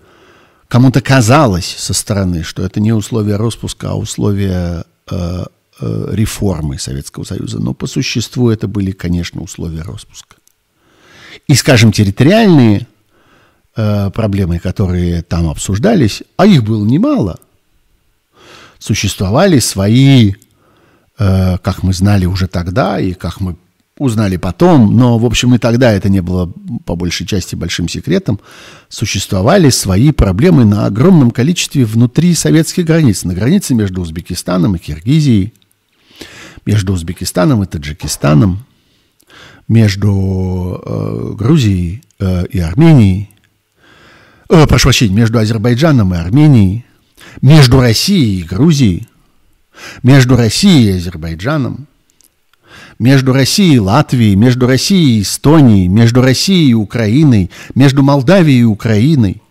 кому-то 0.67 1.01
казалось 1.01 1.75
со 1.77 1.93
стороны, 1.93 2.41
что 2.43 2.63
это 2.63 2.79
не 2.79 2.93
условия 2.93 3.35
распуска, 3.35 3.91
а 3.91 3.95
условия 3.95 4.85
э, 5.11 5.45
э, 5.79 6.07
реформы 6.13 6.79
Советского 6.79 7.25
Союза. 7.25 7.59
Но 7.59 7.75
по 7.75 7.85
существу 7.85 8.49
это 8.49 8.67
были, 8.67 8.91
конечно, 8.91 9.41
условия 9.41 9.83
распуска. 9.83 10.37
И, 11.47 11.53
скажем, 11.53 11.91
территориальные 11.91 12.87
э, 13.75 14.09
проблемы, 14.09 14.57
которые 14.57 15.21
там 15.21 15.47
обсуждались, 15.47 16.23
а 16.37 16.47
их 16.47 16.63
было 16.63 16.83
немало, 16.83 17.39
существовали 18.83 19.59
свои 19.59 20.33
Э, 21.19 21.57
как 21.59 21.83
мы 21.83 21.93
знали 21.93 22.25
уже 22.25 22.47
тогда 22.47 22.99
и 22.99 23.13
как 23.13 23.39
мы 23.39 23.55
узнали 23.99 24.37
потом, 24.37 24.97
но, 24.97 25.19
в 25.19 25.25
общем, 25.25 25.53
и 25.53 25.59
тогда 25.59 25.91
это 25.91 26.09
не 26.09 26.21
было 26.21 26.51
по 26.85 26.95
большей 26.95 27.27
части 27.27 27.55
большим 27.55 27.87
секретом, 27.87 28.39
существовали 28.89 29.69
свои 29.69 30.11
проблемы 30.11 30.65
на 30.65 30.87
огромном 30.87 31.29
количестве 31.29 31.85
внутри 31.85 32.33
советских 32.33 32.85
границ, 32.85 33.23
на 33.23 33.35
границе 33.35 33.75
между 33.75 34.01
Узбекистаном 34.01 34.75
и 34.75 34.79
Киргизией, 34.79 35.53
между 36.65 36.93
Узбекистаном 36.93 37.61
и 37.61 37.67
Таджикистаном, 37.67 38.65
между 39.67 40.81
э, 40.83 41.33
Грузией 41.37 42.01
э, 42.19 42.47
и 42.47 42.59
Арменией, 42.59 43.29
э, 44.49 44.65
прошу 44.65 44.85
прощения, 44.85 45.13
между 45.13 45.37
Азербайджаном 45.37 46.15
и 46.15 46.17
Арменией, 46.17 46.85
между 47.41 47.79
Россией 47.79 48.39
и 48.39 48.43
Грузией– 48.43 49.07
между 50.01 50.35
Россией 50.35 50.93
и 50.93 50.97
Азербайджаном, 50.97 51.87
между 52.99 53.33
Россией 53.33 53.75
и 53.75 53.79
Латвией, 53.79 54.35
между 54.35 54.67
Россией 54.67 55.19
и 55.19 55.21
Эстонией, 55.21 55.87
между 55.87 56.21
Россией 56.21 56.69
и 56.69 56.73
Украиной, 56.73 57.49
между 57.75 58.03
Молдавией 58.03 58.61
и 58.61 58.65
Украиной. 58.65 59.41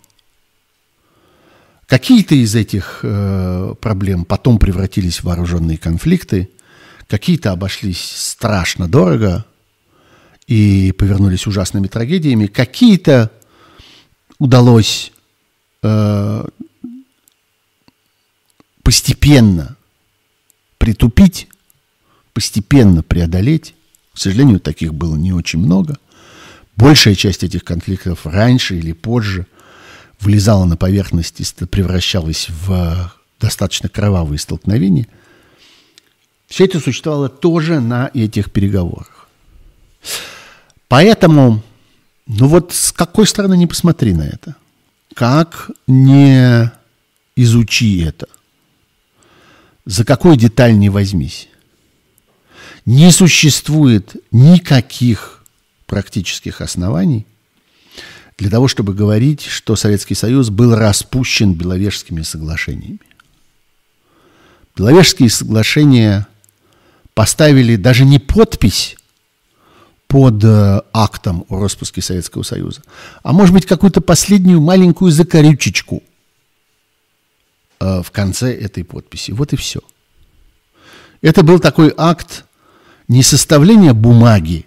Какие-то 1.86 2.34
из 2.34 2.54
этих 2.54 3.00
э, 3.02 3.74
проблем 3.80 4.24
потом 4.24 4.58
превратились 4.58 5.18
в 5.18 5.24
вооруженные 5.24 5.76
конфликты, 5.76 6.48
какие-то 7.06 7.50
обошлись 7.50 8.00
страшно 8.00 8.88
дорого 8.88 9.44
и 10.46 10.92
повернулись 10.96 11.46
ужасными 11.46 11.88
трагедиями, 11.88 12.46
какие-то 12.46 13.30
удалось 14.38 15.12
э, 15.82 16.44
постепенно 18.92 19.78
притупить, 20.76 21.48
постепенно 22.34 23.02
преодолеть. 23.02 23.74
К 24.12 24.18
сожалению, 24.18 24.60
таких 24.60 24.92
было 24.92 25.16
не 25.16 25.32
очень 25.32 25.60
много. 25.60 25.96
Большая 26.76 27.14
часть 27.14 27.42
этих 27.42 27.64
конфликтов 27.64 28.26
раньше 28.26 28.76
или 28.76 28.92
позже 28.92 29.46
вылезала 30.20 30.66
на 30.66 30.76
поверхность 30.76 31.40
и 31.40 31.64
превращалась 31.64 32.48
в 32.50 33.10
достаточно 33.40 33.88
кровавые 33.88 34.38
столкновения. 34.38 35.06
Все 36.46 36.66
это 36.66 36.78
существовало 36.78 37.30
тоже 37.30 37.80
на 37.80 38.10
этих 38.12 38.52
переговорах. 38.52 39.26
Поэтому, 40.88 41.62
ну 42.26 42.46
вот 42.46 42.74
с 42.74 42.92
какой 42.92 43.26
стороны 43.26 43.56
не 43.56 43.66
посмотри 43.66 44.12
на 44.12 44.24
это, 44.24 44.54
как 45.14 45.70
не 45.86 46.70
изучи 47.36 48.02
это– 48.02 48.28
за 49.84 50.04
какую 50.04 50.36
деталь 50.36 50.76
не 50.78 50.88
возьмись. 50.88 51.48
Не 52.84 53.10
существует 53.12 54.16
никаких 54.30 55.44
практических 55.86 56.60
оснований 56.60 57.26
для 58.38 58.50
того, 58.50 58.66
чтобы 58.66 58.94
говорить, 58.94 59.42
что 59.42 59.76
Советский 59.76 60.14
Союз 60.14 60.50
был 60.50 60.74
распущен 60.74 61.54
Беловежскими 61.54 62.22
соглашениями. 62.22 63.00
Беловежские 64.76 65.30
соглашения 65.30 66.26
поставили 67.14 67.76
даже 67.76 68.04
не 68.04 68.18
подпись 68.18 68.96
под 70.08 70.42
э, 70.44 70.80
актом 70.92 71.44
о 71.48 71.60
распуске 71.60 72.02
Советского 72.02 72.42
Союза, 72.42 72.82
а 73.22 73.32
может 73.32 73.54
быть 73.54 73.66
какую-то 73.66 74.00
последнюю 74.00 74.60
маленькую 74.60 75.10
закорючечку– 75.10 76.02
в 77.82 78.10
конце 78.10 78.54
этой 78.54 78.84
подписи. 78.84 79.32
Вот 79.32 79.52
и 79.52 79.56
все. 79.56 79.80
Это 81.20 81.42
был 81.42 81.58
такой 81.58 81.92
акт 81.96 82.44
не 83.08 83.22
составления 83.22 83.94
бумаги 83.94 84.66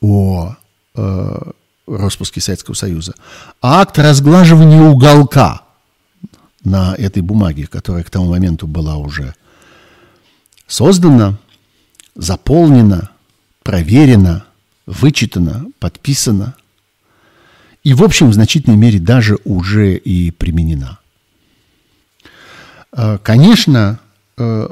о 0.00 0.54
э, 0.94 1.50
распуске 1.86 2.40
Советского 2.40 2.74
Союза, 2.74 3.14
а 3.60 3.80
акт 3.80 3.98
разглаживания 3.98 4.82
уголка 4.82 5.62
на 6.64 6.94
этой 6.94 7.22
бумаге, 7.22 7.66
которая 7.66 8.04
к 8.04 8.10
тому 8.10 8.30
моменту 8.30 8.66
была 8.66 8.96
уже 8.96 9.34
создана, 10.66 11.38
заполнена, 12.14 13.10
проверена, 13.62 14.44
вычитана, 14.86 15.66
подписана 15.78 16.54
и, 17.84 17.94
в 17.94 18.02
общем, 18.02 18.30
в 18.30 18.34
значительной 18.34 18.76
мере 18.76 18.98
даже 18.98 19.38
уже 19.44 19.96
и 19.96 20.30
применена. 20.30 20.98
Э, 22.92 23.18
конечно, 23.22 23.98
э, 24.36 24.68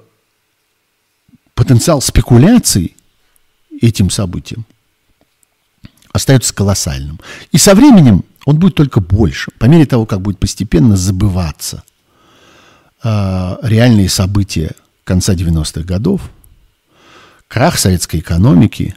потенциал 1.55 2.01
спекуляций 2.01 2.97
этим 3.81 4.11
событием 4.11 4.65
остается 6.13 6.55
колоссальным. 6.55 7.21
И 7.53 7.59
со 7.59 7.75
временем 7.75 8.25
он 8.47 8.59
будет 8.59 8.75
только 8.75 9.01
больше, 9.01 9.51
по 9.59 9.67
мере 9.67 9.87
того, 9.87 10.07
как 10.07 10.23
будет 10.23 10.39
постепенно 10.39 10.97
забываться 10.97 11.83
э, 13.03 13.57
реальные 13.63 14.09
события 14.09 14.73
конца 15.05 15.35
90-х 15.35 15.83
годов, 15.83 16.23
крах 17.49 17.79
советской 17.79 18.21
экономики, 18.21 18.97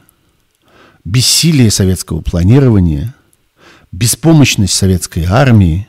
бессилие 1.04 1.72
советского 1.72 2.22
планирования, 2.22 3.14
беспомощность 3.92 4.74
советской 4.74 5.26
армии 5.26 5.88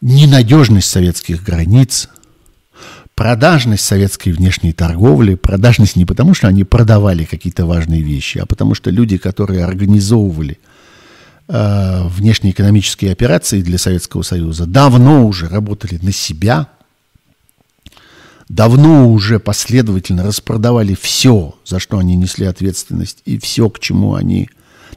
ненадежность 0.00 0.88
советских 0.88 1.42
границ, 1.42 2.08
продажность 3.14 3.84
советской 3.84 4.30
внешней 4.30 4.72
торговли, 4.72 5.34
продажность 5.34 5.96
не 5.96 6.04
потому, 6.04 6.34
что 6.34 6.46
они 6.46 6.64
продавали 6.64 7.24
какие-то 7.24 7.66
важные 7.66 8.02
вещи, 8.02 8.38
а 8.38 8.46
потому 8.46 8.74
что 8.74 8.90
люди, 8.90 9.18
которые 9.18 9.64
организовывали 9.64 10.58
э, 11.48 12.02
внешнеэкономические 12.06 13.10
операции 13.10 13.60
для 13.60 13.76
Советского 13.78 14.22
Союза, 14.22 14.66
давно 14.66 15.26
уже 15.26 15.48
работали 15.48 15.98
на 16.00 16.12
себя, 16.12 16.68
давно 18.48 19.10
уже 19.10 19.40
последовательно 19.40 20.22
распродавали 20.22 20.94
все, 20.94 21.56
за 21.64 21.80
что 21.80 21.98
они 21.98 22.14
несли 22.14 22.46
ответственность, 22.46 23.22
и 23.24 23.36
все, 23.38 23.68
к 23.68 23.80
чему 23.80 24.14
они, 24.14 24.48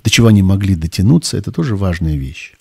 до 0.04 0.12
чего 0.12 0.28
они 0.28 0.44
могли 0.44 0.76
дотянуться, 0.76 1.38
это 1.38 1.52
тоже 1.52 1.76
важная 1.76 2.18
вещь. 2.18 2.54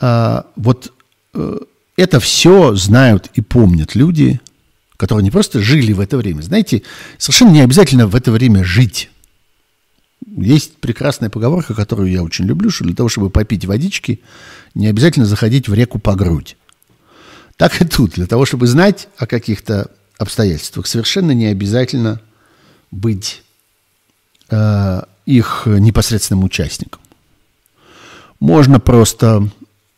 А, 0.00 0.46
вот 0.56 0.92
э, 1.34 1.58
это 1.96 2.20
все 2.20 2.74
знают 2.74 3.30
и 3.34 3.40
помнят 3.40 3.94
люди, 3.94 4.40
которые 4.96 5.24
не 5.24 5.30
просто 5.30 5.60
жили 5.60 5.92
в 5.92 6.00
это 6.00 6.16
время. 6.16 6.42
Знаете, 6.42 6.82
совершенно 7.18 7.50
не 7.50 7.60
обязательно 7.60 8.06
в 8.06 8.14
это 8.14 8.32
время 8.32 8.64
жить. 8.64 9.10
Есть 10.26 10.76
прекрасная 10.78 11.30
поговорка, 11.30 11.74
которую 11.74 12.10
я 12.10 12.22
очень 12.22 12.46
люблю, 12.46 12.70
что 12.70 12.84
для 12.84 12.94
того, 12.94 13.08
чтобы 13.08 13.30
попить 13.30 13.66
водички, 13.66 14.20
не 14.74 14.86
обязательно 14.86 15.26
заходить 15.26 15.68
в 15.68 15.74
реку 15.74 15.98
по 15.98 16.14
грудь. 16.14 16.56
Так 17.56 17.80
и 17.80 17.84
тут. 17.84 18.12
Для 18.12 18.26
того, 18.26 18.46
чтобы 18.46 18.66
знать 18.66 19.08
о 19.16 19.26
каких-то 19.26 19.90
обстоятельствах, 20.18 20.86
совершенно 20.86 21.32
не 21.32 21.46
обязательно 21.46 22.20
быть 22.90 23.42
э, 24.50 25.02
их 25.26 25.62
непосредственным 25.66 26.44
участником. 26.44 27.00
Можно 28.40 28.80
просто 28.80 29.50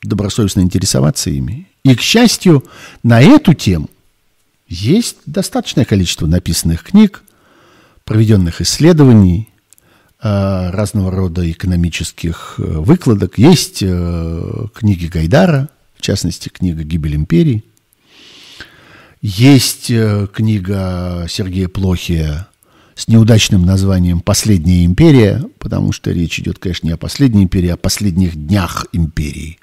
добросовестно 0.06 0.60
интересоваться 0.60 1.30
ими 1.30 1.68
И, 1.84 1.94
к 1.94 2.00
счастью, 2.00 2.64
на 3.02 3.20
эту 3.20 3.54
тему 3.54 3.88
есть 4.68 5.18
достаточное 5.26 5.84
количество 5.84 6.26
написанных 6.26 6.82
книг, 6.82 7.22
проведенных 8.04 8.60
исследований, 8.60 9.48
э, 10.20 10.70
разного 10.70 11.10
рода 11.10 11.48
экономических 11.50 12.54
э, 12.58 12.62
выкладок. 12.62 13.38
Есть 13.38 13.82
э, 13.82 14.66
книги 14.74 15.06
Гайдара, 15.06 15.68
в 15.96 16.02
частности, 16.02 16.48
книга 16.48 16.82
«Гибель 16.82 17.16
империи». 17.16 17.64
Есть 19.22 19.86
книга 19.86 21.26
Сергея 21.28 21.68
Плохия 21.68 22.48
с 22.94 23.08
неудачным 23.08 23.64
названием 23.64 24.20
«Последняя 24.20 24.84
империя», 24.84 25.42
потому 25.58 25.90
что 25.90 26.12
речь 26.12 26.38
идет, 26.38 26.58
конечно, 26.58 26.86
не 26.86 26.92
о 26.92 26.96
последней 26.96 27.42
империи, 27.42 27.70
а 27.70 27.74
о 27.74 27.78
последних 27.78 28.36
днях 28.36 28.86
империи. 28.92 29.58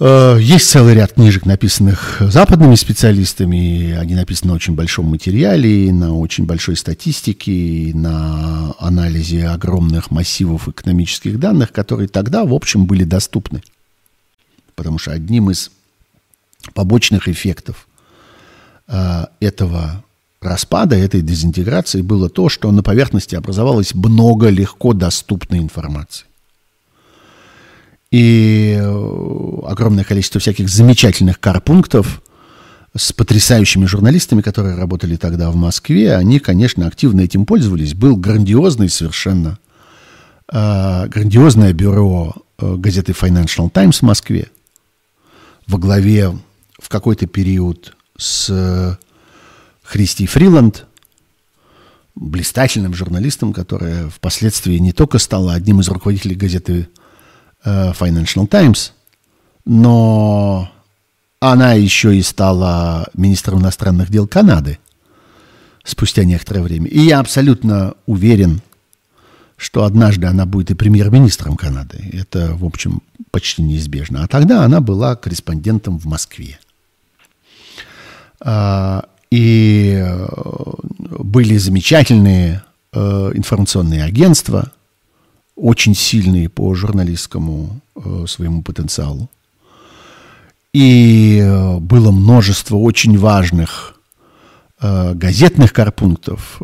Э, 0.00 0.38
есть 0.40 0.70
целый 0.70 0.94
ряд 0.94 1.14
книжек, 1.14 1.44
написанных 1.44 2.18
западными 2.20 2.76
специалистами. 2.76 3.92
Они 3.92 4.14
написаны 4.14 4.50
на 4.50 4.56
очень 4.56 4.74
большом 4.74 5.06
материале, 5.06 5.92
на 5.92 6.14
очень 6.14 6.44
большой 6.44 6.76
статистике, 6.76 7.90
на 7.94 8.74
анализе 8.78 9.48
огромных 9.48 10.10
массивов 10.10 10.68
экономических 10.68 11.38
данных, 11.40 11.72
которые 11.72 12.08
тогда, 12.08 12.44
в 12.44 12.54
общем, 12.54 12.86
были 12.86 13.04
доступны. 13.04 13.62
Потому 14.76 14.98
что 14.98 15.10
одним 15.12 15.50
из 15.50 15.72
побочных 16.74 17.28
эффектов 17.28 17.88
э, 18.86 19.26
этого 19.40 20.04
распада 20.40 20.94
этой 20.94 21.22
дезинтеграции 21.22 22.02
было 22.02 22.28
то, 22.28 22.48
что 22.48 22.70
на 22.70 22.84
поверхности 22.84 23.34
образовалось 23.34 23.92
много 23.94 24.48
легко 24.48 24.92
доступной 24.92 25.58
информации. 25.58 26.27
И 28.10 28.74
э, 28.78 29.60
огромное 29.66 30.04
количество 30.04 30.40
всяких 30.40 30.68
замечательных 30.68 31.38
карпунктов 31.40 32.22
с 32.96 33.12
потрясающими 33.12 33.84
журналистами, 33.84 34.40
которые 34.40 34.76
работали 34.76 35.16
тогда 35.16 35.50
в 35.50 35.56
Москве, 35.56 36.16
они, 36.16 36.38
конечно, 36.38 36.86
активно 36.86 37.20
этим 37.20 37.44
пользовались. 37.44 37.94
Был 37.94 38.16
грандиозный 38.16 38.88
совершенно, 38.88 39.58
э, 40.50 41.06
грандиозное 41.08 41.74
бюро 41.74 42.34
э, 42.58 42.74
газеты 42.76 43.12
Financial 43.12 43.68
Times 43.70 43.98
в 43.98 44.02
Москве 44.02 44.48
во 45.66 45.78
главе 45.78 46.36
в 46.80 46.88
какой-то 46.88 47.26
период 47.26 47.94
с 48.16 48.98
Христи 49.82 50.26
Фриланд, 50.26 50.86
блистательным 52.14 52.94
журналистом, 52.94 53.52
которая 53.52 54.08
впоследствии 54.08 54.78
не 54.78 54.92
только 54.92 55.18
стала 55.18 55.54
одним 55.54 55.80
из 55.80 55.88
руководителей 55.88 56.34
газеты 56.34 56.88
э, 56.88 56.97
Financial 57.64 58.46
Times, 58.46 58.92
но 59.64 60.70
она 61.40 61.74
еще 61.74 62.16
и 62.16 62.22
стала 62.22 63.08
министром 63.14 63.60
иностранных 63.60 64.10
дел 64.10 64.26
Канады 64.26 64.78
спустя 65.84 66.24
некоторое 66.24 66.62
время. 66.62 66.86
И 66.88 67.00
я 67.00 67.20
абсолютно 67.20 67.94
уверен, 68.06 68.60
что 69.56 69.84
однажды 69.84 70.26
она 70.26 70.46
будет 70.46 70.70
и 70.70 70.74
премьер-министром 70.74 71.56
Канады. 71.56 71.98
Это, 72.12 72.54
в 72.54 72.64
общем, 72.64 73.02
почти 73.30 73.62
неизбежно. 73.62 74.22
А 74.22 74.28
тогда 74.28 74.64
она 74.64 74.80
была 74.80 75.16
корреспондентом 75.16 75.98
в 75.98 76.06
Москве. 76.06 76.58
А, 78.40 79.06
и 79.30 79.94
э, 80.00 80.26
были 80.98 81.56
замечательные 81.56 82.62
э, 82.92 83.32
информационные 83.34 84.04
агентства, 84.04 84.72
очень 85.58 85.94
сильные 85.94 86.48
по 86.48 86.74
журналистскому 86.74 87.80
э, 87.96 88.24
своему 88.28 88.62
потенциалу. 88.62 89.28
И 90.72 91.42
было 91.80 92.10
множество 92.10 92.76
очень 92.76 93.18
важных 93.18 93.94
газетных 94.80 95.72
карпунктов. 95.72 96.60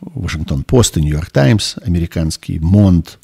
Вашингтон-Пост 0.00 0.96
и 0.98 1.00
Нью-Йорк 1.00 1.30
Таймс, 1.30 1.76
американский 1.82 2.58
Монт 2.58 3.20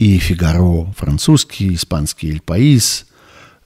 и 0.00 0.18
Фигаро, 0.18 0.92
французский, 0.96 1.74
испанский 1.74 2.30
Эль 2.30 2.40
Паис– 2.40 3.06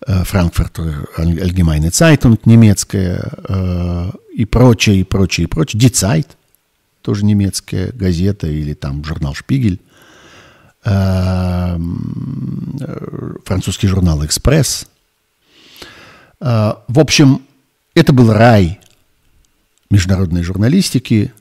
Франкфуртер 0.07 1.09
Allgemeine 1.17 1.91
Zeitung 1.91 2.39
немецкая 2.45 3.31
э, 3.49 4.11
и 4.35 4.45
прочее, 4.45 5.01
и 5.01 5.05
прочее, 5.05 5.45
и 5.45 5.49
прочее. 5.49 5.81
Die 5.81 5.91
Zeit, 5.93 6.29
тоже 7.03 7.25
немецкая 7.25 7.93
газета, 7.93 8.47
или 8.47 8.75
там 8.75 9.05
журнал 9.05 9.35
Шпигель. 9.35 9.81
Французский 13.45 13.89
журнал 13.89 14.25
«Экспресс». 14.25 14.87
Э, 16.41 16.75
в 16.87 16.99
общем, 16.99 17.43
это 17.95 18.13
был 18.13 18.33
рай 18.33 18.81
международной 19.91 20.43
журналистики, 20.43 21.33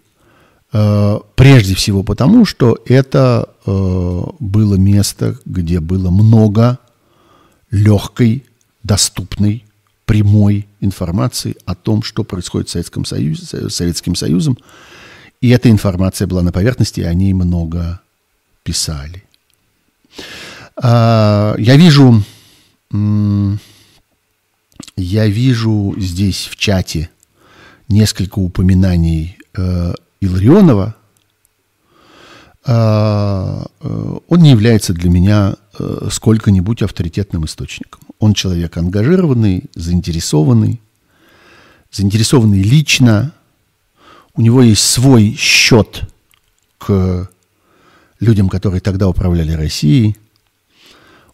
прежде 0.71 1.75
всего 1.75 2.03
потому, 2.03 2.45
что 2.45 2.77
это 2.85 3.49
было 3.65 4.75
место, 4.75 5.37
где 5.45 5.79
было 5.79 6.09
много 6.09 6.79
легкой, 7.71 8.43
доступной, 8.83 9.65
прямой 10.05 10.67
информации 10.79 11.55
о 11.65 11.75
том, 11.75 12.01
что 12.01 12.23
происходит 12.23 12.69
с 12.69 12.71
Советским, 12.71 13.05
Союзе, 13.05 13.69
Советским 13.69 14.15
Союзом. 14.15 14.57
И 15.41 15.49
эта 15.49 15.69
информация 15.69 16.27
была 16.27 16.41
на 16.41 16.51
поверхности, 16.51 17.01
и 17.01 17.03
о 17.03 17.13
ней 17.13 17.33
много 17.33 17.99
писали. 18.63 19.23
А, 20.75 21.55
я 21.57 21.75
вижу, 21.75 22.23
я 24.95 25.27
вижу 25.27 25.95
здесь 25.97 26.47
в 26.51 26.55
чате 26.55 27.09
несколько 27.87 28.39
упоминаний 28.39 29.37
э, 29.55 29.93
Илларионова. 30.21 30.95
А, 32.65 33.65
э, 33.81 34.17
он 34.27 34.39
не 34.39 34.51
является 34.51 34.93
для 34.93 35.09
меня 35.09 35.55
Э, 35.79 36.07
сколько-нибудь 36.09 36.81
авторитетным 36.81 37.45
источником. 37.45 38.01
Он 38.19 38.33
человек 38.33 38.77
ангажированный, 38.77 39.65
заинтересованный, 39.75 40.81
заинтересованный 41.91 42.63
лично. 42.63 43.31
У 44.33 44.41
него 44.41 44.63
есть 44.63 44.81
свой 44.81 45.35
счет 45.35 46.01
к 46.79 47.29
людям, 48.19 48.49
которые 48.49 48.81
тогда 48.81 49.07
управляли 49.07 49.51
Россией. 49.51 50.17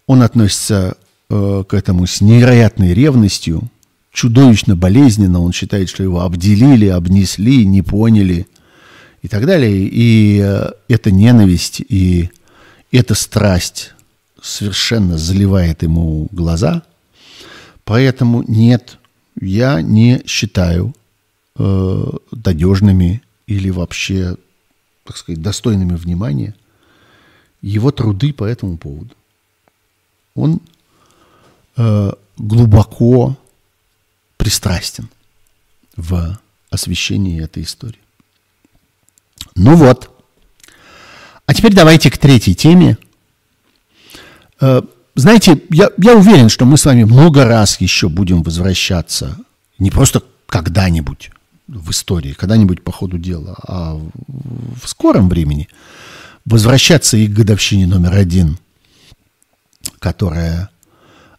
Он 0.05 0.21
относится 0.21 0.97
э, 1.29 1.63
к 1.67 1.73
этому 1.73 2.07
с 2.07 2.21
невероятной 2.21 2.93
ревностью, 2.93 3.69
чудовищно 4.11 4.75
болезненно. 4.75 5.41
Он 5.41 5.53
считает, 5.53 5.89
что 5.89 6.03
его 6.03 6.21
обделили, 6.21 6.88
обнесли, 6.88 7.65
не 7.65 7.81
поняли 7.81 8.47
и 9.21 9.27
так 9.27 9.45
далее. 9.45 9.88
И 9.91 10.41
э, 10.43 10.71
эта 10.88 11.11
ненависть 11.11 11.81
и 11.88 12.29
эта 12.91 13.15
страсть 13.15 13.93
совершенно 14.41 15.17
заливает 15.17 15.84
ему 15.84 16.27
глаза. 16.31 16.84
Поэтому 17.86 18.43
нет, 18.47 18.97
я 19.39 19.81
не 19.81 20.21
считаю 20.25 20.93
э, 21.57 22.03
надежными 22.31 23.21
или 23.47 23.69
вообще, 23.69 24.38
так 25.05 25.17
сказать, 25.17 25.41
достойными 25.41 25.95
внимания 25.95 26.55
его 27.64 27.89
труды 27.91 28.32
по 28.34 28.43
этому 28.43 28.78
поводу. 28.78 29.16
Он 30.36 30.61
э, 31.78 32.11
глубоко 32.38 33.36
пристрастен 34.38 35.09
в 35.95 36.38
освещении 36.70 37.43
этой 37.43 37.64
истории. 37.64 37.99
Ну 39.55 39.76
вот. 39.76 40.11
А 41.47 41.53
теперь 41.53 41.74
давайте 41.74 42.11
к 42.11 42.18
третьей 42.20 42.53
теме– 42.53 42.97
Э, 44.64 44.82
знаете, 45.16 45.61
я, 45.70 45.89
я 45.97 46.16
уверен, 46.16 46.49
что 46.49 46.66
мы 46.66 46.78
с 46.78 46.86
вами 46.86 47.03
много 47.03 47.45
раз 47.45 47.82
еще 47.82 48.07
будем 48.07 48.43
возвращаться, 48.43 49.38
не 49.78 49.91
просто 49.91 50.24
когда-нибудь 50.47 51.32
в 51.68 51.91
истории, 51.91 52.34
когда-нибудь 52.34 52.82
по 52.82 52.91
ходу 52.91 53.18
дела, 53.18 53.57
а 53.68 53.99
в 54.82 54.88
скором 54.88 55.28
времени 55.28 55.68
возвращаться 56.45 57.17
и 57.17 57.27
к 57.27 57.33
годовщине 57.33 57.87
номер 57.87 58.13
один, 58.13 58.57
которая 59.99 60.69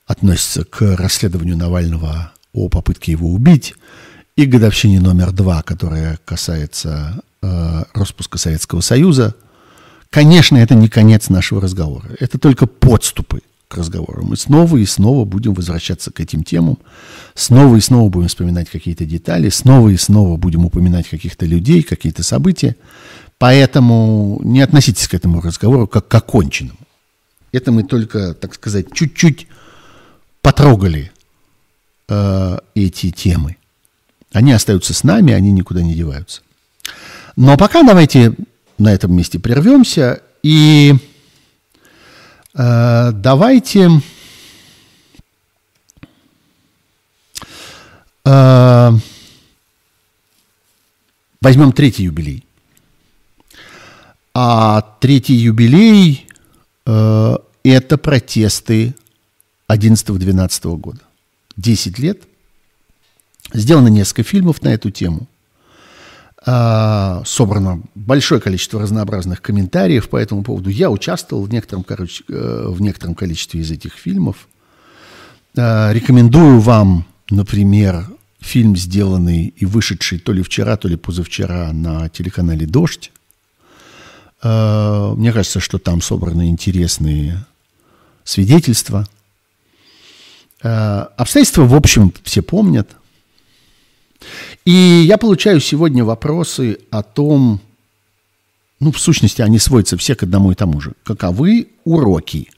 относится 0.07 0.65
к 0.65 0.97
расследованию 0.97 1.57
Навального 1.57 2.33
о 2.53 2.69
попытке 2.69 3.13
его 3.13 3.31
убить, 3.31 3.75
и 4.37 4.47
к 4.47 4.51
годовщине 4.51 5.01
номер 5.01 5.33
два, 5.33 5.63
которая 5.63 6.19
касается 6.25 7.23
э, 7.43 7.85
распуска 7.95 8.39
Советского 8.39 8.81
Союза– 8.81 9.35
Конечно, 10.15 10.59
это 10.59 10.77
не 10.77 10.89
конец 10.89 11.29
нашего 11.29 11.61
разговора. 11.61 12.09
Это 12.21 12.39
только 12.39 12.67
подступы 12.69 13.41
к 13.67 13.77
разговору. 13.77 14.25
Мы 14.25 14.37
снова 14.37 14.77
и 14.77 14.87
снова 14.87 15.25
будем 15.25 15.55
возвращаться 15.55 16.13
к 16.13 16.21
этим 16.21 16.45
темам. 16.45 16.79
Снова 17.35 17.75
и 17.75 17.81
снова 17.81 18.09
будем 18.09 18.29
вспоминать 18.29 18.71
какие-то 18.71 19.05
детали. 19.07 19.49
Снова 19.49 19.89
и 19.89 19.97
снова 19.97 20.37
будем 20.37 20.67
упоминать 20.67 21.09
каких-то 21.09 21.47
людей, 21.47 21.83
какие-то 21.83 22.23
события. 22.23 22.77
Поэтому 23.39 24.41
не 24.45 24.61
относитесь 24.61 25.09
к 25.09 25.15
этому 25.15 25.41
разговору 25.41 25.87
как 25.87 26.09
к 26.09 26.15
оконченному. 26.15 26.79
Это 27.53 27.73
мы 27.73 27.85
только, 27.85 28.35
так 28.35 28.55
сказать, 28.55 28.93
чуть-чуть 28.93 29.47
потрогали 30.41 31.13
э, 32.09 32.59
эти 32.75 33.11
темы. 33.11 33.57
Они 34.33 34.53
остаются 34.53 34.93
с 34.95 35.05
нами, 35.05 35.33
они 35.33 35.53
никуда 35.53 35.83
не 35.83 35.95
деваются. 35.95 36.43
Но 37.37 37.57
пока 37.57 37.83
давайте 37.83 38.35
на 38.79 38.93
этом 38.93 39.15
месте 39.15 39.39
прервемся 39.39 40.23
и 40.43 40.95
э, 42.55 43.11
давайте 43.13 43.89
э, 48.25 48.91
возьмем 51.41 51.73
третий 51.73 52.05
юбилей. 52.05 52.44
А 54.35 54.81
третий 55.01 55.35
юбилей 55.35 56.27
э, 56.87 57.37
это 57.63 57.99
протесты 57.99 58.95
11-12 59.69 60.77
года. 60.77 61.01
10 61.57 61.99
лет. 61.99 62.23
Сделано 63.53 63.89
несколько 63.89 64.25
фильмов 64.25 64.63
на 64.63 64.69
эту 64.69 64.91
тему. 64.91 65.29
А, 66.47 67.23
собрано 67.25 67.83
большое 67.95 68.41
количество 68.41 68.81
разнообразных 68.81 69.41
комментариев 69.41 70.11
по 70.11 70.17
этому 70.17 70.43
поводу. 70.43 70.69
Я 70.69 70.91
участвовал 70.91 71.45
в 71.45 71.51
некотором, 71.51 71.85
короче, 71.85 72.25
э, 72.29 72.67
в 72.69 72.83
некотором 72.83 73.15
количестве 73.15 73.61
из 73.61 73.71
этих 73.71 73.95
фильмов. 73.95 74.49
А, 75.57 75.93
рекомендую 75.93 76.61
вам, 76.61 77.07
например, 77.31 78.07
фильм, 78.41 78.77
сделанный 78.77 79.55
и 79.57 79.65
вышедший 79.65 80.19
то 80.19 80.33
ли 80.33 80.43
вчера, 80.43 80.77
то 80.77 80.87
ли 80.87 80.97
позавчера 80.97 81.73
на 81.73 82.09
телеканале 82.11 82.67
«Дождь». 82.67 83.11
А, 84.45 85.15
мне 85.15 85.33
кажется, 85.33 85.59
что 85.59 85.79
там 85.79 86.01
собраны 86.01 86.49
интересные 86.49 87.45
свидетельства. 88.23 89.09
Обстоятельства, 90.61 91.65
в 91.65 91.75
общем, 91.75 92.13
все 92.23 92.41
помнят– 92.41 92.89
и 94.65 95.05
я 95.07 95.19
получаю 95.19 95.61
сегодня 95.61 96.05
вопросы 96.05 96.79
о 96.91 97.03
том, 97.03 97.61
ну, 98.81 98.93
в 98.93 98.99
сущности, 98.99 99.43
они 99.43 99.59
сводятся 99.59 99.97
все 99.97 100.15
к 100.15 100.23
одному 100.23 100.53
и 100.53 100.55
тому 100.55 100.81
же. 100.81 100.93
Каковы 101.03 101.69
уроки? 101.85 102.49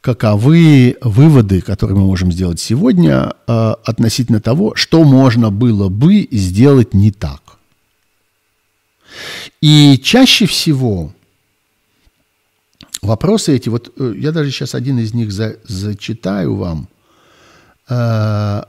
Каковы 0.00 0.96
выводы, 1.02 1.60
которые 1.60 1.98
мы 1.98 2.06
можем 2.06 2.32
сделать 2.32 2.60
сегодня 2.60 3.34
э, 3.46 3.74
относительно 3.84 4.40
того, 4.40 4.74
что 4.74 5.04
можно 5.04 5.50
было 5.50 5.88
бы 5.88 6.26
сделать 6.30 6.94
не 6.94 7.10
так? 7.10 7.42
И 9.60 9.98
чаще 9.98 10.46
всего 10.46 11.12
вопросы 13.02 13.56
эти, 13.56 13.68
вот 13.68 13.92
э, 13.96 14.14
я 14.16 14.32
даже 14.32 14.50
сейчас 14.50 14.74
один 14.74 14.98
из 14.98 15.14
них 15.14 15.32
за, 15.32 15.58
зачитаю 15.64 16.56
вам. 16.56 16.88
Э, 17.88 18.62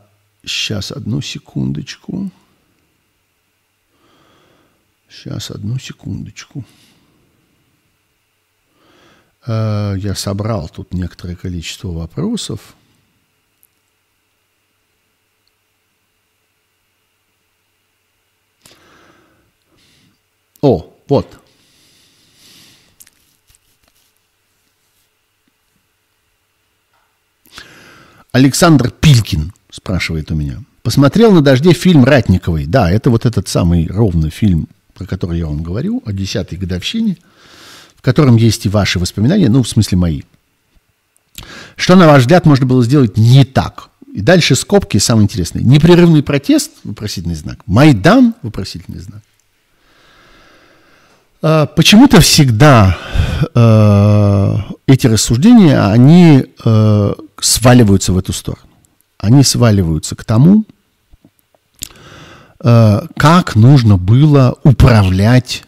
Сейчас, 0.44 0.92
одну 0.92 1.22
секундочку. 1.22 2.32
Сейчас, 5.10 5.52
одну 5.52 5.78
секундочку. 5.78 6.64
Э, 9.46 9.96
я 9.98 10.16
собрал 10.16 10.70
тут 10.70 10.94
некоторое 10.94 11.36
количество 11.36 11.90
вопросов. 11.90 12.76
О, 20.62 20.94
вот. 21.08 21.40
Александр 28.32 28.92
Пилькин 28.92 29.54
спрашивает 29.72 30.32
у 30.32 30.36
меня. 30.36 30.62
Посмотрел 30.84 31.32
на 31.32 31.42
дожде 31.42 31.74
фильм 31.74 32.04
Ратниковой. 32.04 32.66
Да, 32.66 32.92
это 32.92 33.10
вот 33.10 33.26
этот 33.26 33.48
самый 33.48 33.88
ровно 33.88 34.30
фильм, 34.30 34.68
про 34.94 35.06
который 35.06 35.40
я 35.40 35.48
вам 35.48 35.64
говорю, 35.64 36.02
о 36.06 36.14
десятой 36.14 36.58
годовщине, 36.58 37.18
в 37.96 38.02
котором 38.02 38.38
есть 38.38 38.66
и 38.66 38.70
ваши 38.70 39.00
воспоминания, 39.00 39.50
ну, 39.50 39.64
в 39.64 39.68
смысле 39.68 39.98
мои. 39.98 40.22
Что, 41.76 41.96
на 41.96 42.08
ваш 42.08 42.22
взгляд, 42.22 42.46
можно 42.46 42.66
было 42.66 42.84
сделать 42.84 43.18
не 43.18 43.46
так? 43.46 43.90
И 44.14 44.22
дальше 44.22 44.56
скобки, 44.56 44.98
самое 44.98 45.26
интересное. 45.26 45.64
Непрерывный 45.64 46.24
протест, 46.24 46.72
вопросительный 46.84 47.36
знак. 47.36 47.60
Майдан, 47.66 48.36
вопросительный 48.42 49.00
знак. 49.00 49.22
А, 51.42 51.66
почему-то 51.68 52.20
всегда 52.20 52.98
э, 53.56 54.56
эти 54.88 55.08
рассуждения, 55.08 55.80
они 55.86 56.46
э, 56.64 57.14
сваливаются 57.40 58.14
в 58.14 58.18
эту 58.18 58.34
сторону 58.34 58.66
они 59.22 59.44
сваливаются 59.44 60.16
к 60.16 60.24
тому, 60.24 60.64
э, 62.64 63.02
как 63.18 63.56
нужно 63.56 63.98
было 63.98 64.58
управлять 64.64 65.66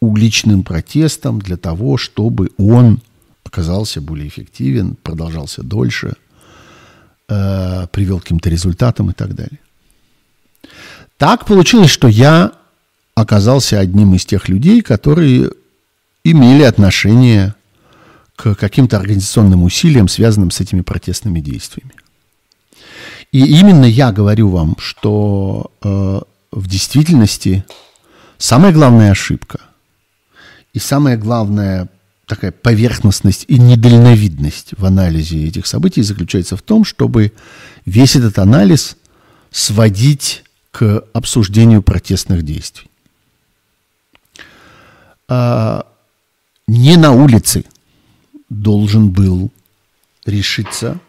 уличным 0.00 0.64
протестом 0.64 1.40
для 1.40 1.56
того, 1.56 1.96
чтобы 1.96 2.50
он 2.58 3.00
оказался 3.44 4.00
более 4.00 4.26
эффективен, 4.26 4.96
продолжался 4.96 5.62
дольше, 5.62 6.14
привел 7.28 8.18
к 8.18 8.22
каким-то 8.22 8.50
результатам 8.50 9.10
и 9.10 9.12
так 9.14 9.34
далее. 9.34 9.60
Так 11.18 11.46
получилось, 11.46 11.90
что 11.90 12.08
я 12.08 12.52
оказался 13.14 13.78
одним 13.78 14.14
из 14.14 14.24
тех 14.24 14.48
людей, 14.48 14.82
которые 14.82 15.50
имели 16.24 16.62
отношение 16.62 17.54
к 18.36 18.54
каким-то 18.54 18.96
организационным 18.96 19.62
усилиям, 19.62 20.08
связанным 20.08 20.50
с 20.50 20.60
этими 20.60 20.80
протестными 20.80 21.40
действиями. 21.40 21.92
И 23.30 23.44
именно 23.60 23.84
я 23.84 24.12
говорю 24.12 24.48
вам, 24.48 24.76
что 24.78 25.70
э, 25.82 26.20
в 26.50 26.68
действительности 26.68 27.64
самая 28.38 28.72
главная 28.72 29.10
ошибка 29.10 29.60
и 30.74 30.78
самая 30.78 31.16
главная 31.16 31.88
такая 32.26 32.52
поверхностность 32.52 33.44
и 33.48 33.58
недальновидность 33.58 34.70
в 34.76 34.84
анализе 34.84 35.46
этих 35.46 35.66
событий 35.66 36.02
заключается 36.02 36.56
в 36.56 36.62
том, 36.62 36.84
чтобы 36.84 37.32
весь 37.84 38.16
этот 38.16 38.38
анализ 38.38 38.96
сводить 39.50 40.44
к 40.70 41.04
обсуждению 41.12 41.82
протестных 41.82 42.42
действий. 42.42 42.88
А, 45.32 45.86
не 46.66 46.96
на 46.96 47.12
улице 47.12 47.64
должен 48.48 49.10
был 49.10 49.50
решиться 50.26 51.00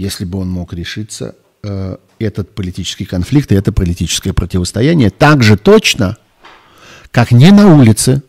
если 0.00 0.24
бы 0.24 0.38
он 0.38 0.48
мог 0.50 0.72
решиться, 0.72 1.34
э, 1.62 1.96
этот 2.18 2.54
политический 2.54 3.04
конфликт 3.04 3.52
и 3.52 3.54
это 3.54 3.70
политическое 3.70 4.32
противостояние 4.32 5.10
так 5.10 5.42
же 5.42 5.58
точно, 5.58 6.16
как 7.10 7.32
не 7.32 7.50
на 7.50 7.74
улице 7.74 8.22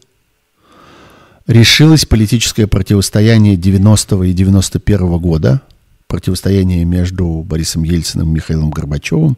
решилось 1.47 2.05
политическое 2.05 2.67
противостояние 2.67 3.55
90 3.55 4.23
и 4.23 4.33
91 4.33 5.17
года, 5.17 5.61
противостояние 6.07 6.83
между 6.83 7.25
Борисом 7.25 7.83
Ельциным 7.83 8.31
и 8.31 8.35
Михаилом 8.35 8.69
Горбачевым, 8.69 9.37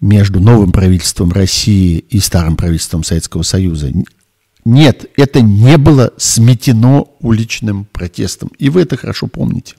между 0.00 0.38
новым 0.38 0.70
правительством 0.70 1.32
России 1.32 1.98
и 1.98 2.20
старым 2.20 2.54
правительством 2.54 3.02
Советского 3.02 3.42
Союза. 3.42 3.90
Нет, 4.66 5.08
это 5.16 5.42
не 5.42 5.78
было 5.78 6.12
сметено 6.16 7.06
уличным 7.20 7.84
протестом. 7.84 8.50
И 8.58 8.68
вы 8.68 8.82
это 8.82 8.96
хорошо 8.96 9.28
помните. 9.28 9.76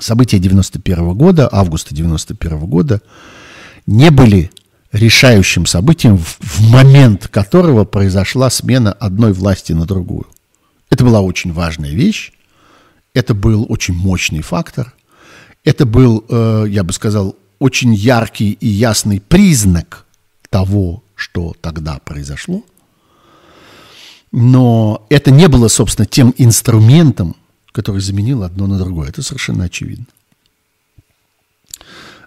События 0.00 0.38
91 0.38 1.12
года, 1.12 1.50
августа 1.52 1.94
91 1.94 2.60
года, 2.60 3.02
не 3.86 4.10
были 4.10 4.50
решающим 4.90 5.66
событием, 5.66 6.16
в, 6.16 6.70
момент 6.70 7.28
которого 7.28 7.84
произошла 7.84 8.48
смена 8.48 8.94
одной 8.94 9.34
власти 9.34 9.74
на 9.74 9.84
другую. 9.84 10.26
Это 10.88 11.04
была 11.04 11.20
очень 11.20 11.52
важная 11.52 11.90
вещь, 11.90 12.32
это 13.12 13.34
был 13.34 13.66
очень 13.68 13.92
мощный 13.92 14.40
фактор, 14.40 14.94
это 15.62 15.84
был, 15.84 16.24
э, 16.26 16.64
я 16.70 16.84
бы 16.84 16.94
сказал, 16.94 17.36
очень 17.58 17.92
яркий 17.92 18.52
и 18.52 18.66
ясный 18.66 19.20
признак 19.20 20.06
того, 20.48 21.02
что 21.16 21.54
тогда 21.60 21.98
произошло. 22.02 22.64
Но 24.32 25.06
это 25.08 25.30
не 25.30 25.48
было, 25.48 25.68
собственно, 25.68 26.06
тем 26.06 26.34
инструментом, 26.36 27.36
который 27.72 28.00
заменил 28.00 28.42
одно 28.42 28.66
на 28.66 28.78
другое. 28.78 29.08
Это 29.08 29.22
совершенно 29.22 29.64
очевидно. 29.64 30.06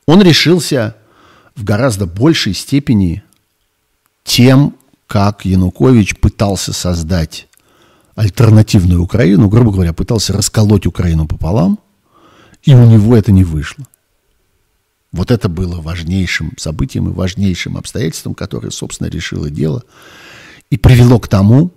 Он 0.05 0.21
решился 0.21 0.95
в 1.55 1.63
гораздо 1.63 2.05
большей 2.05 2.53
степени 2.53 3.23
тем, 4.23 4.75
как 5.07 5.45
Янукович 5.45 6.17
пытался 6.17 6.71
создать 6.73 7.47
альтернативную 8.15 9.01
Украину, 9.01 9.49
грубо 9.49 9.71
говоря, 9.71 9.93
пытался 9.93 10.33
расколоть 10.33 10.85
Украину 10.85 11.27
пополам, 11.27 11.79
и 12.63 12.73
у 12.73 12.85
него 12.85 13.15
это 13.15 13.31
не 13.31 13.43
вышло. 13.43 13.85
Вот 15.11 15.31
это 15.31 15.49
было 15.49 15.81
важнейшим 15.81 16.53
событием 16.57 17.09
и 17.09 17.13
важнейшим 17.13 17.77
обстоятельством, 17.77 18.35
которое, 18.35 18.69
собственно, 18.69 19.07
решило 19.07 19.49
дело 19.49 19.83
и 20.69 20.77
привело 20.77 21.19
к 21.19 21.27
тому, 21.27 21.71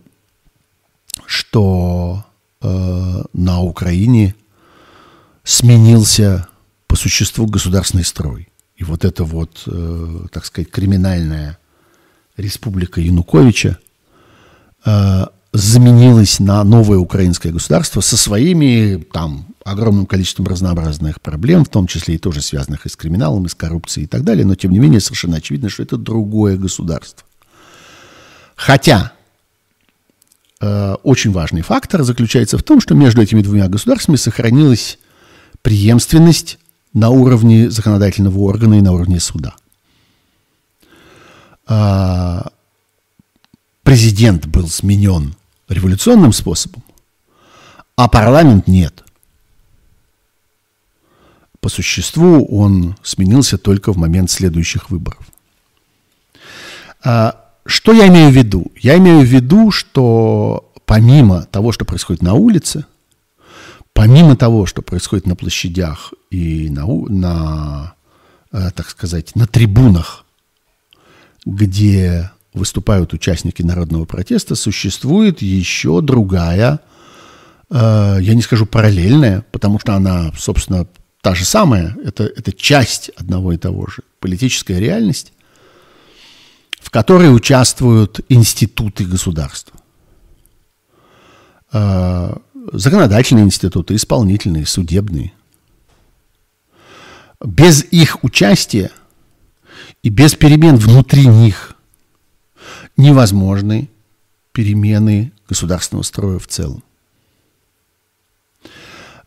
что 1.25 2.25
э, 2.61 3.23
на 3.33 3.61
Украине 3.63 4.35
сменился 5.45 6.49
по 6.87 6.97
существу 6.97 7.47
государственный 7.47 8.05
строй. 8.05 8.49
И 8.77 8.85
вот 8.85 9.05
эта 9.05 9.25
вот, 9.25 9.63
э, 9.67 10.27
так 10.31 10.45
сказать, 10.45 10.71
криминальная 10.71 11.59
республика 12.37 13.01
Януковича 13.01 13.79
э, 14.85 15.27
заменилась 15.53 16.41
на 16.41 16.65
новое 16.65 16.99
украинское 16.99 17.53
государство 17.53 18.01
со 18.01 18.17
своими 18.17 18.97
там 19.13 19.47
огромным 19.65 20.07
количеством 20.07 20.47
разнообразных 20.47 21.21
проблем, 21.21 21.65
в 21.65 21.69
том 21.69 21.87
числе 21.87 22.15
и 22.15 22.19
тоже 22.19 22.41
связанных 22.41 22.87
и 22.87 22.89
с 22.89 22.97
криминалом, 22.97 23.45
и 23.45 23.49
с 23.49 23.55
коррупцией 23.55 24.05
и 24.05 24.09
так 24.09 24.25
далее, 24.25 24.47
но 24.47 24.55
тем 24.55 24.73
не 24.73 24.79
менее 24.79 25.01
совершенно 25.01 25.37
очевидно, 25.37 25.69
что 25.69 25.83
это 25.83 25.99
другое 25.99 26.57
государство. 26.57 27.27
Хотя 28.57 29.13
э, 30.61 30.95
очень 31.03 31.33
важный 31.33 31.63
фактор 31.63 32.03
заключается 32.03 32.57
в 32.57 32.63
том, 32.63 32.81
что 32.81 32.95
между 32.95 33.21
этими 33.21 33.43
двумя 33.43 33.69
государствами 33.69 34.17
сохранилась 34.17 34.99
преемственность 35.61 36.59
на 36.95 37.11
уровне 37.11 37.71
законодательного 37.71 38.39
органа 38.39 38.79
и 38.79 38.83
на 38.83 38.93
уровне 38.93 39.21
суда. 39.21 39.55
Э, 41.69 42.41
президент 43.83 44.47
был 44.47 44.69
сменен 44.69 45.35
революционным 45.73 46.33
способом, 46.33 46.83
а 47.97 48.09
парламент 48.09 48.67
нет. 48.67 49.05
По 51.61 51.69
существу 51.69 52.45
он 52.47 52.97
сменился 53.03 53.57
только 53.57 53.93
в 53.93 53.97
момент 53.97 54.31
следующих 54.31 54.91
выборов. 54.91 55.25
А, 57.05 57.41
что 57.65 57.93
я 57.93 58.09
имею 58.09 58.31
в 58.31 58.37
виду? 58.37 58.73
Я 58.77 58.99
имею 58.99 59.21
в 59.21 59.29
виду, 59.29 59.71
что 59.71 60.73
помимо 60.85 61.45
того, 61.45 61.73
что 61.73 61.85
происходит 61.85 62.23
на 62.23 62.35
улице, 62.35 62.85
помимо 63.93 64.37
того, 64.37 64.67
что 64.67 64.83
происходит 64.83 65.27
на 65.27 65.37
площадях 65.37 66.13
и 66.31 66.69
на, 66.71 66.87
на 66.87 67.95
э, 68.53 68.71
так 68.73 68.91
сказать, 68.91 69.35
на 69.37 69.47
трибунах, 69.47 70.25
где 71.45 72.31
выступают 72.55 73.13
участники 73.13 73.63
народного 73.63 74.05
протеста, 74.05 74.55
существует 74.55 75.43
еще 75.43 76.01
другая, 76.01 76.81
э, 77.71 78.19
я 78.21 78.35
не 78.35 78.43
скажу 78.43 78.67
параллельная, 78.67 79.45
потому 79.53 79.79
что 79.79 79.95
она, 79.95 80.33
собственно, 80.37 80.87
та 81.23 81.35
же 81.35 81.45
самая, 81.45 81.97
это, 82.05 82.25
это 82.25 82.53
часть 82.53 83.09
одного 83.11 83.53
и 83.53 83.57
того 83.57 83.87
же, 83.87 84.03
политическая 84.21 84.79
реальность, 84.79 85.33
в 86.81 86.91
которой 86.91 87.35
участвуют 87.35 88.21
институты 88.29 89.05
государства. 89.05 89.79
Э, 91.73 92.35
законодательные 92.73 93.47
институты, 93.47 93.95
исполнительные, 93.95 94.67
судебные. 94.67 95.33
Без 97.43 97.83
их 97.85 98.23
участия 98.23 98.91
и 100.03 100.11
без 100.11 100.35
перемен 100.35 100.77
внутри 100.77 101.27
них 101.27 101.72
невозможны 103.03 103.91
перемены 104.53 105.33
государственного 105.49 106.03
строя 106.05 106.39
в 106.39 106.47
целом. 106.47 106.83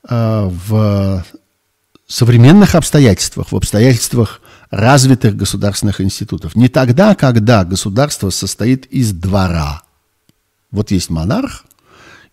А, 0.07 0.49
в 0.49 1.25
современных 2.07 2.75
обстоятельствах, 2.75 3.51
в 3.51 3.55
обстоятельствах 3.55 4.41
развитых 4.69 5.35
государственных 5.35 6.01
институтов, 6.01 6.55
не 6.55 6.69
тогда, 6.69 7.15
когда 7.15 7.63
государство 7.63 8.29
состоит 8.29 8.85
из 8.87 9.11
двора. 9.11 9.83
Вот 10.71 10.91
есть 10.91 11.09
монарх 11.09 11.65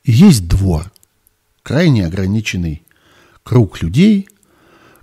и 0.04 0.12
есть 0.12 0.48
двор, 0.48 0.90
крайне 1.62 2.06
ограниченный 2.06 2.82
круг 3.42 3.82
людей, 3.82 4.28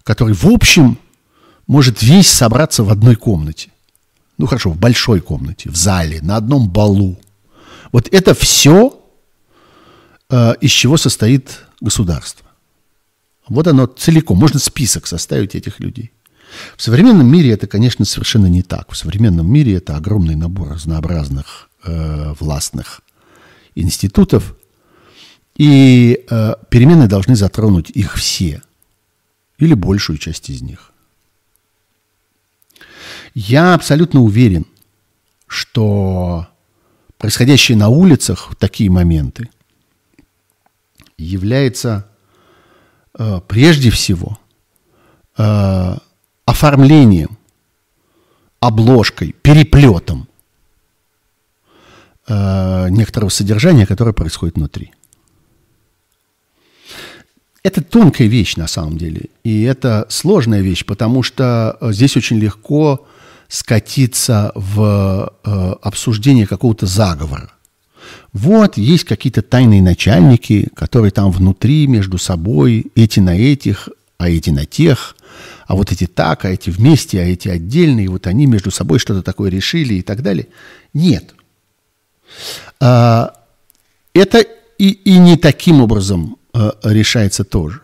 который 0.04 0.34
в 0.34 0.46
общем 0.46 0.98
может 1.68 2.02
весь 2.02 2.30
собраться 2.30 2.84
в 2.84 2.90
одной 2.90 3.16
комнате 3.16 3.72
ну 4.40 4.48
хорошо, 4.48 4.72
в 4.72 4.80
большой 4.80 5.20
комнате, 5.20 5.70
в 5.70 5.76
зале, 5.76 6.22
на 6.22 6.38
одном 6.38 6.70
балу. 6.70 7.20
Вот 7.92 8.08
это 8.12 8.34
все, 8.34 9.00
э, 10.30 10.54
из 10.62 10.72
чего 10.72 10.96
состоит 10.96 11.66
государство. 11.82 12.48
Вот 13.50 13.68
оно 13.68 13.86
целиком. 13.86 14.38
Можно 14.38 14.60
список 14.60 15.08
составить 15.08 15.56
этих 15.56 15.82
людей. 15.82 16.12
В 16.78 16.82
современном 16.82 17.28
мире 17.28 17.52
это, 17.52 17.68
конечно, 17.68 18.06
совершенно 18.06 18.48
не 18.48 18.64
так. 18.64 18.92
В 18.92 18.98
современном 18.98 19.52
мире 19.52 19.76
это 19.76 19.98
огромный 19.98 20.36
набор 20.36 20.70
разнообразных 20.70 21.70
э, 21.84 22.34
властных 22.40 23.02
институтов, 23.76 24.56
и 25.58 26.26
э, 26.30 26.54
перемены 26.70 27.08
должны 27.08 27.36
затронуть 27.36 27.90
их 27.90 28.16
все 28.16 28.62
или 29.58 29.74
большую 29.74 30.18
часть 30.18 30.50
из 30.50 30.62
них. 30.62 30.89
Я 33.42 33.74
абсолютно 33.74 34.20
уверен, 34.20 34.66
что 35.48 36.46
происходящие 37.18 37.78
на 37.78 37.88
улицах 37.88 38.54
такие 38.60 38.90
моменты 38.90 39.50
является 41.18 42.10
э, 43.18 43.40
прежде 43.48 43.92
всего 43.92 44.38
э, 45.38 45.98
оформлением, 46.44 47.38
обложкой, 48.60 49.34
переплетом 49.42 50.28
э, 52.28 52.90
некоторого 52.90 53.30
содержания, 53.30 53.86
которое 53.86 54.12
происходит 54.12 54.56
внутри. 54.58 54.92
Это 57.64 57.82
тонкая 57.82 58.28
вещь 58.28 58.58
на 58.58 58.68
самом 58.68 58.98
деле, 58.98 59.30
и 59.46 59.62
это 59.62 60.08
сложная 60.10 60.60
вещь, 60.60 60.84
потому 60.84 61.24
что 61.24 61.78
э, 61.80 61.94
здесь 61.94 62.18
очень 62.18 62.38
легко 62.38 63.08
скатиться 63.50 64.52
в 64.56 65.34
э, 65.44 65.74
обсуждение 65.82 66.48
какого-то 66.48 66.86
заговора. 66.86 67.52
Вот 68.32 68.78
есть 68.78 69.04
какие-то 69.04 69.42
тайные 69.42 69.82
начальники, 69.82 70.70
которые 70.76 71.12
там 71.12 71.32
внутри 71.32 71.88
между 71.88 72.18
собой, 72.18 72.86
эти 72.96 73.20
на 73.20 73.36
этих, 73.36 73.90
а 74.18 74.30
эти 74.30 74.52
на 74.52 74.66
тех, 74.66 75.16
а 75.68 75.76
вот 75.76 75.92
эти 75.92 76.06
так, 76.06 76.46
а 76.46 76.50
эти 76.50 76.70
вместе, 76.70 77.20
а 77.20 77.26
эти 77.26 77.48
отдельные, 77.48 78.08
вот 78.10 78.28
они 78.28 78.46
между 78.46 78.70
собой 78.70 79.00
что-то 79.00 79.24
такое 79.24 79.50
решили 79.50 79.96
и 79.96 80.02
так 80.04 80.22
далее. 80.22 80.48
Нет. 80.94 81.34
А, 82.80 83.34
это 84.14 84.40
и, 84.78 84.90
и 84.90 85.18
не 85.18 85.38
таким 85.38 85.82
образом 85.82 86.38
а, 86.54 86.76
решается 86.84 87.44
тоже. 87.44 87.82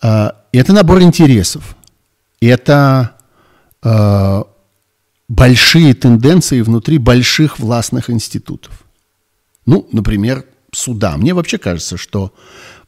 А, 0.00 0.36
это 0.52 0.72
набор 0.72 1.02
интересов. 1.02 1.76
Это 2.40 3.15
Э, 3.88 4.42
большие 5.28 5.94
тенденции 5.94 6.60
внутри 6.60 6.98
больших 6.98 7.60
властных 7.60 8.10
институтов. 8.10 8.84
Ну, 9.64 9.88
например, 9.92 10.44
суда. 10.72 11.16
Мне 11.16 11.34
вообще 11.34 11.58
кажется, 11.58 11.96
что 11.96 12.34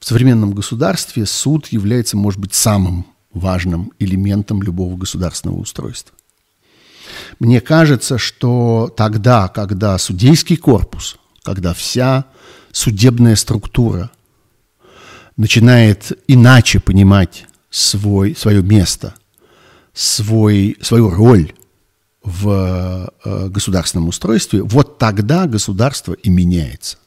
в 0.01 0.05
современном 0.05 0.53
государстве 0.55 1.25
суд 1.25 1.69
является, 1.69 2.17
может 2.17 2.41
быть, 2.41 2.55
самым 2.55 3.07
важным 3.33 3.93
элементом 4.01 4.61
любого 4.61 4.97
государственного 4.97 5.61
устройства. 5.61 6.17
Мне 7.39 7.61
кажется, 7.61 8.19
что 8.19 8.93
тогда, 8.97 9.47
когда 9.47 9.99
судейский 9.99 10.57
корпус, 10.57 11.17
когда 11.45 11.75
вся 11.75 12.25
судебная 12.73 13.37
структура 13.37 14.11
начинает 15.37 16.11
иначе 16.27 16.81
понимать 16.81 17.47
свой, 17.71 18.35
свое 18.35 18.63
место– 18.65 19.15
свой, 19.99 20.77
свою 20.81 21.11
роль 21.11 21.53
в 22.23 23.11
э, 23.25 23.49
государственном 23.49 24.07
устройстве, 24.07 24.63
вот 24.63 24.97
тогда 24.97 25.47
государство 25.47 26.13
и 26.13 26.31
меняется. 26.31 26.99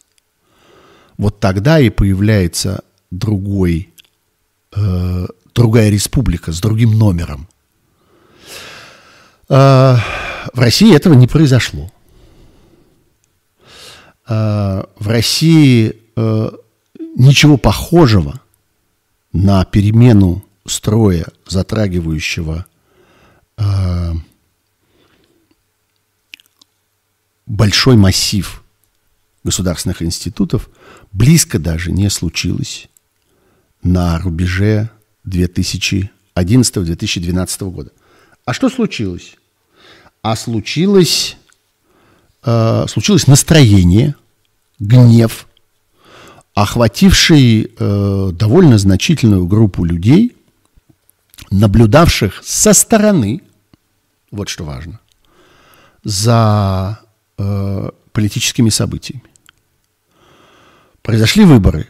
Вот 1.17 1.39
тогда 1.39 1.79
и 1.79 1.89
появляется 1.89 2.83
другой, 3.09 3.93
э, 4.75 5.27
другая 5.55 5.89
республика 5.89 6.51
с 6.51 6.59
другим 6.59 6.97
номером. 6.97 7.47
Э, 9.47 9.95
в 10.53 10.59
России 10.59 10.93
этого 10.93 11.13
не 11.13 11.27
произошло. 11.27 11.89
Э, 14.27 14.83
в 14.99 15.07
России 15.07 15.95
э, 16.17 16.51
ничего 17.15 17.55
похожего 17.55 18.41
на 19.31 19.63
перемену 19.63 20.43
строя, 20.65 21.27
затрагивающего 21.47 22.65
большой 27.51 27.97
массив 27.97 28.63
государственных 29.43 30.01
институтов, 30.01 30.69
близко 31.11 31.59
даже 31.59 31.91
не 31.91 32.09
случилось 32.09 32.87
на 33.83 34.17
рубеже 34.19 34.89
2011-2012 35.27 37.71
года. 37.71 37.91
А 38.45 38.53
что 38.53 38.69
случилось? 38.69 39.35
А 40.21 40.35
случилось, 40.35 41.37
э, 42.43 42.85
случилось 42.87 43.27
настроение, 43.27 44.15
гнев, 44.79 45.47
охвативший 46.53 47.71
э, 47.77 48.31
довольно 48.33 48.77
значительную 48.77 49.45
группу 49.45 49.83
людей, 49.83 50.35
наблюдавших 51.49 52.41
со 52.43 52.73
стороны, 52.73 53.41
вот 54.31 54.49
что 54.49 54.63
важно, 54.63 54.99
за 56.03 56.99
э, 57.37 57.89
политическими 58.11 58.69
событиями. 58.69 59.23
Произошли 61.01 61.45
выборы. 61.45 61.87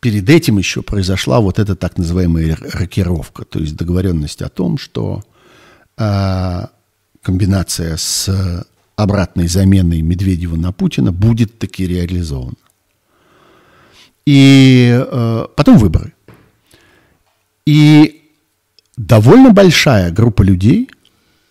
Перед 0.00 0.28
этим 0.28 0.58
еще 0.58 0.82
произошла 0.82 1.40
вот 1.40 1.58
эта 1.58 1.76
так 1.76 1.96
называемая 1.96 2.56
рокировка, 2.56 3.44
то 3.44 3.58
есть 3.58 3.76
договоренность 3.76 4.42
о 4.42 4.48
том, 4.48 4.78
что 4.78 5.22
э, 5.96 6.66
комбинация 7.22 7.96
с 7.96 8.66
обратной 8.96 9.48
заменой 9.48 10.02
Медведева 10.02 10.56
на 10.56 10.72
Путина 10.72 11.12
будет 11.12 11.58
таки 11.58 11.86
реализована. 11.86 12.56
И 14.26 14.90
э, 14.94 15.46
потом 15.56 15.78
выборы. 15.78 16.14
И 17.66 18.23
довольно 18.96 19.50
большая 19.50 20.10
группа 20.10 20.42
людей, 20.42 20.88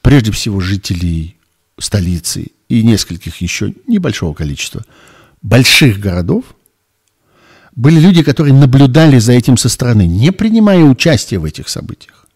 прежде 0.02 0.32
всего 0.32 0.60
жителей 0.60 1.38
столицы 1.80 2.48
и 2.70 2.84
нескольких 2.84 3.42
еще 3.42 3.74
небольшого 3.88 4.34
количества 4.34 4.84
больших 5.42 6.00
городов, 6.00 6.44
были 7.76 8.00
люди, 8.00 8.24
которые 8.24 8.54
наблюдали 8.54 9.18
за 9.20 9.34
этим 9.34 9.58
со 9.58 9.70
стороны, 9.70 10.06
не 10.06 10.32
принимая 10.32 10.84
участия 10.84 11.40
в 11.40 11.46
этих 11.46 11.70
событиях, 11.70 12.28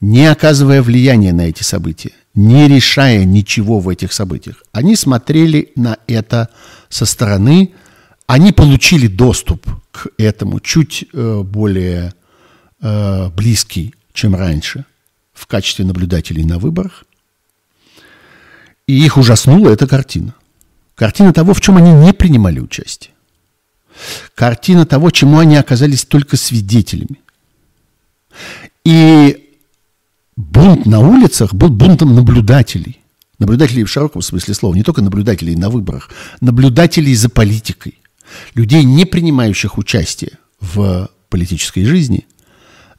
не 0.00 0.26
оказывая 0.26 0.82
влияния 0.82 1.32
на 1.32 1.42
эти 1.42 1.62
события, 1.62 2.12
не 2.34 2.68
решая 2.68 3.24
ничего 3.24 3.80
в 3.80 3.88
этих 3.88 4.12
событиях. 4.12 4.62
Они 4.72 4.96
смотрели 4.96 5.72
на 5.76 5.98
это 6.06 6.48
со 6.88 7.06
стороны, 7.06 7.72
они 8.26 8.52
получили 8.52 9.06
доступ 9.06 9.66
к 9.90 10.08
этому 10.18 10.60
чуть 10.60 11.04
э, 11.12 11.42
более 11.42 12.12
э, 12.80 13.30
близкий, 13.30 13.94
чем 14.18 14.34
раньше, 14.34 14.84
в 15.32 15.46
качестве 15.46 15.84
наблюдателей 15.84 16.44
на 16.44 16.58
выборах. 16.58 17.04
И 18.88 19.04
их 19.04 19.16
ужаснула 19.16 19.70
эта 19.70 19.86
картина. 19.86 20.34
Картина 20.96 21.32
того, 21.32 21.54
в 21.54 21.60
чем 21.60 21.76
они 21.76 21.92
не 21.92 22.12
принимали 22.12 22.58
участие. 22.58 23.12
Картина 24.34 24.86
того, 24.86 25.10
чему 25.10 25.38
они 25.38 25.56
оказались 25.56 26.04
только 26.04 26.36
свидетелями. 26.36 27.20
И 28.84 29.52
бунт 30.36 30.84
на 30.86 30.98
улицах 30.98 31.54
был 31.54 31.68
бунтом 31.68 32.16
наблюдателей. 32.16 33.00
Наблюдателей 33.38 33.84
в 33.84 33.90
широком 33.90 34.22
смысле 34.22 34.54
слова, 34.54 34.74
не 34.74 34.82
только 34.82 35.00
наблюдателей 35.00 35.54
на 35.54 35.70
выборах, 35.70 36.10
наблюдателей 36.40 37.14
за 37.14 37.28
политикой. 37.28 38.00
Людей, 38.54 38.82
не 38.82 39.04
принимающих 39.04 39.78
участие 39.78 40.32
в 40.60 41.08
политической 41.28 41.84
жизни, 41.84 42.26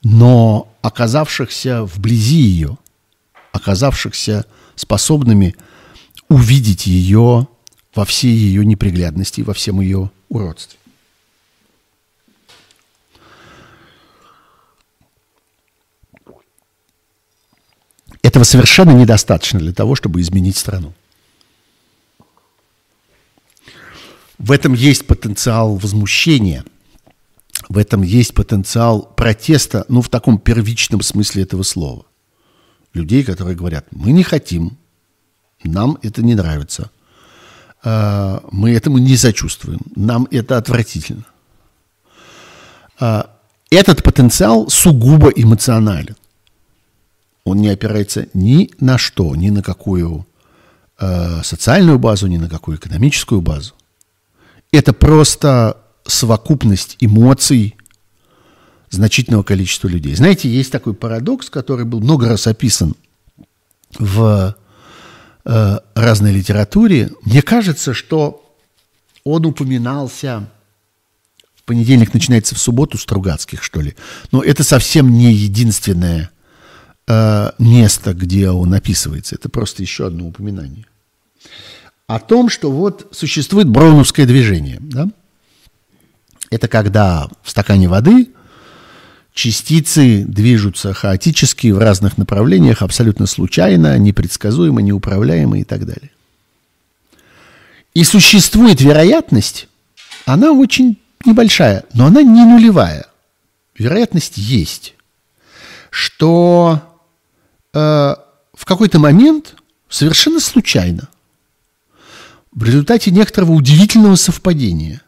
но 0.04 0.72
оказавшихся 0.82 1.84
вблизи 1.84 2.42
ее, 2.42 2.78
оказавшихся 3.52 4.46
способными 4.76 5.56
увидеть 6.30 6.88
ее 6.88 7.48
во 7.94 8.06
всей 8.06 8.34
ее 8.34 8.66
неприглядности, 8.66 9.42
во 9.42 9.54
всем 9.54 9.82
ее 9.82 10.12
уродстве. 10.30 10.80
Этого 18.22 18.44
совершенно 18.44 18.92
недостаточно 18.92 19.60
для 19.60 19.74
того, 19.74 19.96
чтобы 19.96 20.22
изменить 20.22 20.56
страну. 20.56 20.94
В 24.38 24.52
этом 24.52 24.74
есть 24.74 25.08
потенциал 25.08 25.76
возмущения, 25.76 26.64
в 27.70 27.78
этом 27.78 28.02
есть 28.02 28.34
потенциал 28.34 29.04
протеста, 29.16 29.86
ну, 29.88 30.02
в 30.02 30.10
таком 30.10 30.40
первичном 30.40 31.02
смысле 31.02 31.44
этого 31.44 31.64
слова. 31.64 32.06
Людей, 32.94 33.24
которые 33.24 33.56
говорят, 33.56 33.86
мы 33.92 34.12
не 34.12 34.24
хотим, 34.24 34.78
нам 35.64 36.00
это 36.02 36.24
не 36.24 36.34
нравится, 36.34 36.90
а, 37.84 38.44
мы 38.52 38.72
этому 38.72 38.98
не 38.98 39.16
сочувствуем, 39.16 39.80
нам 39.96 40.28
это 40.32 40.58
отвратительно. 40.58 41.26
А, 43.00 43.30
этот 43.70 44.02
потенциал 44.04 44.68
сугубо 44.70 45.30
эмоционален 45.30 46.16
он 47.44 47.58
не 47.58 47.70
опирается 47.70 48.28
ни 48.34 48.72
на 48.80 48.98
что, 48.98 49.36
ни 49.36 49.50
на 49.50 49.64
какую 49.64 50.28
э, 51.00 51.42
социальную 51.44 51.98
базу, 51.98 52.28
ни 52.28 52.38
на 52.38 52.50
какую 52.50 52.78
экономическую 52.78 53.42
базу. 53.42 53.74
Это 54.72 54.94
просто 54.94 55.78
совокупность 56.10 56.98
эмоций 57.00 57.76
значительного 58.90 59.44
количества 59.44 59.88
людей. 59.88 60.16
Знаете, 60.16 60.50
есть 60.50 60.72
такой 60.72 60.94
парадокс, 60.94 61.50
который 61.50 61.86
был 61.86 62.00
много 62.00 62.28
раз 62.28 62.48
описан 62.48 62.96
в 63.98 64.56
э, 65.46 65.78
разной 65.96 66.32
литературе. 66.32 67.12
Мне 67.24 67.42
кажется, 67.42 67.94
что 67.94 68.46
он 69.24 69.46
упоминался 69.46 70.50
в 71.56 71.64
понедельник 71.64 72.14
начинается 72.14 72.56
в 72.56 72.60
субботу 72.60 72.98
Стругацких, 72.98 73.62
что 73.64 73.82
ли. 73.82 73.96
Но 74.32 74.42
это 74.42 74.64
совсем 74.64 75.12
не 75.12 75.32
единственное 75.32 76.32
э, 77.08 77.52
место, 77.60 78.14
где 78.14 78.50
он 78.50 78.74
описывается. 78.74 79.36
Это 79.36 79.50
просто 79.50 79.84
еще 79.84 80.08
одно 80.08 80.28
упоминание. 80.28 80.86
О 82.08 82.20
том, 82.20 82.50
что 82.50 82.72
вот 82.72 83.10
существует 83.12 83.68
броуновское 83.70 84.26
движение. 84.26 84.78
Да? 84.80 85.10
Это 86.50 86.68
когда 86.68 87.28
в 87.44 87.50
стакане 87.50 87.88
воды 87.88 88.30
частицы 89.34 90.26
движутся 90.28 90.94
хаотически 90.94 91.68
в 91.68 91.78
разных 91.78 92.18
направлениях, 92.18 92.82
абсолютно 92.82 93.26
случайно, 93.26 93.98
непредсказуемо, 93.98 94.82
неуправляемо 94.82 95.60
и 95.60 95.64
так 95.64 95.86
далее. 95.86 96.12
И 97.94 98.04
существует 98.04 98.82
вероятность, 98.82 99.68
она 100.26 100.52
очень 100.52 101.00
небольшая, 101.26 101.86
но 101.94 102.06
она 102.08 102.22
не 102.22 102.44
нулевая. 102.44 103.06
Вероятность 103.78 104.38
есть, 104.38 104.96
что 105.90 106.82
э, 107.74 107.78
в 107.78 108.66
какой-то 108.66 109.00
момент 109.00 109.56
совершенно 109.88 110.40
случайно, 110.40 111.08
в 112.52 112.64
результате 112.64 113.12
некоторого 113.12 113.52
удивительного 113.52 114.16
совпадения, 114.16 115.02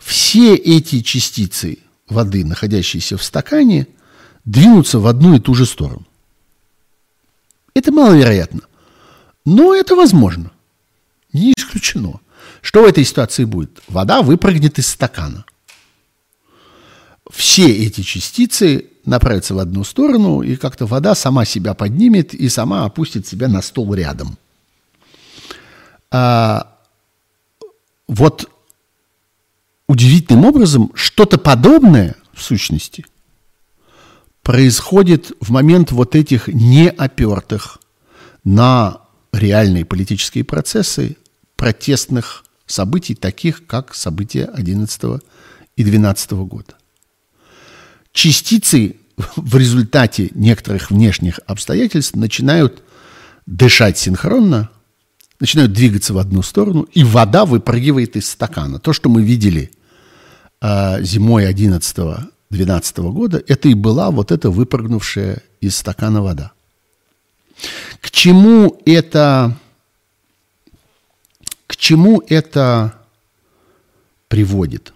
все 0.00 0.56
эти 0.56 1.02
частицы 1.02 1.78
воды, 2.08 2.44
находящиеся 2.44 3.16
в 3.16 3.22
стакане, 3.22 3.86
двинутся 4.44 4.98
в 4.98 5.06
одну 5.06 5.36
и 5.36 5.38
ту 5.38 5.54
же 5.54 5.66
сторону. 5.66 6.06
Это 7.74 7.92
маловероятно, 7.92 8.62
но 9.44 9.74
это 9.74 9.94
возможно. 9.94 10.50
Не 11.32 11.52
исключено. 11.52 12.20
Что 12.62 12.82
в 12.82 12.86
этой 12.86 13.04
ситуации 13.04 13.44
будет? 13.44 13.80
Вода 13.86 14.22
выпрыгнет 14.22 14.78
из 14.78 14.88
стакана. 14.88 15.44
Все 17.30 17.68
эти 17.68 18.00
частицы 18.00 18.86
направится 19.04 19.54
в 19.54 19.58
одну 19.60 19.84
сторону, 19.84 20.42
и 20.42 20.56
как-то 20.56 20.86
вода 20.86 21.14
сама 21.14 21.44
себя 21.44 21.74
поднимет 21.74 22.34
и 22.34 22.48
сама 22.48 22.84
опустит 22.84 23.26
себя 23.26 23.46
на 23.46 23.62
стол 23.62 23.94
рядом. 23.94 24.36
А, 26.10 26.76
вот 28.08 28.50
удивительным 29.90 30.44
образом 30.44 30.92
что-то 30.94 31.36
подобное, 31.36 32.16
в 32.32 32.42
сущности, 32.42 33.04
происходит 34.42 35.32
в 35.40 35.50
момент 35.50 35.90
вот 35.90 36.14
этих 36.14 36.48
неопертых 36.48 37.78
на 38.44 39.00
реальные 39.32 39.84
политические 39.84 40.44
процессы 40.44 41.16
протестных 41.56 42.44
событий, 42.66 43.14
таких 43.14 43.66
как 43.66 43.94
события 43.94 44.44
11 44.44 45.22
и 45.76 45.84
12 45.84 46.30
года 46.32 46.74
частицы 48.12 48.96
в 49.36 49.56
результате 49.56 50.30
некоторых 50.34 50.90
внешних 50.90 51.40
обстоятельств 51.46 52.14
начинают 52.14 52.82
дышать 53.46 53.98
синхронно, 53.98 54.70
начинают 55.40 55.72
двигаться 55.72 56.14
в 56.14 56.18
одну 56.18 56.42
сторону, 56.42 56.82
и 56.92 57.04
вода 57.04 57.44
выпрыгивает 57.44 58.16
из 58.16 58.30
стакана. 58.30 58.78
То, 58.78 58.92
что 58.92 59.08
мы 59.08 59.22
видели 59.22 59.70
э, 60.60 61.02
зимой 61.02 61.50
11-12 61.50 63.12
года, 63.12 63.42
это 63.46 63.68
и 63.68 63.74
была 63.74 64.10
вот 64.10 64.32
эта 64.32 64.50
выпрыгнувшая 64.50 65.42
из 65.60 65.76
стакана 65.76 66.22
вода. 66.22 66.52
К 68.00 68.10
чему 68.10 68.80
это, 68.86 69.56
к 71.66 71.76
чему 71.76 72.22
это 72.28 72.94
приводит? 74.28 74.92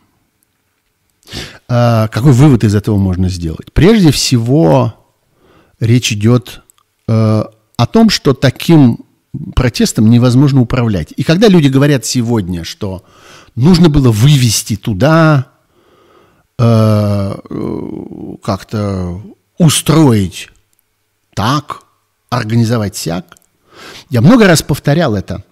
Э, 1.69 2.09
какой 2.09 2.33
вывод 2.33 2.65
из 2.65 2.75
этого 2.75 2.97
можно 2.97 3.29
сделать? 3.29 3.73
Прежде 3.73 4.11
всего, 4.11 4.95
речь 5.81 6.13
идет 6.13 6.63
э, 7.09 7.45
о 7.77 7.87
том, 7.87 8.11
что 8.11 8.35
таким 8.35 9.01
протестом 9.55 10.11
невозможно 10.11 10.61
управлять. 10.61 11.13
И 11.17 11.23
когда 11.23 11.49
люди 11.49 11.69
говорят 11.69 12.05
сегодня, 12.05 12.65
что 12.65 13.05
нужно 13.57 13.89
было 13.89 14.11
вывести 14.11 14.77
туда, 14.77 15.54
э, 16.59 17.35
как-то 18.43 19.23
устроить 19.59 20.51
так, 21.35 21.83
организовать 22.31 22.97
сяк, 22.97 23.37
я 24.11 24.21
много 24.21 24.47
раз 24.47 24.63
повторял 24.63 25.15
это, 25.15 25.45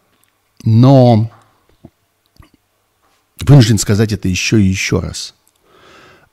но 0.64 1.30
вынужден 3.40 3.78
сказать 3.78 4.12
это 4.12 4.28
еще 4.28 4.60
и 4.60 4.66
еще 4.66 5.00
раз. 5.00 5.34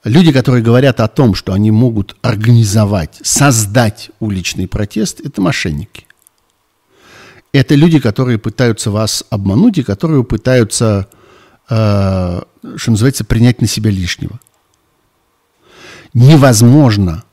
Люди, 0.04 0.32
которые 0.32 0.64
говорят 0.64 1.02
о 1.02 1.08
том, 1.10 1.36
что 1.36 1.52
они 1.54 1.72
могут 1.72 2.16
организовать, 2.22 3.20
создать 3.22 4.12
уличный 4.20 4.68
протест, 4.68 5.20
это 5.20 5.42
мошенники. 5.42 6.06
Это 7.52 7.76
люди, 7.76 8.00
которые 8.00 8.38
пытаются 8.38 8.92
вас 8.92 9.26
обмануть 9.30 9.80
и 9.80 9.84
которые 9.84 10.24
пытаются, 10.24 11.10
э, 11.70 12.42
что 12.78 12.92
называется, 12.92 13.26
принять 13.26 13.60
на 13.60 13.68
себя 13.68 13.92
лишнего. 13.92 14.40
Невозможно 16.14 17.24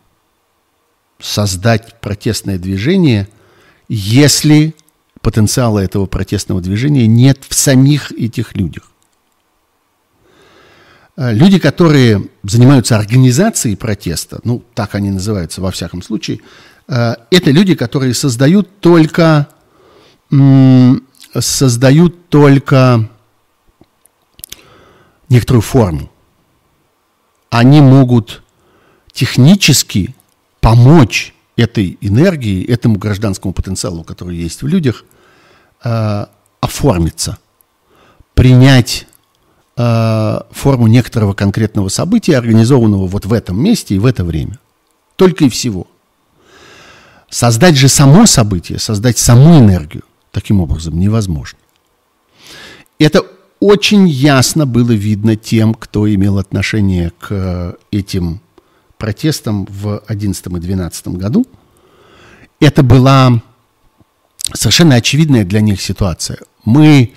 создать 1.19 2.01
протестное 2.01 2.59
движение, 2.59 3.29
если 3.89 4.75
потенциала 5.23 5.79
этого 5.81 6.07
протестного 6.07 6.61
движения 6.61 7.07
нет 7.07 7.45
в 7.49 7.55
самих 7.55 8.13
этих 8.13 8.55
людях. 8.55 8.85
Э, 11.17 11.33
люди, 11.33 11.59
которые 11.59 12.29
занимаются 12.43 12.97
организацией 12.97 13.77
протеста, 13.77 14.41
ну, 14.45 14.63
так 14.75 14.95
они 14.95 15.11
называются 15.11 15.61
во 15.61 15.71
всяком 15.71 16.03
случае, 16.03 16.41
э, 16.89 17.15
это 17.31 17.51
люди, 17.51 17.75
которые 17.75 18.15
создают 18.15 18.81
только, 18.81 19.49
создают 21.39 22.29
только 22.29 23.09
некоторую 25.29 25.63
форму. 25.63 26.11
Они 27.51 27.81
могут 27.81 28.43
технически 29.17 30.15
помочь 30.61 31.35
этой 31.57 31.97
энергии, 32.03 32.67
этому 32.67 32.99
гражданскому 32.99 33.55
потенциалу, 33.55 34.05
который 34.05 34.37
есть 34.37 34.61
в 34.61 34.67
людях, 34.67 35.05
э, 35.83 36.27
оформиться, 36.61 37.39
принять 38.35 39.07
э, 39.79 40.41
форму 40.51 40.87
некоторого 40.87 41.33
конкретного 41.33 41.89
события, 41.89 42.37
организованного 42.37 43.07
вот 43.07 43.25
в 43.25 43.33
этом 43.33 43.59
месте 43.59 43.95
и 43.95 43.99
в 43.99 44.05
это 44.05 44.23
время. 44.23 44.59
Только 45.17 45.47
и 45.47 45.49
всего. 45.49 45.87
Создать 47.31 47.77
же 47.77 47.89
само 47.89 48.27
событие, 48.27 48.79
создать 48.79 49.17
саму 49.17 49.59
энергию 49.59 50.03
таким 50.31 50.61
образом 50.61 50.99
невозможно. 50.99 51.59
Это 52.99 53.25
очень 53.61 54.07
ясно 54.07 54.67
было 54.67 54.93
видно 54.93 55.37
тем, 55.37 55.73
кто 55.73 56.07
имел 56.13 56.37
отношение 56.37 57.13
к 57.19 57.79
этим 57.91 58.43
протестам 58.99 59.67
в 59.67 60.01
2011 60.07 60.47
и 60.47 60.51
2012 60.51 61.09
году. 61.09 61.47
Это 62.61 62.83
была 62.83 63.43
совершенно 64.55 64.97
очевидная 64.97 65.45
для 65.45 65.61
них 65.61 65.81
ситуация. 65.81 66.39
Мы 66.65 67.13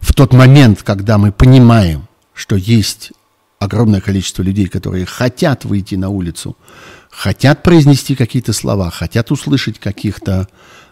в 0.00 0.14
тот 0.14 0.32
момент, 0.32 0.82
когда 0.82 1.18
мы 1.18 1.32
понимаем, 1.32 2.08
что 2.34 2.56
есть 2.56 3.12
огромное 3.58 4.00
количество 4.00 4.42
людей, 4.42 4.68
которые 4.68 5.06
хотят 5.06 5.64
выйти 5.64 5.94
на 5.94 6.10
улицу, 6.10 6.56
хотят 7.10 7.62
произнести 7.62 8.14
какие-то 8.14 8.52
слова, 8.52 8.90
хотят 8.90 9.30
услышать 9.30 9.78
каких-то 9.78 10.48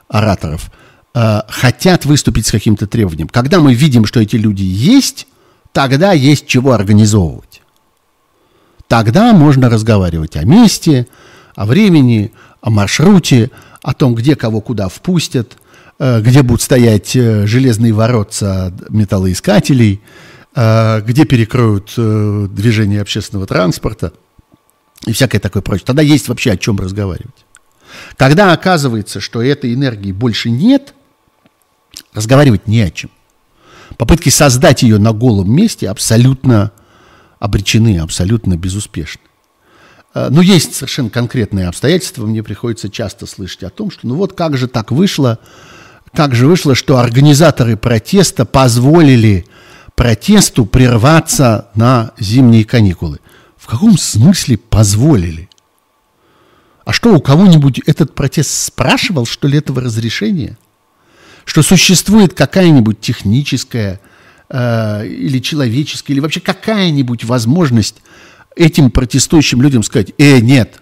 ораторов, 0.09 0.70
э, 1.15 1.40
хотят 1.48 2.06
выступить 2.06 2.47
с 2.47 2.51
каким-то 2.51 2.86
требованием. 2.86 3.28
Когда 3.28 3.61
мы 3.61 3.74
видим, 3.74 4.06
что 4.06 4.20
эти 4.20 4.36
люди 4.36 4.62
есть, 4.62 5.27
тогда 5.73 6.12
есть 6.12 6.47
чего 6.47 6.73
организовывать. 6.73 7.53
Тогда 8.94 9.32
можно 9.32 9.68
разговаривать 9.68 10.36
о 10.36 10.44
месте, 10.44 11.08
о 11.56 11.66
времени, 11.66 12.32
о 12.60 12.70
маршруте, 12.70 13.50
о 13.82 13.92
том, 13.92 14.14
где 14.14 14.36
кого 14.36 14.60
куда 14.60 14.88
впустят, 14.88 15.56
Э, 15.98 16.20
где 16.20 16.42
будут 16.42 16.60
стоять 16.60 17.14
э, 17.14 17.46
железные 17.46 17.92
воротца 17.92 18.72
металлоискателей, 18.88 20.00
э, 20.54 21.00
где 21.02 21.24
перекроют 21.24 21.92
движение 21.96 23.00
общественного 23.00 23.46
транспорта 23.46 24.12
и 25.06 25.12
всякое 25.12 25.38
такое 25.38 25.62
прочее. 25.62 25.86
Тогда 25.86 26.02
есть 26.02 26.28
вообще 26.28 26.52
о 26.52 26.56
чем 26.56 26.78
разговаривать. 26.78 27.46
Когда 28.16 28.52
оказывается, 28.52 29.20
что 29.20 29.40
этой 29.40 29.72
энергии 29.72 30.10
больше 30.10 30.50
нет, 30.50 30.94
разговаривать 32.12 32.66
не 32.66 32.80
о 32.80 32.90
чем. 32.90 33.10
Попытки 33.96 34.30
создать 34.30 34.82
ее 34.82 34.98
на 34.98 35.12
голом 35.12 35.52
месте 35.54 35.88
абсолютно 35.88 36.72
обречены, 37.44 37.98
абсолютно 37.98 38.56
безуспешны. 38.56 39.20
Но 40.14 40.40
есть 40.40 40.74
совершенно 40.74 41.10
конкретные 41.10 41.68
обстоятельства. 41.68 42.24
Мне 42.24 42.42
приходится 42.42 42.88
часто 42.88 43.26
слышать 43.26 43.64
о 43.64 43.70
том, 43.70 43.90
что 43.90 44.06
ну 44.06 44.14
вот 44.14 44.32
как 44.32 44.56
же 44.56 44.66
так 44.66 44.90
вышло, 44.90 45.38
так 46.14 46.34
же 46.34 46.46
вышло, 46.46 46.74
что 46.74 46.96
организаторы 46.96 47.76
протеста 47.76 48.46
позволили 48.46 49.44
протесту 49.94 50.64
прерваться 50.64 51.68
на 51.74 52.12
зимние 52.18 52.64
каникулы. 52.64 53.20
В 53.58 53.66
каком 53.66 53.98
смысле 53.98 54.56
позволили? 54.56 55.50
А 56.86 56.94
что, 56.94 57.14
у 57.14 57.20
кого-нибудь 57.20 57.80
этот 57.84 58.14
протест 58.14 58.50
спрашивал, 58.50 59.26
что 59.26 59.48
ли, 59.48 59.58
этого 59.58 59.82
разрешения? 59.82 60.56
Что 61.44 61.62
существует 61.62 62.32
какая-нибудь 62.32 63.00
техническая 63.00 64.00
э, 64.48 65.06
или 65.06 65.38
человеческая, 65.38 66.14
или 66.14 66.20
вообще 66.20 66.40
какая-нибудь 66.40 67.24
возможность 67.24 67.96
этим 68.56 68.90
протестующим 68.90 69.62
людям 69.62 69.82
сказать, 69.82 70.12
э, 70.18 70.40
нет, 70.40 70.80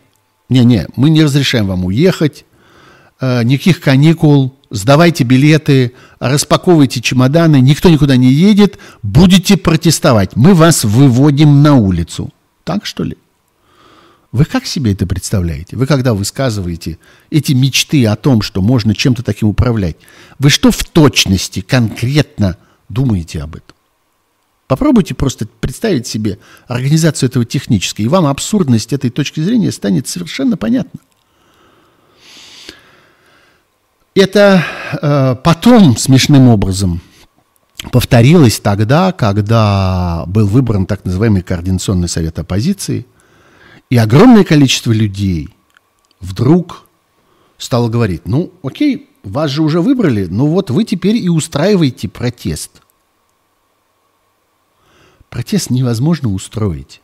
не-не, 0.48 0.86
мы 0.97 1.10
не 1.10 1.22
разрешаем 1.22 1.66
вам 1.66 1.84
уехать, 1.84 2.44
э, 3.20 3.43
никаких 3.44 3.80
каникул, 3.80 4.55
сдавайте 4.70 5.24
билеты, 5.24 5.93
распаковывайте 6.18 7.01
чемоданы, 7.01 7.60
никто 7.60 7.89
никуда 7.89 8.16
не 8.16 8.32
едет, 8.32 8.78
будете 9.02 9.56
протестовать. 9.56 10.36
Мы 10.36 10.55
вас 10.55 10.84
выводим 10.84 11.62
на 11.62 11.74
улицу. 11.76 12.30
Так 12.64 12.86
что 12.86 13.05
ли? 13.05 13.16
Вы 14.32 14.47
как 14.47 14.64
себе 14.64 14.93
это 14.93 15.06
представляете? 15.06 15.76
Вы 15.76 15.86
когда 15.86 16.14
высказываете 16.14 16.98
эти 17.30 17.52
мечты 17.52 18.06
о 18.06 18.16
том, 18.16 18.40
что 18.40 18.62
можно 18.62 18.94
чем-то 18.94 19.22
таким 19.22 19.48
управлять, 19.48 19.97
вы 20.39 20.48
что 20.48 20.70
в 20.70 20.82
точности, 20.84 21.60
конкретно 21.60 22.56
думаете 22.93 23.43
об 23.43 23.56
этом? 23.56 23.77
Попробуйте 24.69 25.14
просто 25.14 25.47
представить 25.60 26.06
себе 26.06 26.39
организацию 26.66 27.28
этого 27.28 27.44
технической, 27.44 28.05
и 28.05 28.09
вам 28.09 28.27
абсурдность 28.27 28.93
этой 28.93 29.10
точки 29.10 29.40
зрения 29.40 29.73
станет 29.73 30.09
совершенно 30.09 30.56
понятна. 30.56 31.01
Это 34.14 34.64
э, 35.01 35.36
потом 35.43 35.97
смешным 35.97 36.48
образом 36.48 37.01
повторилось 37.90 38.60
тогда, 38.60 39.12
когда 39.12 40.24
был 40.27 40.47
выбран 40.47 40.86
так 40.86 41.05
называемый 41.05 41.43
Координационный 41.43 42.09
совет 42.09 42.39
оппозиции, 42.39 43.06
и 43.90 43.97
огромное 43.97 44.44
количество 44.44 44.93
людей 44.93 45.48
вдруг 46.20 46.86
стало 47.59 47.89
говорить, 47.89 48.27
ну, 48.27 48.52
окей, 48.62 49.09
вас 49.23 49.51
же 49.51 49.62
уже 49.62 49.81
выбрали, 49.81 50.27
ну 50.27 50.47
вот 50.47 50.70
вы 50.70 50.85
теперь 50.85 51.16
и 51.16 51.28
устраиваете 51.28 52.09
протест. 52.09 52.82
Протест 55.33 55.71
невозможно 55.71 56.29
устроить. 56.29 57.01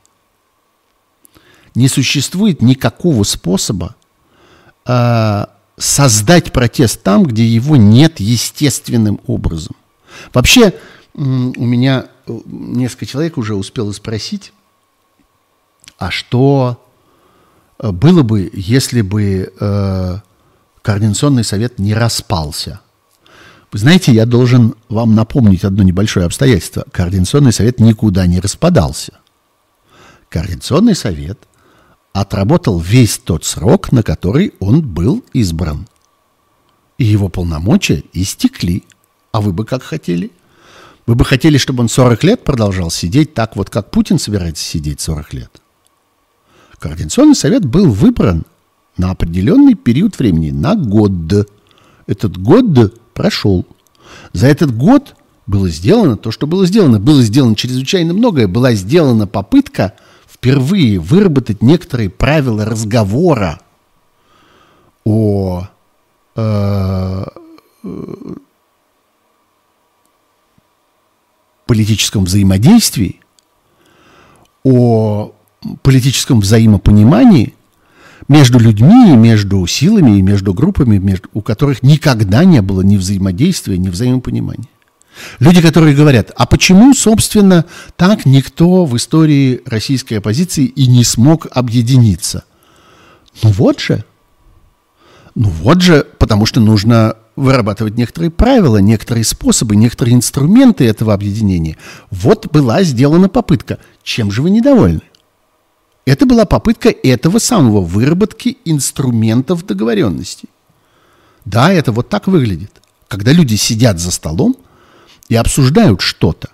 Не 1.75 1.89
существует 1.89 2.61
никакого 2.61 3.23
способа 3.23 3.97
э, 4.85 5.47
создать 5.79 6.53
протест 6.53 7.03
там, 7.03 7.25
где 7.25 7.47
его 7.47 7.77
нет 7.77 8.21
естественным 8.21 9.19
образом. 9.27 9.77
Вообще, 10.35 10.75
у 11.15 11.23
меня 11.23 12.09
э, 12.27 12.39
несколько 12.45 13.07
человек 13.07 13.39
уже 13.39 13.55
успело 13.55 13.93
спросить, 13.93 14.53
а 15.97 16.11
что 16.11 16.85
э, 17.79 17.91
было 17.93 18.23
бы, 18.23 18.51
если 18.53 19.01
бы 19.01 19.55
э, 19.59 20.19
Координационный 20.83 21.45
совет 21.45 21.79
не 21.79 21.95
распался. 21.95 22.81
Вы 23.71 23.79
знаете, 23.79 24.13
я 24.13 24.25
должен 24.25 24.75
вам 24.89 25.15
напомнить 25.15 25.65
одно 25.65 25.83
небольшое 25.83 26.27
обстоятельство. 26.27 26.87
Координационный 26.91 27.53
совет 27.53 27.81
никуда 27.81 28.27
не 28.27 28.41
распадался. 28.41 29.21
Координационный 30.31 30.95
совет 30.95 31.39
отработал 32.13 32.81
весь 32.81 33.19
тот 33.19 33.45
срок, 33.45 33.93
на 33.93 34.03
который 34.03 34.55
он 34.59 34.81
был 34.81 35.23
избран. 35.35 35.87
И 36.97 37.05
его 37.05 37.29
полномочия 37.29 38.03
истекли. 38.13 38.85
А 39.33 39.41
вы 39.41 39.53
бы 39.53 39.65
как 39.67 39.83
хотели? 39.83 40.33
Вы 41.07 41.15
бы 41.15 41.25
хотели, 41.25 41.59
чтобы 41.59 41.83
он 41.83 41.89
40 41.89 42.25
лет 42.25 42.45
продолжал 42.45 42.91
сидеть 42.91 43.35
так 43.35 43.57
вот, 43.57 43.71
как 43.71 43.91
Путин 43.91 44.19
собирается 44.19 44.65
сидеть 44.65 45.01
40 45.01 45.33
лет? 45.35 45.63
Координационный 46.79 47.35
совет 47.35 47.65
был 47.65 47.91
выбран 47.91 48.45
на 48.97 49.11
определенный 49.11 49.75
период 49.75 50.19
времени, 50.19 50.51
на 50.51 50.75
год. 50.75 51.13
Этот 52.07 52.39
год 52.39 52.73
прошел. 53.19 53.67
За 54.33 54.47
этот 54.47 54.75
год 54.75 55.17
было 55.47 55.69
сделано 55.69 56.17
то, 56.17 56.31
что 56.31 56.47
было 56.47 56.65
сделано. 56.67 56.99
Было 57.01 57.21
сделано 57.23 57.57
чрезвычайно 57.57 58.15
многое. 58.15 58.47
Была 58.47 58.73
сделана 58.73 59.27
попытка 59.27 59.95
впервые 60.27 60.99
выработать 61.01 61.63
некоторые 61.63 62.09
правила 62.11 62.65
разговора 62.65 63.61
о 65.05 65.67
э, 66.37 67.25
политическом 71.67 72.25
взаимодействии, 72.25 73.21
о 74.63 75.33
политическом 75.83 76.41
взаимопонимании 76.41 77.55
между 78.29 78.59
людьми, 78.59 79.17
между 79.17 79.67
силами 79.67 80.19
и 80.19 80.23
между 80.23 80.53
группами, 80.55 80.99
между, 80.99 81.29
у 81.33 81.41
которых 81.41 81.83
никогда 81.83 82.45
не 82.45 82.63
было 82.63 82.83
ни 82.83 82.97
взаимодействия, 82.97 83.79
ни 83.79 83.89
взаимопонимания. 83.89 84.69
Люди, 85.41 85.61
которые 85.61 85.97
говорят, 85.97 86.31
а 86.37 86.47
почему, 86.47 86.95
собственно, 86.95 87.65
так 87.97 88.25
никто 88.25 88.85
в 88.85 88.97
истории 88.97 89.63
российской 89.67 90.15
оппозиции 90.15 90.65
и 90.67 90.87
не 90.87 91.05
смог 91.05 91.49
объединиться? 91.51 92.45
Ну 93.43 93.51
вот 93.51 93.81
же. 93.81 94.05
Ну 95.35 95.49
вот 95.49 95.83
же, 95.83 96.07
потому 96.19 96.47
что 96.47 96.61
нужно 96.61 97.17
вырабатывать 97.37 97.97
некоторые 97.97 98.31
правила, 98.31 98.79
некоторые 98.79 99.25
способы, 99.25 99.77
некоторые 99.77 100.15
инструменты 100.15 100.85
этого 100.85 101.15
объединения. 101.15 101.77
Вот 102.11 102.51
была 102.51 102.83
сделана 102.83 103.29
попытка. 103.29 103.79
Чем 104.03 104.31
же 104.31 104.43
вы 104.43 104.51
недовольны? 104.51 105.03
Это 106.09 106.25
была 106.25 106.47
попытка 106.47 106.89
этого 106.89 107.39
самого 107.39 107.83
выработки 107.83 108.57
инструментов 108.65 109.67
договоренности. 109.67 110.49
Да, 111.45 111.71
это 111.71 111.93
вот 111.93 112.09
так 112.09 112.29
выглядит. 112.29 112.73
Когда 113.09 113.31
люди 113.31 113.57
сидят 113.57 113.99
за 113.99 114.11
столом 114.11 114.57
и 115.29 115.35
обсуждают 115.35 116.01
что-то, 116.01 116.49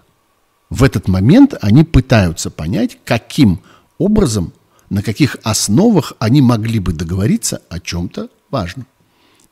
в 0.71 0.83
этот 0.83 1.07
момент 1.07 1.55
они 1.61 1.85
пытаются 1.85 2.51
понять, 2.51 2.99
каким 3.05 3.61
образом, 3.97 4.53
на 4.91 5.05
каких 5.05 5.37
основах 5.45 6.15
они 6.19 6.43
могли 6.43 6.81
бы 6.81 6.93
договориться 6.93 7.63
о 7.69 7.79
чем-то 7.79 8.31
важном. 8.51 8.89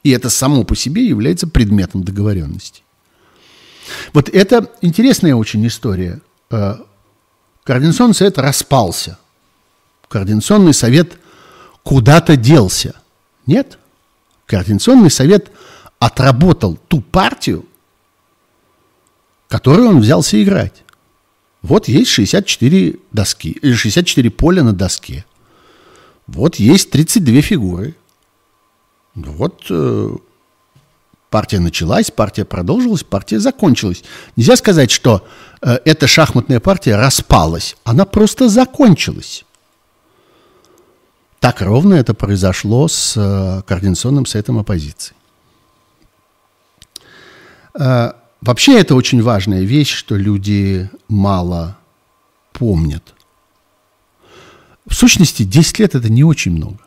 И 0.02 0.10
это 0.10 0.30
само 0.30 0.64
по 0.64 0.74
себе 0.74 1.06
является 1.06 1.46
предметом 1.46 2.02
договоренности. 2.02 2.82
Вот 4.12 4.28
это 4.28 4.68
интересная 4.80 5.36
очень 5.36 5.64
история. 5.64 6.20
Э, 6.50 6.78
Координационный 7.62 8.16
совет 8.16 8.36
распался. 8.38 9.18
Координационный 10.12 10.74
совет 10.74 11.18
куда-то 11.82 12.36
делся. 12.36 12.94
Нет. 13.46 13.78
Координационный 14.44 15.10
совет 15.10 15.50
отработал 15.98 16.78
ту 16.88 17.00
партию, 17.00 17.64
которую 19.48 19.88
он 19.88 20.00
взялся 20.00 20.42
играть. 20.42 20.82
Вот 21.62 21.88
есть 21.88 22.10
64 22.10 22.96
доски, 23.10 23.52
или 23.52 23.72
64 23.72 24.30
поля 24.30 24.62
на 24.62 24.74
доске. 24.74 25.24
Вот 26.26 26.56
есть 26.56 26.90
32 26.90 27.40
фигуры. 27.40 27.94
Вот 29.14 29.64
э, 29.70 30.10
партия 31.30 31.58
началась, 31.58 32.10
партия 32.10 32.44
продолжилась, 32.44 33.02
партия 33.02 33.40
закончилась. 33.40 34.04
Нельзя 34.36 34.56
сказать, 34.56 34.90
что 34.90 35.26
э, 35.62 35.78
эта 35.86 36.06
шахматная 36.06 36.60
партия 36.60 36.96
распалась. 36.96 37.76
Она 37.84 38.04
просто 38.04 38.50
закончилась. 38.50 39.46
Так 41.42 41.60
ровно 41.60 41.94
это 41.94 42.14
произошло 42.14 42.86
с 42.86 43.14
э, 43.16 43.62
Координационным 43.66 44.26
советом 44.26 44.60
оппозиции. 44.60 45.16
Э, 47.74 48.12
вообще 48.40 48.78
это 48.78 48.94
очень 48.94 49.20
важная 49.20 49.62
вещь, 49.62 49.92
что 49.92 50.14
люди 50.14 50.88
мало 51.08 51.76
помнят. 52.52 53.14
В 54.86 54.94
сущности, 54.94 55.42
10 55.42 55.80
лет 55.80 55.96
это 55.96 56.08
не 56.08 56.22
очень 56.22 56.52
много. 56.52 56.78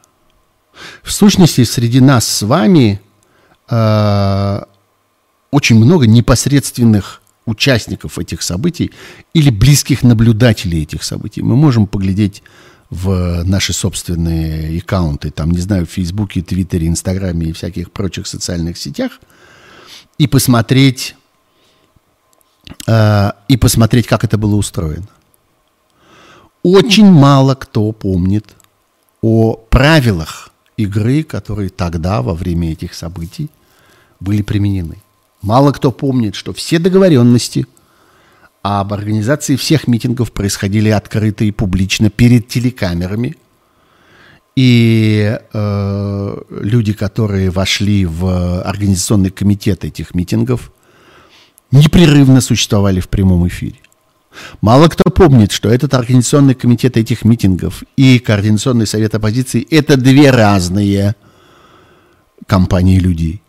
В 1.04 1.12
сущности, 1.12 1.66
среди 1.66 2.00
нас 2.00 2.26
с 2.26 2.42
вами 2.44 3.02
э, 3.70 4.62
очень 5.52 5.76
много 5.76 6.08
непосредственных 6.08 7.22
участников 7.46 8.18
этих 8.20 8.42
событий 8.42 8.92
или 9.34 9.50
близких 9.50 10.02
наблюдателей 10.02 10.84
этих 10.84 11.04
событий. 11.04 11.42
Мы 11.42 11.58
можем 11.58 11.88
поглядеть 11.88 12.42
в 12.90 13.44
наши 13.44 13.74
собственные 13.74 14.80
аккаунты, 14.80 15.32
там, 15.32 15.52
не 15.52 15.60
знаю, 15.60 15.86
в 15.86 15.92
Фейсбуке, 15.92 16.42
Твиттере, 16.42 16.88
Инстаграме 16.88 17.48
и 17.48 17.52
всяких 17.52 17.92
прочих 17.92 18.28
социальных 18.28 18.78
сетях, 18.78 19.20
и 20.18 20.28
посмотреть, 20.28 21.16
э, 22.88 23.32
и 23.48 23.58
посмотреть, 23.58 24.08
как 24.08 24.24
это 24.24 24.38
было 24.38 24.56
устроено. 24.56 25.08
Очень 26.64 27.12
мало 27.12 27.56
кто 27.56 27.92
помнит 27.92 28.46
о 29.22 29.54
правилах 29.54 30.52
игры, 30.78 31.24
которые 31.24 31.70
тогда, 31.70 32.22
во 32.22 32.34
время 32.34 32.72
этих 32.72 32.94
событий, 32.94 33.50
были 34.20 34.42
применены. 34.42 34.98
Мало 35.42 35.72
кто 35.72 35.92
помнит, 35.92 36.36
что 36.36 36.54
все 36.54 36.80
договоренности– 36.80 37.68
а 38.68 38.82
об 38.82 38.94
организации 38.94 39.58
всех 39.58 39.88
митингов 39.88 40.32
происходили 40.32 40.90
открыто 40.90 41.44
и 41.46 41.52
публично 41.52 42.10
перед 42.10 42.48
телекамерами. 42.48 43.36
И 44.56 45.38
э, 45.54 46.38
люди, 46.50 46.94
которые 46.94 47.52
вошли 47.52 48.08
в 48.08 48.64
организационный 48.64 49.30
комитет 49.30 49.86
этих 49.86 50.16
митингов, 50.16 50.72
непрерывно 51.70 52.42
существовали 52.42 53.00
в 53.00 53.08
прямом 53.08 53.48
эфире. 53.48 53.76
Мало 54.62 54.88
кто 54.88 55.12
помнит, 55.12 55.52
что 55.52 55.70
этот 55.70 55.94
организационный 55.94 56.56
комитет 56.56 56.98
этих 56.98 57.24
митингов 57.24 57.84
и 57.96 58.18
Координационный 58.18 58.88
совет 58.88 59.14
оппозиции– 59.14 59.62
это 59.70 59.96
две 59.96 60.32
разные 60.32 61.16
компании 62.48 62.98
людей. 62.98 63.44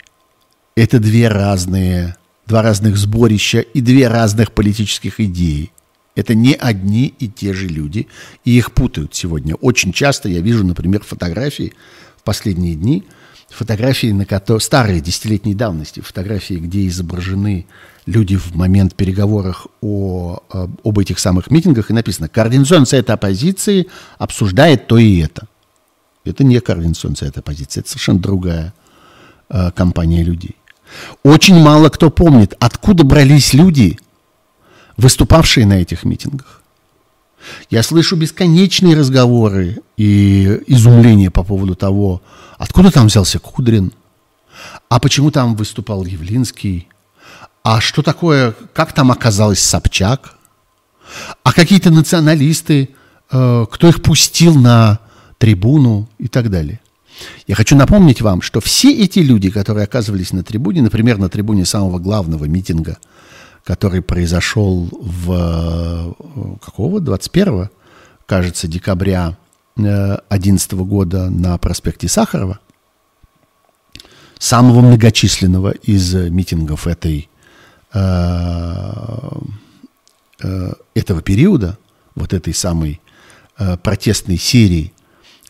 Это 0.74 0.98
две 0.98 1.28
разные 1.28 2.16
два 2.46 2.62
разных 2.62 2.96
сборища 2.96 3.60
и 3.60 3.80
две 3.80 4.08
разных 4.08 4.52
политических 4.52 5.20
идеи. 5.20 5.72
Это 6.14 6.34
не 6.34 6.54
одни 6.54 7.12
и 7.18 7.28
те 7.28 7.52
же 7.52 7.66
люди, 7.66 8.08
и 8.44 8.56
их 8.56 8.72
путают 8.72 9.14
сегодня. 9.14 9.54
Очень 9.56 9.92
часто 9.92 10.28
я 10.28 10.40
вижу, 10.40 10.64
например, 10.64 11.02
фотографии 11.02 11.74
в 12.16 12.22
последние 12.22 12.74
дни, 12.74 13.04
фотографии, 13.50 14.12
на 14.12 14.24
которые, 14.24 14.60
старые, 14.60 15.00
десятилетней 15.00 15.54
давности, 15.54 16.00
фотографии, 16.00 16.54
где 16.54 16.86
изображены 16.86 17.66
люди 18.06 18.36
в 18.36 18.54
момент 18.54 18.94
переговоров 18.94 19.66
о, 19.82 20.38
об 20.82 20.98
этих 20.98 21.18
самых 21.18 21.50
митингах, 21.50 21.90
и 21.90 21.94
написано 21.94 22.28
«Координационный 22.28 22.86
совет 22.86 23.10
оппозиции 23.10 23.88
обсуждает 24.18 24.86
то 24.86 24.96
и 24.96 25.18
это». 25.18 25.48
Это 26.24 26.44
не 26.44 26.60
Координационный 26.60 27.16
совет 27.16 27.38
оппозиции, 27.38 27.80
это 27.80 27.90
совершенно 27.90 28.18
другая 28.18 28.74
э, 29.48 29.70
компания 29.72 30.24
людей. 30.24 30.56
Очень 31.22 31.58
мало 31.60 31.88
кто 31.88 32.10
помнит, 32.10 32.54
откуда 32.58 33.04
брались 33.04 33.54
люди, 33.54 33.98
выступавшие 34.96 35.66
на 35.66 35.74
этих 35.74 36.04
митингах. 36.04 36.62
Я 37.70 37.82
слышу 37.82 38.16
бесконечные 38.16 38.96
разговоры 38.96 39.82
и 39.96 40.60
изумление 40.66 41.30
по 41.30 41.44
поводу 41.44 41.74
того, 41.74 42.22
откуда 42.58 42.90
там 42.90 43.06
взялся 43.06 43.38
Кудрин, 43.38 43.92
а 44.88 44.98
почему 44.98 45.30
там 45.30 45.54
выступал 45.54 46.04
Явлинский, 46.04 46.88
а 47.62 47.80
что 47.80 48.02
такое, 48.02 48.54
как 48.72 48.92
там 48.92 49.10
оказалась 49.10 49.60
Собчак, 49.60 50.36
а 51.42 51.52
какие-то 51.52 51.90
националисты, 51.90 52.90
э, 53.30 53.66
кто 53.70 53.88
их 53.88 54.02
пустил 54.02 54.54
на 54.54 55.00
трибуну 55.38 56.08
и 56.18 56.28
так 56.28 56.50
далее. 56.50 56.80
Я 57.46 57.54
хочу 57.54 57.76
напомнить 57.76 58.20
вам, 58.20 58.42
что 58.42 58.60
все 58.60 58.92
эти 58.92 59.20
люди, 59.20 59.50
которые 59.50 59.84
оказывались 59.84 60.32
на 60.32 60.42
трибуне, 60.42 60.82
например, 60.82 61.18
на 61.18 61.28
трибуне 61.28 61.64
самого 61.64 61.98
главного 61.98 62.44
митинга, 62.44 62.98
который 63.64 64.02
произошел 64.02 64.88
в 65.00 65.32
э, 65.32 66.12
какого? 66.64 67.00
21 67.00 67.70
кажется, 68.26 68.68
декабря 68.68 69.36
2011 69.76 70.72
года 70.72 71.30
на 71.30 71.56
проспекте 71.58 72.08
Сахарова, 72.08 72.58
самого 74.38 74.80
многочисленного 74.80 75.70
из 75.70 76.14
митингов 76.14 76.86
этой, 76.86 77.28
этого 77.92 79.42
периода, 81.22 81.78
вот 82.14 82.32
этой 82.32 82.54
самой 82.54 83.00
протестной 83.82 84.38
серии 84.38 84.92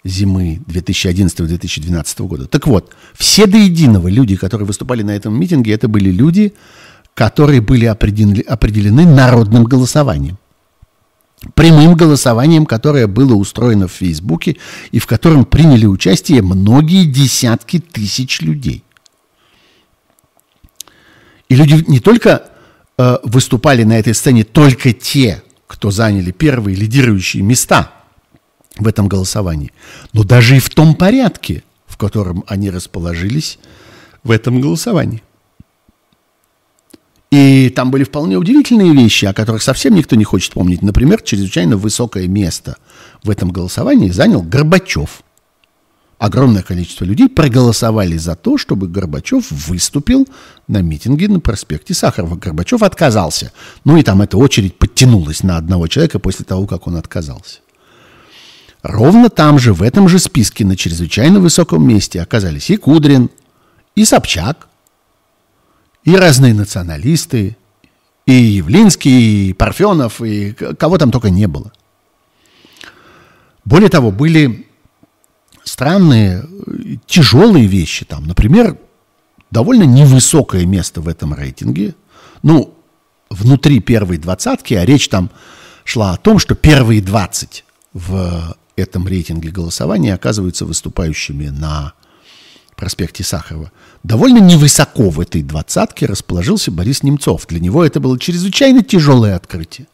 зимы 0.07 0.61
2011-2012 0.67 2.27
года. 2.27 2.47
Так 2.47 2.67
вот, 2.67 2.95
все 3.15 3.47
до 3.47 3.59
единого 3.59 4.09
люди, 4.09 4.37
которые 4.37 4.67
выступали 4.67 5.03
на 5.03 5.11
этом 5.11 5.39
митинге, 5.39 5.73
это 5.73 5.89
были 5.89 6.11
люди, 6.11 6.55
которые 7.15 7.61
были 7.61 7.87
определены, 7.87 8.41
определены 8.41 9.07
народным 9.07 9.65
голосованием. 9.65 10.39
Прямым 11.55 11.95
голосованием, 11.95 12.67
которое 12.67 13.07
было 13.07 13.35
устроено 13.35 13.89
в 13.89 13.93
Фейсбуке 13.93 14.57
и 14.91 14.99
в 14.99 15.07
котором 15.07 15.45
приняли 15.45 15.87
участие 15.87 16.43
многие 16.43 17.05
десятки 17.05 17.79
тысяч 17.79 18.41
людей. 18.41 18.83
И 21.49 21.55
люди 21.55 21.85
не 21.89 22.01
только 22.01 22.49
э, 22.99 23.19
выступали 23.23 23.85
на 23.85 23.99
этой 23.99 24.15
сцене, 24.15 24.45
только 24.45 24.93
те, 24.93 25.43
кто 25.67 25.91
заняли 25.91 26.33
первые 26.33 26.77
лидирующие 26.77 27.43
места– 27.43 27.93
в 28.79 28.87
этом 28.87 29.09
голосовании, 29.09 29.73
но 30.13 30.25
даже 30.25 30.57
и 30.57 30.61
в 30.61 30.71
том 30.71 30.95
порядке, 30.95 31.63
в 31.87 31.97
котором 31.97 32.45
они 32.47 32.71
расположились 32.71 33.59
в 34.23 34.31
этом 34.31 34.61
голосовании. 34.61 35.23
И 37.31 37.71
там 37.71 37.91
были 37.91 38.05
вполне 38.05 38.37
удивительные 38.37 38.93
вещи, 38.93 39.25
о 39.25 39.35
которых 39.35 39.63
совсем 39.63 39.95
никто 39.95 40.15
не 40.15 40.25
хочет 40.25 40.53
помнить. 40.53 40.83
Например, 40.83 41.21
чрезвычайно 41.21 41.77
высокое 41.77 42.29
место 42.29 42.77
в 43.25 43.31
этом 43.31 43.51
голосовании 43.51 44.11
занял 44.11 44.43
Горбачев. 44.43 45.23
Огромное 46.19 46.63
количество 46.63 47.05
людей 47.05 47.29
проголосовали 47.29 48.17
за 48.17 48.37
то, 48.37 48.57
чтобы 48.57 48.89
Горбачев 48.89 49.51
выступил 49.51 50.27
на 50.67 50.81
митинге 50.81 51.29
на 51.29 51.41
проспекте 51.41 51.93
Сахарова. 51.93 52.37
Горбачев 52.37 52.83
отказался. 52.83 53.53
Ну 53.85 53.99
и 53.99 54.03
там 54.03 54.23
эта 54.23 54.39
очередь 54.39 54.79
подтянулась 54.79 55.43
на 55.43 55.59
одного 55.59 55.89
человека 55.89 56.19
после 56.19 56.47
того, 56.47 56.67
как 56.67 56.87
он 56.87 56.97
отказался. 56.97 57.59
Ровно 58.87 59.31
там 59.31 59.59
же, 59.59 59.73
в 59.75 59.83
этом 59.83 60.09
же 60.09 60.21
списке, 60.21 60.65
на 60.65 60.77
чрезвычайно 60.77 61.41
высоком 61.41 61.87
месте 61.87 62.23
оказались 62.23 62.71
и 62.71 62.77
Кудрин, 62.77 63.31
и 63.97 64.05
Собчак, 64.05 64.69
и 66.05 66.15
разные 66.15 66.55
националисты, 66.55 67.57
и 68.27 68.33
Явлинский, 68.33 69.49
и 69.49 69.53
Парфенов, 69.55 70.23
и 70.23 70.53
кого 70.53 70.99
там 70.99 71.11
только 71.11 71.31
не 71.31 71.49
было. 71.49 71.73
Более 73.65 73.89
того, 73.89 74.13
были 74.13 74.69
странные, 75.65 76.47
тяжелые 77.07 77.67
вещи 77.67 78.05
там. 78.05 78.25
Например, 78.25 78.79
довольно 79.51 79.83
невысокое 79.83 80.65
место 80.65 81.01
в 81.01 81.09
этом 81.09 81.35
рейтинге. 81.35 81.97
Ну, 82.45 82.73
внутри 83.31 83.81
первой 83.81 84.19
двадцатки, 84.19 84.75
а 84.75 84.85
речь 84.85 85.09
там 85.09 85.31
шла 85.83 86.13
о 86.13 86.17
том, 86.19 86.39
что 86.39 86.55
первые 86.55 87.03
20 87.03 87.65
в 87.93 88.57
этом 88.77 89.09
рейтинге 89.09 89.51
голосования 89.51 90.15
оказываются 90.15 90.67
выступающими 90.67 91.49
на 91.49 91.95
проспекте 92.77 93.25
Сахарова. 93.25 93.73
Довольно 94.03 94.39
невысоко 94.39 95.11
в 95.11 95.19
этой 95.19 95.43
двадцатке 95.43 96.07
расположился 96.07 96.71
Борис 96.71 97.03
Немцов. 97.03 97.47
Для 97.47 97.59
него 97.59 97.85
это 97.85 98.01
было 98.01 98.19
чрезвычайно 98.19 98.83
тяжелое 98.83 99.35
открытие. 99.35 99.89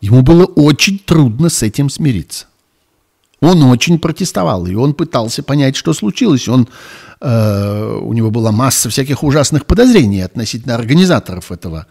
Ему 0.00 0.22
было 0.22 0.44
очень 0.44 0.98
трудно 0.98 1.48
с 1.48 1.62
этим 1.62 1.88
смириться. 1.88 2.46
Он 3.40 3.62
очень 3.64 3.98
протестовал, 3.98 4.66
и 4.66 4.74
он 4.74 4.94
пытался 4.94 5.42
понять, 5.42 5.74
что 5.74 5.94
случилось. 5.94 6.46
Он, 6.46 6.68
э, 7.20 7.98
у 8.00 8.12
него 8.12 8.30
была 8.30 8.52
масса 8.52 8.88
всяких 8.88 9.24
ужасных 9.24 9.66
подозрений 9.66 10.20
относительно 10.20 10.76
организаторов 10.76 11.50
этого 11.50 11.86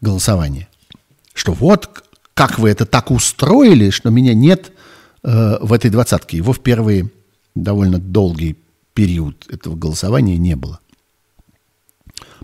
голосования. 0.00 0.68
Что 1.34 1.52
вот, 1.52 2.04
как 2.32 2.58
вы 2.58 2.70
это 2.70 2.86
так 2.86 3.10
устроили, 3.10 3.90
что 3.90 4.10
меня 4.10 4.32
нет 4.32 4.72
Э, 5.24 5.56
в 5.60 5.72
этой 5.72 5.90
двадцатке. 5.90 6.36
Его 6.36 6.52
в 6.52 6.60
первый 6.60 7.10
довольно 7.54 7.98
долгий 7.98 8.58
период 8.92 9.46
этого 9.50 9.74
голосования 9.74 10.36
не 10.36 10.54
было. 10.54 10.80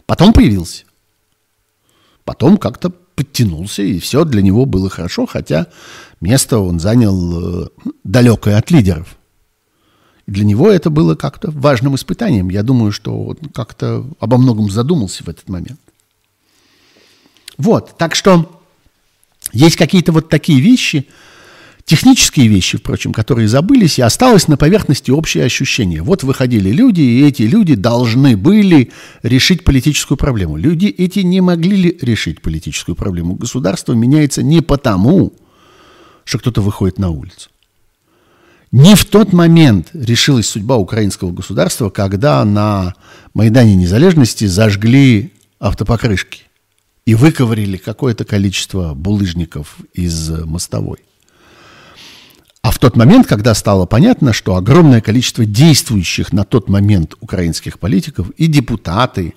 Потом 0.07 0.33
появился. 0.33 0.85
Потом 2.25 2.57
как-то 2.57 2.89
подтянулся, 2.89 3.83
и 3.83 3.99
все 3.99 4.25
для 4.25 4.41
него 4.41 4.65
было 4.65 4.89
хорошо, 4.89 5.27
хотя 5.27 5.67
место 6.23 6.59
он 6.59 6.81
занял 6.81 7.65
э, 7.65 7.69
далекое 8.03 8.57
от 8.57 8.71
лидеров. 8.71 9.15
И 10.25 10.31
для 10.31 10.45
него 10.45 10.71
это 10.71 10.89
было 10.89 11.15
как-то 11.17 11.51
важным 11.51 11.97
испытанием. 11.97 12.49
Я 12.49 12.63
думаю, 12.63 12.93
что 12.93 13.25
он 13.25 13.37
как-то 13.53 14.07
обо 14.21 14.39
многом 14.39 14.71
задумался 14.71 15.23
в 15.23 15.29
этот 15.29 15.51
момент. 15.51 15.81
Вот, 17.59 17.99
так 17.99 18.15
что 18.15 18.63
есть 19.53 19.77
какие-то 19.77 20.13
вот 20.13 20.31
такие 20.31 20.63
вещи– 20.63 21.07
Технические 21.85 22.47
вещи, 22.47 22.79
впрочем, 22.79 23.13
которые 23.13 23.49
забылись, 23.49 23.99
и 23.99 24.03
осталось 24.03 24.49
на 24.49 24.57
поверхности 24.57 25.11
общее 25.11 25.45
ощущение. 25.45 26.03
Вот 26.03 26.23
выходили 26.23 26.71
люди, 26.71 27.01
и 27.01 27.25
эти 27.25 27.43
люди 27.43 27.75
должны 27.75 28.37
были 28.37 28.91
решить 29.23 29.65
политическую 29.65 30.19
проблему. 30.19 30.57
Люди 30.57 30.87
эти 30.87 31.21
не 31.21 31.41
могли 31.41 31.99
решить 32.01 32.43
политическую 32.43 32.97
проблему. 32.97 33.35
Государство 33.35 33.93
меняется 33.93 34.43
не 34.43 34.61
потому, 34.61 35.33
что 36.25 36.39
кто-то 36.39 36.61
выходит 36.61 36.99
на 36.99 37.11
улицу. 37.11 37.51
Не 38.73 38.95
в 38.95 39.05
тот 39.05 39.33
момент 39.33 39.89
решилась 39.95 40.49
судьба 40.49 40.77
украинского 40.77 41.33
государства, 41.33 41.91
когда 41.91 42.45
на 42.45 42.95
Майдане 43.35 43.75
Незалежности 43.75 44.45
зажгли 44.45 45.33
автопокрышки 45.59 46.43
и 47.05 47.17
выковырили 47.17 47.79
какое-то 47.79 48.25
количество 48.25 48.95
булыжников 48.95 49.79
из 49.93 50.31
мостовой. 50.45 50.99
А 52.63 52.71
в 52.71 52.79
тот 52.79 52.97
момент, 52.97 53.27
когда 53.27 53.55
стало 53.55 53.87
понятно, 53.87 54.33
что 54.33 54.57
огромное 54.57 55.01
количество 55.01 55.47
действующих 55.47 56.33
на 56.33 56.45
тот 56.45 56.69
момент 56.69 57.15
украинских 57.21 57.79
политиков 57.79 58.31
и 58.31 58.47
депутаты, 58.47 59.35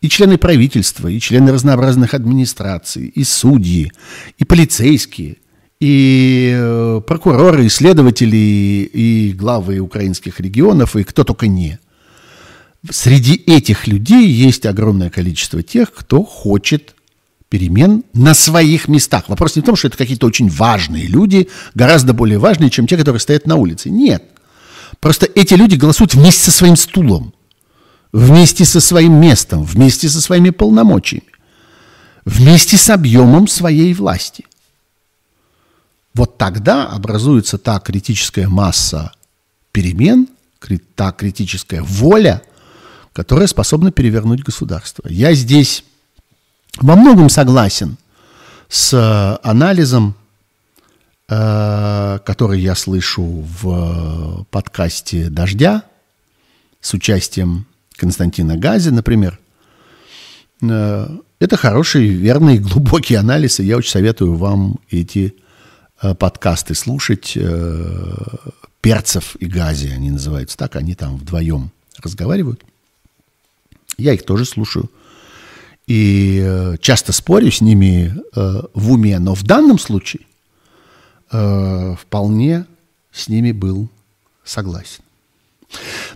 и 0.00 0.08
члены 0.08 0.38
правительства, 0.38 1.08
и 1.08 1.20
члены 1.20 1.52
разнообразных 1.52 2.14
администраций, 2.14 3.06
и 3.08 3.24
судьи, 3.24 3.92
и 4.38 4.44
полицейские, 4.44 5.36
и 5.80 6.54
э, 6.54 7.02
прокуроры, 7.06 7.66
и 7.66 7.68
следователи, 7.68 8.36
и 8.36 9.32
главы 9.32 9.78
украинских 9.78 10.40
регионов, 10.40 10.96
и 10.96 11.04
кто 11.04 11.24
только 11.24 11.46
не. 11.46 11.78
Среди 12.88 13.34
этих 13.34 13.86
людей 13.86 14.26
есть 14.26 14.64
огромное 14.64 15.10
количество 15.10 15.62
тех, 15.62 15.92
кто 15.92 16.24
хочет 16.24 16.94
перемен 17.50 18.04
на 18.14 18.32
своих 18.32 18.88
местах. 18.88 19.28
Вопрос 19.28 19.56
не 19.56 19.62
в 19.62 19.64
том, 19.66 19.76
что 19.76 19.88
это 19.88 19.98
какие-то 19.98 20.26
очень 20.26 20.48
важные 20.48 21.06
люди, 21.06 21.48
гораздо 21.74 22.14
более 22.14 22.38
важные, 22.38 22.70
чем 22.70 22.86
те, 22.86 22.96
которые 22.96 23.20
стоят 23.20 23.46
на 23.46 23.56
улице. 23.56 23.90
Нет. 23.90 24.24
Просто 25.00 25.26
эти 25.34 25.54
люди 25.54 25.74
голосуют 25.74 26.14
вместе 26.14 26.44
со 26.44 26.52
своим 26.52 26.76
стулом, 26.76 27.34
вместе 28.12 28.64
со 28.64 28.80
своим 28.80 29.14
местом, 29.14 29.64
вместе 29.64 30.08
со 30.08 30.20
своими 30.20 30.50
полномочиями, 30.50 31.26
вместе 32.24 32.76
с 32.76 32.88
объемом 32.88 33.48
своей 33.48 33.92
власти. 33.94 34.46
Вот 36.14 36.38
тогда 36.38 36.86
образуется 36.86 37.58
та 37.58 37.80
критическая 37.80 38.46
масса 38.46 39.12
перемен, 39.72 40.28
та 40.94 41.10
критическая 41.10 41.82
воля, 41.82 42.42
которая 43.12 43.48
способна 43.48 43.90
перевернуть 43.90 44.44
государство. 44.44 45.08
Я 45.08 45.34
здесь 45.34 45.84
во 46.78 46.96
многом 46.96 47.28
согласен 47.28 47.96
с 48.68 48.94
э, 48.94 49.48
анализом, 49.48 50.14
э, 51.28 52.18
который 52.24 52.60
я 52.60 52.74
слышу 52.74 53.44
в 53.62 54.44
подкасте 54.50 55.28
«Дождя» 55.28 55.82
с 56.80 56.94
участием 56.94 57.66
Константина 57.96 58.56
Гази, 58.56 58.90
например. 58.90 59.38
Э, 60.62 61.08
это 61.40 61.56
хороший, 61.56 62.08
верный, 62.08 62.58
глубокий 62.60 63.16
анализ, 63.16 63.60
и 63.60 63.64
я 63.64 63.76
очень 63.76 63.90
советую 63.90 64.36
вам 64.36 64.78
эти 64.90 65.34
подкасты 66.18 66.74
слушать. 66.74 67.36
Перцев 68.80 69.36
и 69.36 69.44
Гази 69.44 69.88
они 69.88 70.10
называются 70.10 70.56
так, 70.56 70.76
они 70.76 70.94
там 70.94 71.18
вдвоем 71.18 71.70
разговаривают. 72.02 72.64
Я 73.98 74.14
их 74.14 74.24
тоже 74.24 74.46
слушаю 74.46 74.88
и 75.90 76.40
э, 76.40 76.76
часто 76.80 77.12
спорю 77.12 77.50
с 77.50 77.60
ними 77.60 78.14
э, 78.36 78.62
в 78.74 78.92
уме, 78.92 79.18
но 79.18 79.34
в 79.34 79.42
данном 79.42 79.76
случае 79.76 80.22
э, 81.32 81.96
вполне 82.00 82.66
с 83.10 83.28
ними 83.28 83.50
был 83.50 83.88
согласен. 84.44 85.02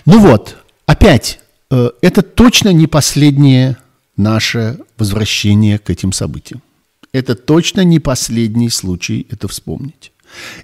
Ну 0.06 0.20
вот, 0.20 0.56
опять, 0.86 1.40
это 1.70 2.22
точно 2.22 2.68
не 2.68 2.86
последнее 2.86 3.76
наше 4.16 4.78
возвращение 4.96 5.80
к 5.80 5.90
этим 5.90 6.12
событиям. 6.12 6.62
Это 7.12 7.34
точно 7.34 7.80
не 7.80 7.98
последний 7.98 8.70
случай 8.70 9.26
это 9.28 9.48
вспомнить. 9.48 10.12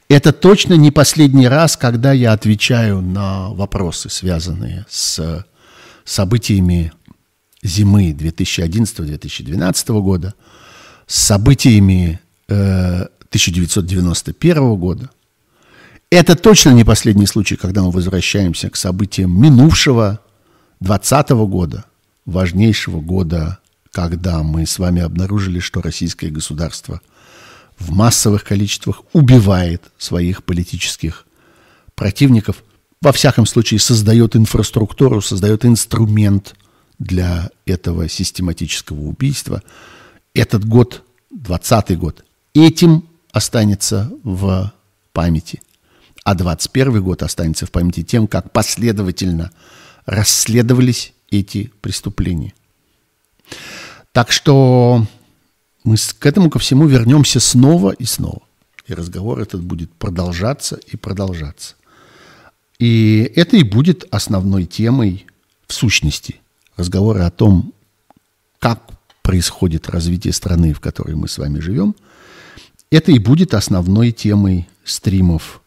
Это 0.08 0.32
точно 0.32 0.74
не 0.74 0.92
последний 0.92 1.48
раз, 1.48 1.76
когда 1.76 2.12
я 2.12 2.32
отвечаю 2.32 3.00
на 3.00 3.48
вопросы, 3.50 4.08
связанные 4.08 4.86
с 4.88 5.44
событиями 6.04 6.92
зимы 7.62 8.10
2011-2012 8.10 10.00
года, 10.00 10.34
с 11.06 11.16
событиями 11.16 12.20
э, 12.48 13.02
1991 13.30 14.74
года. 14.76 15.10
Это 16.10 16.34
точно 16.34 16.70
не 16.70 16.84
последний 16.84 17.26
случай, 17.26 17.56
когда 17.56 17.82
мы 17.82 17.90
возвращаемся 17.90 18.70
к 18.70 18.76
событиям 18.76 19.40
минувшего 19.40 20.20
2020 20.80 21.30
года, 21.48 21.84
важнейшего 22.24 23.00
года, 23.00 23.58
когда 23.92 24.42
мы 24.42 24.66
с 24.66 24.78
вами 24.78 25.02
обнаружили, 25.02 25.60
что 25.60 25.82
российское 25.82 26.30
государство 26.30 27.00
в 27.78 27.92
массовых 27.92 28.44
количествах 28.44 29.02
убивает 29.12 29.82
своих 29.98 30.44
политических 30.44 31.26
противников, 31.94 32.62
во 33.02 33.12
всяком 33.12 33.46
случае 33.46 33.80
создает 33.80 34.36
инфраструктуру, 34.36 35.20
создает 35.20 35.64
инструмент 35.64 36.54
для 37.00 37.50
этого 37.64 38.08
систематического 38.08 39.00
убийства. 39.00 39.64
Этот 40.34 40.64
год, 40.64 41.02
20 41.30 41.98
год, 41.98 42.24
этим 42.54 43.08
останется 43.32 44.12
в 44.22 44.72
памяти. 45.12 45.60
А 46.22 46.34
21 46.34 47.02
год 47.02 47.22
останется 47.22 47.66
в 47.66 47.72
памяти 47.72 48.04
тем, 48.04 48.28
как 48.28 48.52
последовательно 48.52 49.50
расследовались 50.04 51.14
эти 51.30 51.72
преступления. 51.80 52.52
Так 54.12 54.30
что 54.30 55.06
мы 55.82 55.96
к 55.96 56.26
этому 56.26 56.50
ко 56.50 56.58
всему 56.58 56.86
вернемся 56.86 57.40
снова 57.40 57.92
и 57.92 58.04
снова. 58.04 58.42
И 58.86 58.92
разговор 58.92 59.40
этот 59.40 59.62
будет 59.62 59.90
продолжаться 59.92 60.78
и 60.86 60.96
продолжаться. 60.96 61.76
И 62.78 63.32
это 63.36 63.56
и 63.56 63.62
будет 63.62 64.04
основной 64.10 64.66
темой 64.66 65.26
в 65.66 65.72
сущности 65.72 66.39
разговора 66.80 67.26
о 67.26 67.30
том, 67.30 67.72
как 68.58 68.82
происходит 69.22 69.88
развитие 69.88 70.32
страны, 70.32 70.72
в 70.72 70.80
которой 70.80 71.14
мы 71.14 71.28
с 71.28 71.38
вами 71.38 71.60
живем. 71.60 71.94
Это 72.90 73.12
и 73.12 73.18
будет 73.18 73.54
основной 73.54 74.10
темой 74.10 74.68
стримов 74.84 75.62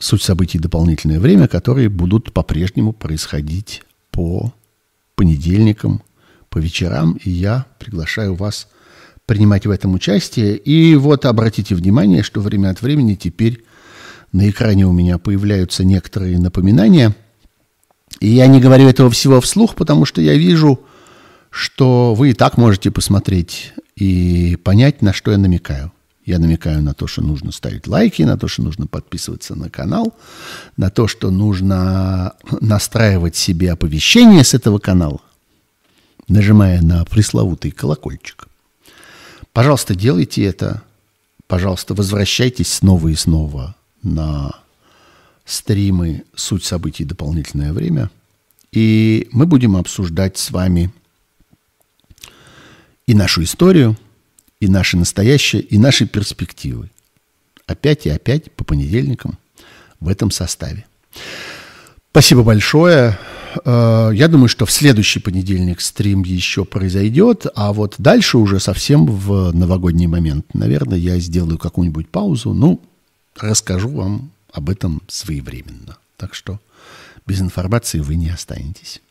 «Суть 0.00 0.22
событий. 0.22 0.58
Дополнительное 0.58 1.20
время», 1.20 1.46
которые 1.46 1.88
будут 1.88 2.32
по-прежнему 2.32 2.92
происходить 2.92 3.82
по 4.10 4.52
понедельникам, 5.14 6.02
по 6.48 6.58
вечерам, 6.58 7.12
и 7.22 7.30
я 7.30 7.66
приглашаю 7.78 8.34
вас 8.34 8.68
принимать 9.26 9.66
в 9.66 9.70
этом 9.70 9.94
участие. 9.94 10.56
И 10.56 10.96
вот 10.96 11.24
обратите 11.24 11.74
внимание, 11.74 12.22
что 12.22 12.40
время 12.40 12.70
от 12.70 12.82
времени 12.82 13.14
теперь 13.14 13.64
на 14.32 14.50
экране 14.50 14.86
у 14.86 14.92
меня 14.92 15.18
появляются 15.18 15.84
некоторые 15.84 16.38
напоминания. 16.38 17.14
И 18.24 18.28
я 18.28 18.46
не 18.46 18.58
говорю 18.58 18.88
этого 18.88 19.10
всего 19.10 19.38
вслух, 19.42 19.74
потому 19.74 20.06
что 20.06 20.22
я 20.22 20.32
вижу, 20.32 20.80
что 21.50 22.14
вы 22.14 22.30
и 22.30 22.32
так 22.32 22.56
можете 22.56 22.90
посмотреть 22.90 23.74
и 23.96 24.56
понять, 24.64 25.02
на 25.02 25.12
что 25.12 25.30
я 25.30 25.36
намекаю. 25.36 25.92
Я 26.24 26.38
намекаю 26.38 26.80
на 26.80 26.94
то, 26.94 27.06
что 27.06 27.20
нужно 27.20 27.52
ставить 27.52 27.86
лайки, 27.86 28.22
на 28.22 28.38
то, 28.38 28.48
что 28.48 28.62
нужно 28.62 28.86
подписываться 28.86 29.54
на 29.54 29.68
канал, 29.68 30.14
на 30.78 30.88
то, 30.88 31.06
что 31.06 31.30
нужно 31.30 32.32
настраивать 32.62 33.36
себе 33.36 33.72
оповещения 33.72 34.42
с 34.42 34.54
этого 34.54 34.78
канала 34.78 35.20
нажимая 36.26 36.80
на 36.80 37.04
пресловутый 37.04 37.72
колокольчик. 37.72 38.48
Пожалуйста, 39.52 39.94
делайте 39.94 40.42
это. 40.44 40.80
Пожалуйста, 41.46 41.92
возвращайтесь 41.92 42.72
снова 42.72 43.08
и 43.08 43.14
снова 43.16 43.74
на 44.02 44.63
стримы 45.44 46.24
«Суть 46.34 46.64
событий. 46.64 47.04
Дополнительное 47.04 47.72
время». 47.72 48.10
И 48.72 49.28
мы 49.30 49.46
будем 49.46 49.76
обсуждать 49.76 50.36
с 50.36 50.50
вами 50.50 50.90
и 53.06 53.14
нашу 53.14 53.42
историю, 53.44 53.96
и 54.60 54.68
наше 54.68 54.96
настоящее, 54.96 55.62
и 55.62 55.78
наши 55.78 56.06
перспективы. 56.06 56.90
Опять 57.66 58.06
и 58.06 58.10
опять 58.10 58.50
по 58.52 58.64
понедельникам 58.64 59.38
в 60.00 60.08
этом 60.08 60.30
составе. 60.30 60.86
Спасибо 62.10 62.42
большое. 62.42 63.18
Э, 63.64 64.10
я 64.12 64.28
думаю, 64.28 64.48
что 64.48 64.66
в 64.66 64.72
следующий 64.72 65.20
понедельник 65.20 65.80
стрим 65.80 66.22
еще 66.22 66.64
произойдет, 66.64 67.46
а 67.54 67.72
вот 67.72 67.94
дальше 67.98 68.38
уже 68.38 68.60
совсем 68.60 69.06
в 69.06 69.52
новогодний 69.52 70.06
момент, 70.06 70.46
наверное, 70.54 70.98
я 70.98 71.18
сделаю 71.18 71.58
какую-нибудь 71.58 72.08
паузу, 72.08 72.52
ну, 72.52 72.80
расскажу 73.36 73.88
вам 73.88 74.30
об 74.54 74.70
этом 74.70 75.02
своевременно. 75.08 75.98
Так 76.16 76.34
что 76.34 76.60
без 77.26 77.40
информации 77.40 77.98
вы 77.98 78.14
не 78.14 78.30
останетесь. 78.30 79.02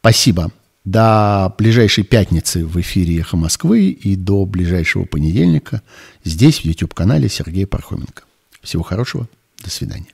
Спасибо. 0.00 0.50
До 0.84 1.54
ближайшей 1.58 2.04
пятницы 2.04 2.64
в 2.64 2.80
эфире 2.80 3.20
«Эхо 3.20 3.36
Москвы» 3.36 3.90
и 3.90 4.16
до 4.16 4.46
ближайшего 4.46 5.04
понедельника 5.04 5.82
здесь, 6.24 6.60
в 6.60 6.64
YouTube-канале 6.64 7.28
Сергея 7.28 7.66
Пархоменко. 7.66 8.22
Всего 8.62 8.82
хорошего. 8.82 9.28
До 9.62 9.70
свидания. 9.70 10.08